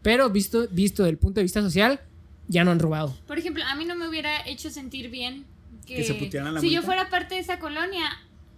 [0.02, 2.00] Pero visto, visto del punto de vista social,
[2.48, 3.16] ya no han robado.
[3.26, 5.44] Por ejemplo, a mí no me hubiera hecho sentir bien
[5.86, 6.86] que, Que se putearan a la si yo mudita.
[6.86, 8.04] fuera parte de esa colonia,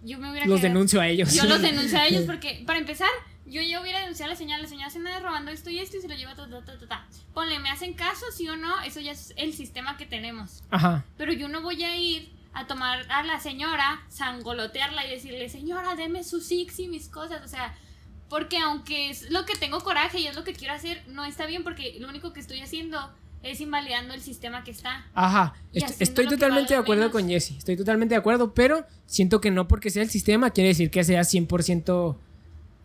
[0.03, 1.33] yo me hubiera Los quedado- denuncio a ellos.
[1.33, 3.09] Yo los denuncio a ellos porque, para empezar,
[3.47, 5.97] yo ya hubiera denunciado a la señora, la señora se anda robando esto y esto
[5.97, 7.07] y se lo lleva ta, ta, ta, ta, ta.
[7.33, 8.79] Ponle, ¿me hacen caso, sí o no?
[8.81, 10.61] Eso ya es el sistema que tenemos.
[10.69, 11.03] Ajá.
[11.17, 15.95] Pero yo no voy a ir a tomar a la señora, sangolotearla y decirle, señora,
[15.95, 17.43] deme su six y mis cosas.
[17.43, 17.75] O sea,
[18.29, 21.45] porque aunque es lo que tengo coraje y es lo que quiero hacer, no está
[21.45, 22.99] bien porque lo único que estoy haciendo
[23.43, 25.05] es invalidando el sistema que está.
[25.13, 25.55] Ajá.
[25.73, 27.13] Estoy totalmente de acuerdo menos.
[27.13, 27.51] con Jesse.
[27.51, 31.03] Estoy totalmente de acuerdo, pero siento que no porque sea el sistema quiere decir que
[31.03, 32.17] sea 100%.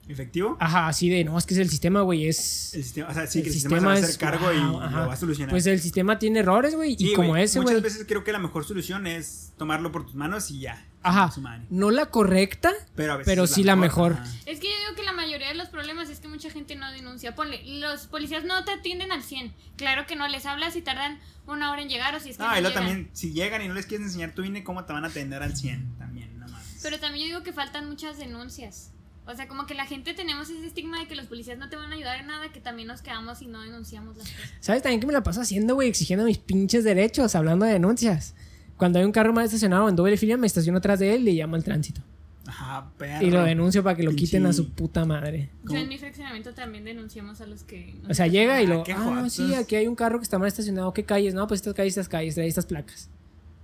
[0.09, 0.57] ¿Efectivo?
[0.61, 2.27] Ajá, así de no, es que es el sistema, güey.
[2.29, 2.75] Es.
[2.75, 4.53] El sistema, o sea, sí, El que el sistema, se va a hacer es- cargo
[4.53, 5.01] y, wow, y ajá.
[5.01, 5.51] lo va a solucionar.
[5.51, 6.97] Pues el sistema tiene errores, güey.
[6.97, 7.83] Sí, y como güey, ese, Muchas güey.
[7.83, 10.87] veces creo que la mejor solución es tomarlo por tus manos y ya.
[11.03, 11.31] Ajá.
[11.69, 14.13] No la correcta, Pero, a veces pero sí la mejor.
[14.15, 14.25] ajá.
[14.47, 16.91] Es que yo digo que la mayoría de los problemas es que mucha gente no
[16.93, 17.35] denuncia.
[17.35, 19.53] Ponle, los policías no te atienden al 100.
[19.77, 22.43] Claro que no, les hablas y tardan una hora en llegar o si es que
[22.43, 22.87] No, no y luego llegan.
[22.89, 25.43] también, si llegan y no les quieres enseñar tu INE, ¿cómo te van a atender
[25.43, 25.99] al 100?
[25.99, 26.81] También, no mames.
[26.83, 28.91] Pero también yo digo que faltan muchas denuncias.
[29.27, 31.77] O sea, como que la gente tenemos ese estigma de que los policías no te
[31.77, 34.51] van a ayudar en nada, que también nos quedamos y no denunciamos las cosas.
[34.61, 35.89] ¿Sabes también que me la paso haciendo, güey?
[35.89, 38.35] Exigiendo mis pinches derechos, hablando de denuncias.
[38.77, 41.25] Cuando hay un carro mal estacionado en doble fila, me estaciono atrás de él y
[41.25, 42.03] le llamo al tránsito.
[42.47, 43.25] Ajá, perro.
[43.27, 45.49] Y lo denuncio para que lo quiten a su puta madre.
[45.65, 47.95] Yo en mi fraccionamiento también denunciamos a los que...
[48.11, 48.85] O sea, llega y Ah, lo.
[48.85, 49.33] qué Ah, jotos.
[49.33, 50.93] sí, aquí hay un carro que está mal estacionado.
[50.93, 51.33] ¿Qué calles?
[51.33, 53.09] No, pues estas calles, estas calles, trae estas placas.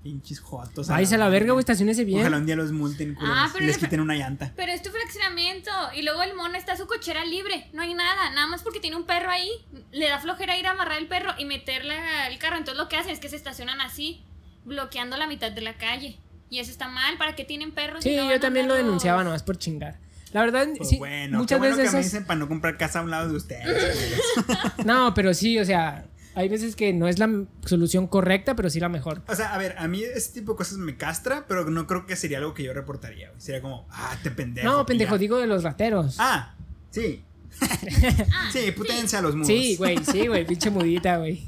[0.02, 0.88] Pinches jotos.
[0.88, 2.20] Váyase a la verga, güey, estacionese bien.
[2.20, 4.50] Ojalá un día los multen, culeros, Ah, pero y les quiten una llanta.
[4.56, 5.70] Pero es tu fraccionamiento.
[5.94, 7.68] Y luego el mono está su cochera libre.
[7.74, 8.30] No hay nada.
[8.30, 9.50] Nada más porque tiene un perro ahí.
[9.92, 12.56] Le da flojera ir a amarrar el perro y meterle al carro.
[12.56, 14.22] Entonces lo que hacen es que se estacionan así,
[14.64, 16.18] bloqueando la mitad de la calle.
[16.48, 17.18] Y eso está mal.
[17.18, 18.02] ¿Para qué tienen perros?
[18.02, 19.98] Sí, y no van yo también lo denunciaba nomás por chingar.
[20.32, 22.78] La verdad, Pues sí, bueno, muchas qué bueno veces que me dicen para no comprar
[22.78, 24.16] casa a un lado de ustedes.
[24.84, 27.28] No, pero sí, o sea, hay veces que no es la
[27.64, 29.22] solución correcta, pero sí la mejor.
[29.28, 32.06] O sea, a ver, a mí ese tipo de cosas me castra, pero no creo
[32.06, 33.28] que sería algo que yo reportaría.
[33.30, 33.40] güey.
[33.40, 34.66] Sería como, ah, te pendejo.
[34.68, 35.18] No, pendejo, ya.
[35.18, 36.16] digo de los rateros.
[36.18, 36.54] Ah,
[36.90, 37.22] sí.
[38.52, 39.48] sí, putense a los mudos.
[39.48, 41.42] Sí, güey, sí, güey, pinche mudita, güey.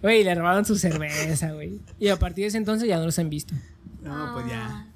[0.00, 1.80] Güey, le robaron su cerveza, güey.
[1.98, 3.54] Y a partir de ese entonces ya no los han visto.
[4.02, 4.66] No, pues ya.
[4.66, 4.86] Ah.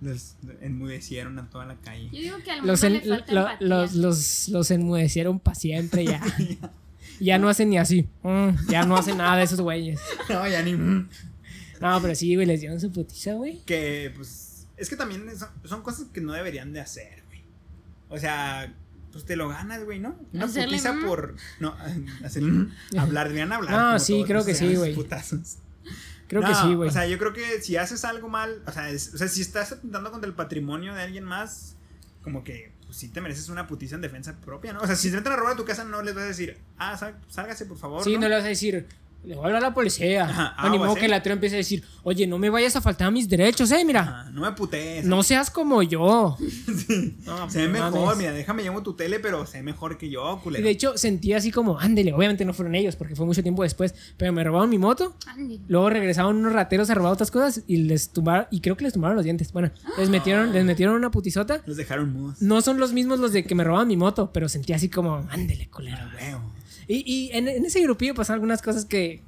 [0.00, 2.08] Los enmudecieron a toda la calle.
[2.12, 5.54] Yo digo que al mundo Los, le en- falta lo- los, los, los enmudecieron para
[5.54, 6.22] siempre ya.
[7.20, 8.08] Ya no hacen ni así.
[8.22, 10.00] Mm, ya no hacen nada de esos güeyes.
[10.28, 10.74] No, ya ni.
[10.74, 11.08] mm.
[11.80, 13.62] No, pero sí, güey, les dieron su putiza, güey.
[13.64, 14.66] Que, pues.
[14.76, 17.42] Es que también son, son cosas que no deberían de hacer, güey.
[18.08, 18.74] O sea,
[19.12, 20.18] pues te lo ganas, güey, ¿no?
[20.32, 21.04] Una Hacerle, putiza mm.
[21.06, 21.36] por.
[21.60, 21.74] No,
[22.24, 22.42] hacer.
[22.42, 23.72] mm, hablar, deberían hablar.
[23.72, 24.94] No, sí, todos, creo que sí, güey.
[24.94, 25.58] putazos.
[26.28, 26.88] Creo que No, sí, güey.
[26.88, 29.40] O sea, yo creo que si haces algo mal, o sea, es- o sea, si
[29.42, 31.76] estás atentando contra el patrimonio de alguien más,
[32.22, 34.80] como que pues, sí te mereces una putiza en defensa propia, ¿no?
[34.80, 36.58] O sea, si te entran a robar a tu casa, no les vas a decir,
[36.78, 36.96] ah,
[37.28, 38.02] sálgase, por favor.
[38.02, 38.20] Sí, ¿no?
[38.20, 38.86] no le vas a decir,
[39.26, 40.24] le voy a hablar a la policía.
[40.24, 42.76] Ajá, o ni modo aguas, que la tía empiece a decir, oye, no me vayas
[42.76, 44.00] a faltar a mis derechos, eh, mira.
[44.00, 45.04] Ajá, no me putees.
[45.04, 46.36] No seas como yo.
[47.26, 48.18] No, Se ve no mejor, mames.
[48.18, 50.64] mira, déjame llamo tu tele, pero sé mejor que yo, Y culero.
[50.64, 53.94] de hecho sentí así como, ándele, obviamente no fueron ellos porque fue mucho tiempo después,
[54.16, 55.58] pero me robaron mi moto, Ande.
[55.68, 58.92] luego regresaron unos rateros a robar otras cosas y les tumbaron, y creo que les
[58.92, 59.52] tumbaron los dientes.
[59.52, 61.62] Bueno, les metieron, les metieron una putizota.
[61.66, 62.40] Los dejaron mudos.
[62.40, 65.26] No son los mismos los de que me robaban mi moto, pero sentí así como,
[65.30, 65.98] ándele, culero.
[66.20, 66.38] Ah.
[66.88, 69.20] Y, y en, en ese grupillo pasaron algunas cosas que...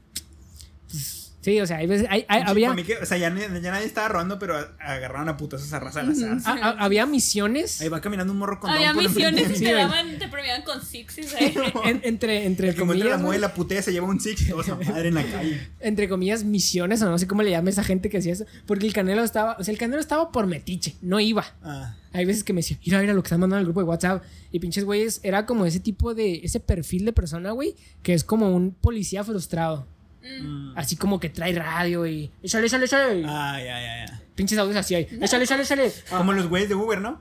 [1.40, 3.30] sí, o sea, hay veces, hay- hay- Sí, había, para mí que- o sea, ya,
[3.30, 6.00] nadie estaba robando, pero agarraron a putazos a raza
[6.44, 10.18] a- había misiones Ahí va caminando un morro con Había misiones y Sí, te daban,
[10.18, 11.54] te premiaban con sixes ahí.
[11.84, 14.42] en- entre, entre El que muestra la comillas, mueve la putea se lleva un six
[14.42, 15.68] y todos a madre en la calle.
[15.80, 18.86] entre comillas, misiones, o no sé cómo le llama esa gente que hacía eso, porque
[18.86, 21.44] el canelo estaba, o sea, el canelo estaba por metiche, no iba.
[21.62, 23.86] Ah, Hay veces que me decía, mira, mira lo que están mandando al grupo de
[23.86, 24.22] WhatsApp.
[24.50, 28.24] Y pinches güeyes, era como ese tipo de, ese perfil de persona, güey, que es
[28.24, 29.86] como un policía frustrado.
[30.22, 30.72] Mm.
[30.76, 32.30] Así como que trae radio y.
[32.42, 33.24] Échale, échale, échale.
[33.26, 34.22] Ah, ya, ya, ya.
[34.34, 35.06] Pinches audios así ahí.
[35.20, 35.92] Échale, échale, échale.
[36.10, 37.20] Ah, Como los güeyes de Uber, ¿no?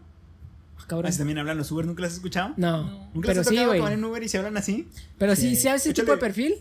[0.78, 1.08] ah, cabrón.
[1.10, 2.54] Así también hablan los Uber, ¿nunca los has escuchado?
[2.58, 2.84] No.
[3.14, 3.94] ¿Nunca Pero les ha sí, güey.
[3.94, 4.88] en Uber y se hablan así?
[5.18, 5.56] Pero sí, Sí.
[5.64, 6.56] se hace ese tipo de perfil.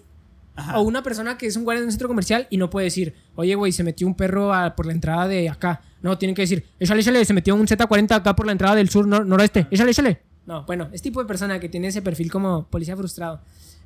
[0.58, 0.78] Ajá.
[0.78, 3.14] O una persona que es un guardia de un centro comercial y no puede decir,
[3.34, 5.82] oye, güey, se metió un perro a- por la entrada de acá.
[6.00, 8.88] No, tienen que decir, échale, échale, se metió un Z40 acá por la entrada del
[8.88, 9.66] sur nor- noroeste.
[9.70, 10.22] Échale, échale.
[10.46, 13.40] No, bueno, es tipo de persona que tiene ese perfil como policía frustrado.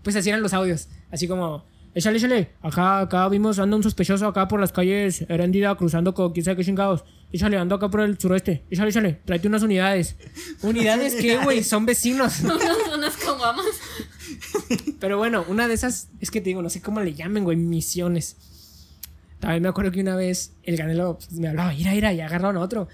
[0.05, 0.87] Pues así eran los audios.
[1.11, 1.65] Así como,
[1.95, 2.51] échale, échale.
[2.63, 6.57] Acá, acá vimos, anda un sospechoso acá por las calles Heréndida cruzando con quién sabe
[6.57, 7.05] qué chingados.
[7.33, 8.65] Échale, ando acá por el suroeste.
[8.71, 9.21] Échale, échale.
[9.25, 10.17] Tráete unas unidades.
[10.63, 11.63] ¿Unidades qué, güey?
[11.63, 12.41] Son vecinos.
[12.95, 13.67] Unos caguamas.
[14.99, 17.57] Pero bueno, una de esas, es que te digo, no sé cómo le llamen, güey,
[17.57, 18.37] misiones.
[19.39, 22.57] También me acuerdo que una vez el ganelo pues, me hablaba, ira, ira, y agarraron
[22.59, 22.89] a otro.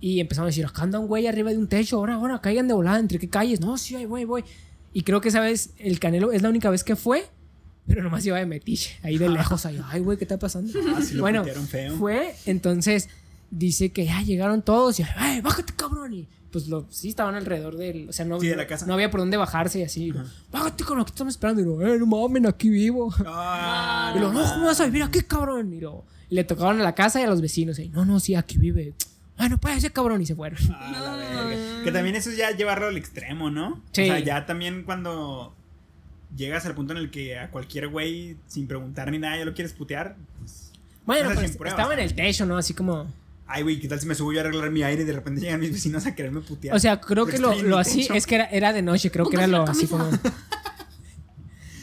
[0.00, 2.68] Y empezaron a decir, acá anda un güey arriba de un techo, ahora, ahora, caigan
[2.68, 3.60] de volada, ¿entre qué calles?
[3.60, 4.44] No, sí, ahí voy, voy.
[4.92, 7.24] Y creo que esa vez el canelo es la única vez que fue,
[7.86, 10.72] pero nomás iba de metiche, ahí de lejos, ahí, ay, güey, ¿qué está pasando?
[10.96, 11.96] Ah, sí lo bueno, feo.
[11.96, 13.08] fue, entonces
[13.50, 16.12] dice que ya llegaron todos y, ay, bájate, cabrón.
[16.14, 18.86] Y pues lo, sí estaban alrededor del, o sea, no, Sí, de la casa.
[18.86, 20.04] no había por dónde bajarse y así.
[20.04, 21.60] y lo, Bájate con lo que estamos esperando.
[21.60, 23.12] Y lo, eh, no mames, aquí vivo.
[23.26, 25.72] Ah, Y lo, no, ¿cómo vas a vivir aquí, cabrón?
[25.74, 27.78] Y lo, y le tocaron a la casa y a los vecinos.
[27.78, 28.94] Y, no, no, sí, aquí vive.
[29.36, 30.22] Ay, no puede ser, cabrón.
[30.22, 30.58] Y se fueron.
[30.72, 31.82] Ah, la verga.
[31.84, 33.82] Que también eso es ya llevarlo al extremo, ¿no?
[33.92, 34.02] Sí.
[34.02, 35.54] O sea, ya también cuando
[36.36, 39.54] llegas al punto en el que a cualquier güey, sin preguntar ni nada, ya lo
[39.54, 40.16] quieres putear.
[40.38, 40.72] Pues,
[41.06, 42.56] Bueno, pues pruebas, estaba en el techo, ¿no?
[42.56, 43.06] Así como.
[43.46, 45.40] ay, güey, ¿qué tal si me subo yo a arreglar mi aire y de repente
[45.40, 46.74] llegan mis vecinos a quererme putear?
[46.74, 49.10] O sea, creo que lo, lo así es que era, era de noche.
[49.10, 50.08] Creo que era lo así como.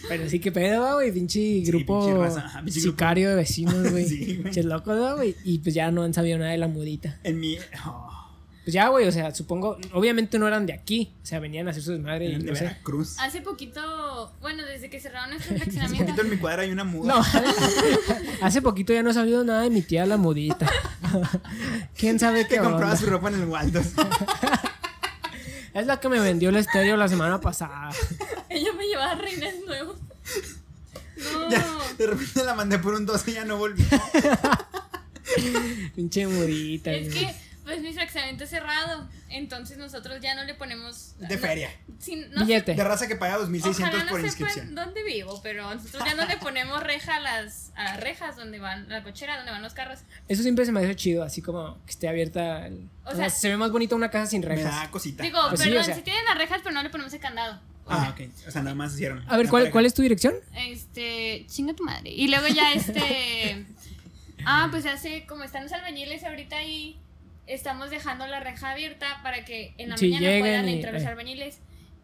[0.07, 1.09] Pero sí, que pedo, güey.
[1.11, 2.91] Pinche grupo pinche raza, ajá, pinche grupo.
[2.97, 4.05] sicario de vecinos, güey.
[4.05, 4.43] Sí, güey.
[4.43, 5.35] Pinches locos, ¿no, güey.
[5.45, 7.19] Y pues ya no han sabido nada de la mudita.
[7.23, 7.57] En mi.
[7.85, 8.20] oh,
[8.64, 9.78] Pues ya, güey, o sea, supongo.
[9.93, 11.16] Obviamente no eran de aquí.
[11.24, 12.66] O sea, venían a hacer su desmadre y no sé.
[12.66, 13.16] Veracruz.
[13.20, 16.05] Hace poquito, bueno, desde que cerraron Hace fraccionamiento.
[16.05, 17.16] poquito en mi cuadra hay una muda.
[17.16, 17.24] No,
[18.41, 20.70] hace poquito ya no he sabido nada de mi tía la mudita.
[21.97, 22.97] ¿Quién sabe que qué compraba onda?
[22.97, 23.88] su ropa en el Waldos.
[25.74, 27.89] Es la que me vendió el estéreo la semana pasada.
[28.49, 29.97] Ella me llevaba reines nuevos.
[31.34, 31.49] No.
[31.49, 31.66] Ya,
[31.97, 33.84] de repente la mandé por un 12 y ya no volví.
[35.96, 36.92] Pinche mudita.
[36.92, 37.33] Es que,
[37.71, 39.07] pues mi fraccionamiento es cerrado.
[39.29, 41.15] Entonces nosotros ya no le ponemos.
[41.19, 41.69] De no- feria.
[41.99, 42.75] sin- no sé- Billete.
[42.75, 44.75] De raza que paga Ojalá 2600 no por inscripción.
[44.75, 48.59] dónde vivo, pero nosotros ya no le ponemos reja a las, a las rejas donde
[48.59, 49.99] van, a la cochera donde van los carros.
[50.27, 52.67] Eso siempre se me ha hecho chido, así como que esté abierta.
[52.67, 54.71] el- O o sea, sea, se ve más bonita una casa sin Me rejas.
[54.75, 55.23] da cosita.
[55.23, 55.95] Digo, Pues sí, perdón, o sea.
[55.95, 57.59] si tienen las rejas, pero no le ponemos el candado.
[57.87, 58.29] Ah, ok.
[58.47, 59.23] O sea, nada más hicieron.
[59.27, 60.35] A ver, ¿cuál, ¿cuál es tu dirección?
[60.55, 62.09] Este, chinga tu madre.
[62.11, 63.65] Y luego ya este.
[64.45, 66.99] ah, pues hace, como están los albañiles ahorita ahí,
[67.47, 71.08] estamos dejando la reja abierta para que en la Sí, mañana puedan entrar los eh.
[71.08, 71.59] albañiles.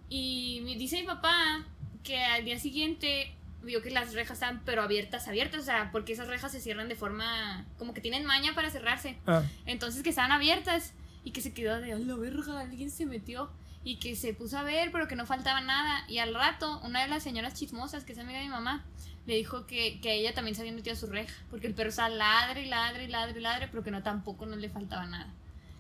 [0.10, 1.66] Y me dice mi papá
[2.04, 3.34] que al día siguiente
[3.64, 6.88] vio que las rejas estaban pero abiertas, abiertas, o sea, porque esas rejas se cierran
[6.88, 9.18] de forma como que tienen maña para cerrarse.
[9.28, 9.44] Ah.
[9.66, 10.94] Entonces que estaban abiertas
[11.24, 13.52] y que se quedó de, "A la verga, alguien se metió."
[13.84, 16.04] Y que se puso a ver, pero que no faltaba nada.
[16.10, 18.86] Y al rato, una de las señoras chismosas, que es amiga de mi mamá,
[19.28, 21.36] le dijo que, que ella también se había metido a su reja.
[21.52, 24.46] Porque el perro estaba ladre y ladre y ladre y ladre, pero que no tampoco
[24.48, 25.32] no le faltaba nada.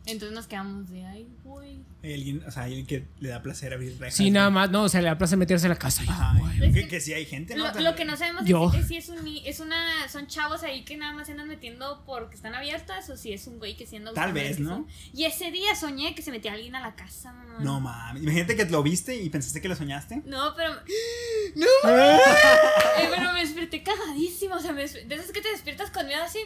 [0.08, 1.80] Entonces nos quedamos de, ay, güey.
[2.04, 4.16] Hay alguien, o sea, hay alguien que le da placer abrir rejas.
[4.16, 6.04] Sí, nada más, no, o sea, le da placer meterse a la casa.
[6.04, 7.72] y- Ajá, Es que, que- sí hay gente, ¿no?
[7.74, 8.72] Lo, lo que no sabemos Yo.
[8.74, 11.48] es, si es, un, ni- es una, son chavos ahí que nada más se andan
[11.50, 14.88] metiendo porque están abiertas o si es un güey que siendo Tal vez, ¿no?
[15.14, 17.58] Y ese día soñé que se metía alguien a la casa, mamá.
[17.60, 18.24] No mames.
[18.24, 20.22] Imagínate que lo viste y pensaste que lo soñaste.
[20.26, 20.74] No, pero.
[21.56, 21.66] ¡No!
[21.90, 24.56] Eh, pero me desperté cagadísimo.
[24.56, 26.40] O sea, me desper- de esas que te despiertas con miedo así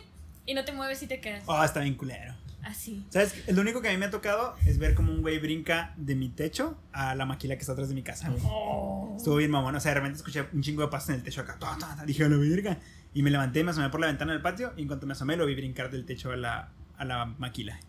[0.46, 2.34] y no te mueves y te quedas Oh, está bien culero.
[2.64, 3.06] Así.
[3.10, 3.34] ¿Sabes?
[3.48, 6.16] Lo único que a mí me ha tocado es ver como un güey brinca de
[6.16, 8.42] mi techo a la maquila que está atrás de mi casa, güey.
[9.18, 9.76] Estuvo bien mamón.
[9.76, 11.58] O sea, de repente escuché un chingo de pasos en el techo acá.
[11.60, 12.06] ta, ta, ta.
[12.06, 12.78] Dije, a la verga.
[13.14, 14.74] Y me levanté, me asomé por la ventana del patio.
[14.78, 17.80] Y en cuanto me asomé, lo vi brincar del techo a la, a la maquila.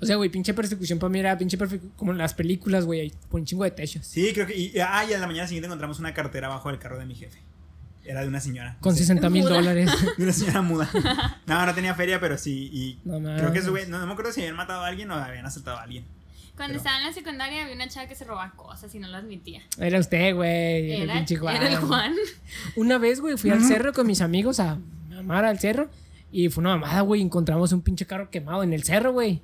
[0.00, 3.00] O sea, güey, pinche persecución para mí era pinche persecución como en las películas, güey,
[3.00, 4.04] ahí, con un chingo de techos.
[4.04, 4.56] Sí, creo que.
[4.56, 7.14] Y, ah, y a la mañana siguiente encontramos una cartera abajo del carro de mi
[7.14, 7.38] jefe.
[8.04, 8.76] Era de una señora.
[8.80, 9.90] Con Sí, 60 mil dólares.
[10.18, 10.90] De una señora muda.
[11.46, 12.68] No, no tenía feria, pero sí.
[12.72, 13.40] Y No mames.
[13.40, 13.86] creo que güey.
[13.86, 16.04] No, no me acuerdo si habían matado a alguien o habían asaltado a alguien.
[16.56, 19.08] Cuando Pero- estaba en la secundaria había una chava que se robaba cosas y no
[19.08, 19.62] las admitía.
[19.78, 20.92] Era usted, güey.
[21.02, 21.56] Era, el Juan.
[21.56, 22.14] era el Juan.
[22.76, 25.88] Una vez, güey, fui al cerro con mis amigos a mamar al cerro.
[26.30, 27.20] Y fue una mamada, güey.
[27.22, 29.42] Encontramos un pinche carro quemado en el cerro, güey.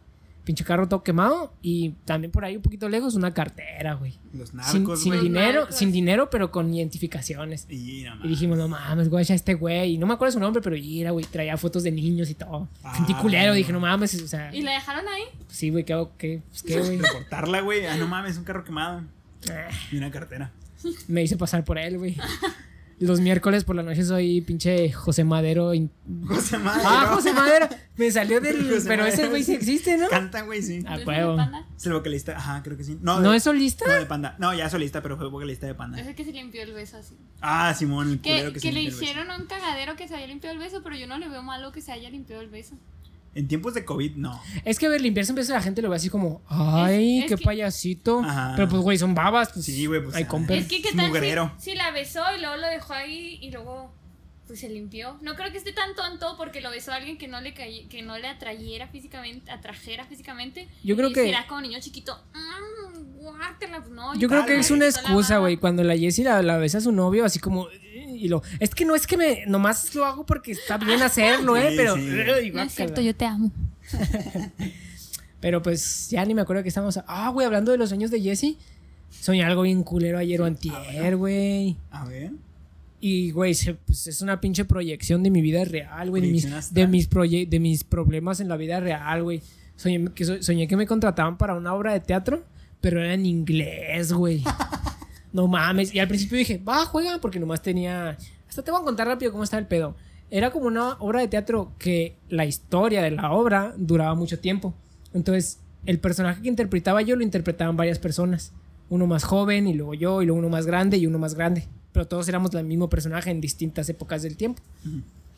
[0.48, 1.52] Pinche carro todo quemado.
[1.60, 4.14] Y también por ahí un poquito lejos una cartera, güey.
[4.32, 5.24] Los Sin, narcos, sin güey.
[5.24, 5.76] dinero, narcos.
[5.76, 7.66] sin dinero, pero con identificaciones.
[7.68, 9.92] Y, no, Y dijimos, no mames, güey, ya este güey.
[9.92, 12.66] Y no me acuerdo su nombre, pero mira, güey, traía fotos de niños y todo.
[12.82, 12.94] Ah.
[12.96, 14.48] Sentí culero, dije, no mames, o sea.
[14.54, 15.24] ¿Y la dejaron ahí?
[15.48, 16.12] Sí, güey, ¿qué hago?
[16.16, 16.40] ¿Qué?
[16.48, 16.96] Pues, ¿qué, güey?
[16.96, 17.84] Reportarla, güey.
[17.84, 19.02] Ah, no mames, un carro quemado.
[19.50, 20.50] Ah, Y una cartera.
[21.08, 22.16] Me hice pasar por él, güey.
[23.00, 25.72] Los miércoles por la noche soy pinche José Madero.
[25.74, 25.90] in-
[26.26, 26.88] José Madero.
[26.88, 27.68] Ah, José Madero.
[27.96, 28.68] Me salió del.
[28.68, 30.08] José pero ese güey sí existe, ¿no?
[30.08, 30.82] Canta, güey, sí.
[30.86, 31.30] Ah, ¿No es huevo.
[31.32, 31.66] de Panda?
[31.76, 32.36] Es el vocalista.
[32.36, 32.98] Ajá, creo que sí.
[33.00, 33.86] No, ¿No de- es solista?
[33.86, 34.34] No, de Panda.
[34.38, 36.00] No, ya es solista, pero fue vocalista de Panda.
[36.00, 37.16] Es el que se limpió el beso así.
[37.40, 39.04] Ah, Simón, el Que, que, que se le limpió el beso.
[39.04, 41.70] hicieron un cagadero que se haya limpiado el beso, pero yo no le veo malo
[41.72, 42.76] que se haya limpiado el beso.
[43.34, 44.40] En tiempos de COVID, no.
[44.64, 47.24] Es que a ver, limpiarse un beso la gente lo ve así como, ay, Es-
[47.24, 48.20] es qué que- payasito.
[48.20, 48.54] Ajá.
[48.56, 49.50] Pero pues, güey, son babas.
[49.52, 50.58] Pues, Sí, güey, pues, Hay comper.
[50.58, 51.12] Es que qué tal
[51.58, 53.92] si, si la besó y luego lo dejó ahí y luego
[54.46, 55.18] pues se limpió.
[55.20, 57.86] No creo que esté tan tonto porque lo besó a alguien que no le caí-
[57.88, 60.66] que no le atrayera físicamente, atrajera físicamente.
[60.82, 62.18] Yo creo y que- será como niño chiquito.
[62.32, 64.64] "Mm, guácala", pues no, Yo creo que vez.
[64.66, 65.58] es una excusa, güey.
[65.58, 67.68] Cuando la Jessie la, la besa a su novio, así como.
[68.18, 68.42] Y lo.
[68.60, 69.44] Es que no es que me.
[69.46, 71.70] Nomás lo hago porque está bien hacerlo, ¿eh?
[71.70, 71.94] Sí, Pero.
[71.96, 72.50] sí.
[72.52, 73.50] No es cierto, yo te amo.
[75.40, 76.98] Pero pues ya ni me acuerdo que estábamos.
[77.06, 78.56] Ah, güey, hablando de los sueños de Jesse.
[79.10, 81.76] Soñé algo bien culero ayer o antier, güey.
[81.90, 82.32] A ver.
[83.00, 86.22] Y, güey, se- pues, es una pinche proyección de mi vida real, güey.
[86.22, 89.40] De mis, de, mis proye- de mis problemas en la vida real, güey.
[89.76, 92.42] Soñé que, so- soñé que me contrataban para una obra de teatro,
[92.80, 94.42] pero era en inglés, güey.
[95.32, 95.94] no mames.
[95.94, 98.16] Y al principio dije, va, juega, porque nomás tenía...
[98.48, 99.96] Hasta te voy a contar rápido cómo está el pedo.
[100.30, 104.74] Era como una obra de teatro que la historia de la obra duraba mucho tiempo.
[105.14, 108.52] Entonces, el personaje que interpretaba yo lo interpretaban varias personas.
[108.90, 111.66] Uno más joven y luego yo y luego uno más grande y uno más grande.
[111.92, 114.62] Pero todos éramos el mismo personaje en distintas épocas del tiempo.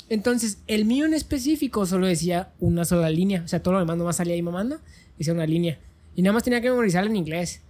[0.09, 3.43] Entonces, el mío en específico solo decía una sola línea.
[3.45, 4.81] O sea, todo lo demás nomás salía ahí mamando.
[5.19, 5.79] Decía una línea.
[6.17, 7.62] Y nada más tenía que memorizarla en inglés.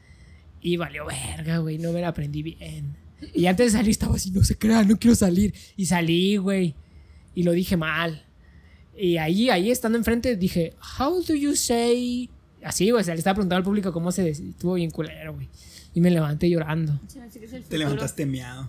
[0.62, 1.78] Y valió verga, güey.
[1.78, 2.96] No me la aprendí bien.
[3.34, 5.54] Y antes de salir estaba así, no se crea, no quiero salir.
[5.76, 6.74] Y salí, güey.
[7.34, 8.24] Y lo dije mal.
[8.96, 12.28] Y ahí, ahí estando enfrente, dije, How do you say?
[12.62, 13.00] Así, güey.
[13.00, 14.28] O sea, le estaba preguntando al público cómo se.
[14.28, 15.48] Estuvo bien culero, güey.
[15.94, 17.00] Y me levanté llorando.
[17.68, 18.68] Te levantaste miado.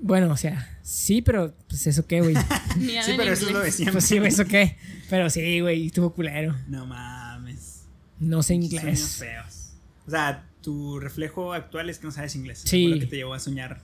[0.00, 2.34] Bueno, o sea, sí, pero pues eso qué, güey.
[2.76, 3.92] Miado Sí, pero eso es lo de siempre.
[3.92, 4.76] Pues sí, güey, eso qué.
[5.08, 6.54] Pero sí, güey, estuvo culero.
[6.68, 7.84] No mames.
[8.18, 9.16] No sé Sueños inglés.
[9.18, 9.72] feos.
[10.06, 12.62] O sea, tu reflejo actual es que no sabes inglés.
[12.64, 12.86] Sí.
[12.88, 13.82] fue lo que te llevó a soñar.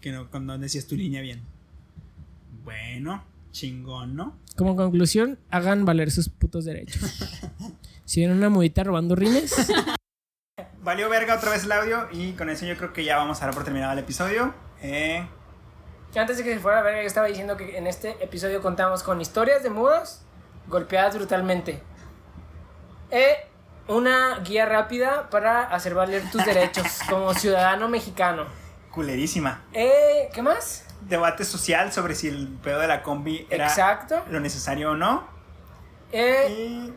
[0.00, 1.42] Que no, cuando decías tu línea bien.
[2.64, 4.38] Bueno, chingón, ¿no?
[4.56, 7.02] Como conclusión, hagan valer sus putos derechos.
[8.04, 9.54] Si ven una mudita robando rines,
[10.82, 13.46] Valió verga otra vez el audio y con eso yo creo que ya vamos a
[13.46, 14.52] dar por terminado el episodio.
[14.82, 15.24] Eh,
[16.16, 19.04] antes de que se fuera a ver, yo estaba diciendo que en este episodio contamos
[19.04, 20.22] con historias de mudos
[20.66, 21.80] golpeadas brutalmente.
[23.10, 23.51] E
[23.88, 28.46] una guía rápida para hacer valer tus derechos como ciudadano mexicano.
[28.90, 29.62] culerísima.
[29.72, 30.84] Eh, ¿Qué más?
[31.02, 34.22] Debate social sobre si el pedo de la combi era Exacto.
[34.30, 35.26] lo necesario o no.
[36.12, 36.92] Eh, Y,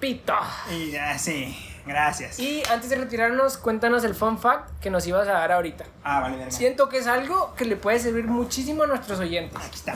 [0.00, 0.34] pito.
[0.70, 1.56] y ya, sí.
[1.86, 2.38] Gracias.
[2.40, 5.84] Y antes de retirarnos, cuéntanos el fun fact que nos ibas a dar ahorita.
[6.02, 6.50] Ah, vale, verga.
[6.50, 9.56] Siento que es algo que le puede servir muchísimo a nuestros oyentes.
[9.62, 9.94] Aquí está.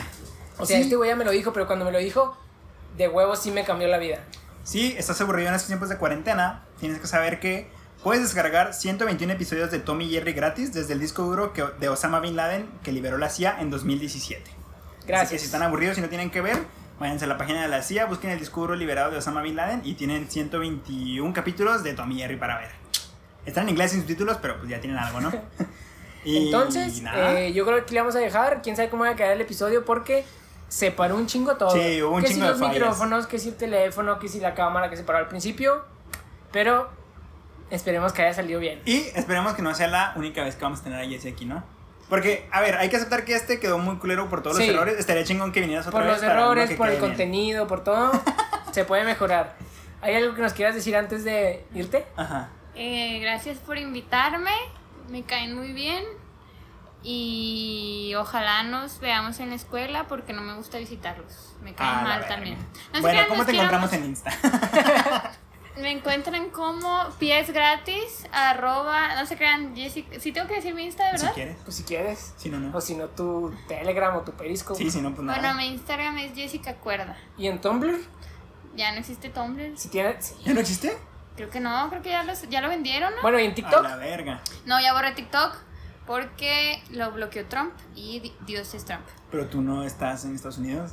[0.58, 0.82] O sea, Sí.
[0.84, 2.36] este güey ya me lo dijo, pero cuando me lo dijo,
[2.96, 4.18] de huevo sí me cambió la vida.
[4.64, 7.70] Si estás aburrido en estos tiempos de cuarentena, tienes que saber que
[8.02, 12.20] puedes descargar 121 episodios de Tommy Jerry gratis desde el disco duro que- de Osama
[12.20, 14.42] Bin Laden que liberó la CIA en 2017.
[14.50, 15.40] Así que Gracias.
[15.40, 16.58] si están aburridos y no tienen que ver,
[16.98, 19.56] váyanse a la página de la CIA, busquen el disco duro liberado de Osama Bin
[19.56, 22.70] Laden y tienen 121 capítulos de Tommy Jerry para ver.
[23.46, 25.32] Están en inglés sin subtítulos, pero pues ya tienen algo, ¿no?
[26.24, 28.60] Y Entonces, eh, yo creo que le vamos a dejar.
[28.60, 30.26] Quién sabe cómo va a quedar el episodio porque
[30.70, 31.70] se paró un chingo todo.
[31.72, 32.74] Sí, hubo un que chingo si de los fallas.
[32.74, 35.84] micrófonos, que si el teléfono, que si la cámara que se paró al principio.
[36.52, 36.88] Pero
[37.70, 38.80] esperemos que haya salido bien.
[38.84, 41.44] Y esperemos que no sea la única vez que vamos a tener a Jesse aquí,
[41.44, 41.62] ¿no?
[42.08, 44.66] Porque, a ver, hay que aceptar que este quedó muy culero por todos Sí.
[44.66, 44.98] los errores.
[44.98, 46.16] Estaría chingón que vinieras otra Por vez.
[46.16, 47.08] los para uno errores, por el bien.
[47.08, 48.10] contenido, por todo,
[48.72, 49.56] se puede mejorar.
[50.02, 52.06] ¿Hay algo que nos quieras decir antes de irte?
[52.16, 52.48] Ajá.
[52.74, 54.50] Eh, gracias por invitarme,
[55.08, 56.04] me caen muy bien
[57.02, 62.02] y ojalá nos veamos en la escuela porque no me gusta visitarlos, me caen Ah,
[62.02, 62.58] mal también.
[62.92, 64.30] No bueno, ¿cómo te encontramos en Insta?
[65.76, 70.84] Me encuentran como pies gratis, arroba, no se crean, Jessica, si tengo que decir mi
[70.84, 71.32] Insta, si ¿verdad?
[71.34, 71.56] quieres.
[71.64, 72.34] Pues si quieres.
[72.36, 72.76] Si no, no.
[72.76, 74.76] O si no, tu Telegram o tu Periscope.
[74.76, 75.38] Sí, si no, pues nada.
[75.38, 77.16] Bueno, mi Instagram es Jessica Cuerda.
[77.38, 77.98] ¿Y en Tumblr?
[78.74, 79.78] Ya no existe Tumblr.
[79.78, 80.26] Si tienes.
[80.26, 80.34] sí.
[80.44, 80.98] ¿Ya no existe?
[81.36, 83.22] Creo que no, creo que ya, los, ya lo vendieron, ¿no?
[83.22, 83.82] Bueno, ¿y en A TikTok?
[83.82, 84.40] la verga.
[84.66, 85.56] No, ya borré TikTok
[86.10, 89.04] porque lo bloqueó Trump y di- Dios es Trump.
[89.30, 90.90] Pero tú no estás en Estados Unidos.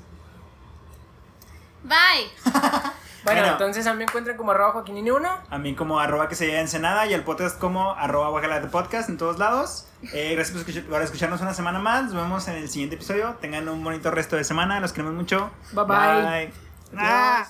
[1.84, 2.30] Bye.
[3.24, 3.54] Bueno, Bueno.
[3.54, 6.48] entonces a mí me encuentran como arroba Joaquín 1 A mí como arroba que se
[6.48, 9.88] llama Ensenada y el podcast como arroba Guacala de Podcast en todos lados.
[10.14, 12.04] Eh, gracias por, escuchar- por escucharnos una semana más.
[12.06, 13.36] Nos vemos en el siguiente episodio.
[13.42, 14.80] Tengan un bonito resto de semana.
[14.80, 15.50] Los queremos mucho.
[15.74, 16.54] Bye, bye.
[16.96, 17.48] Ah.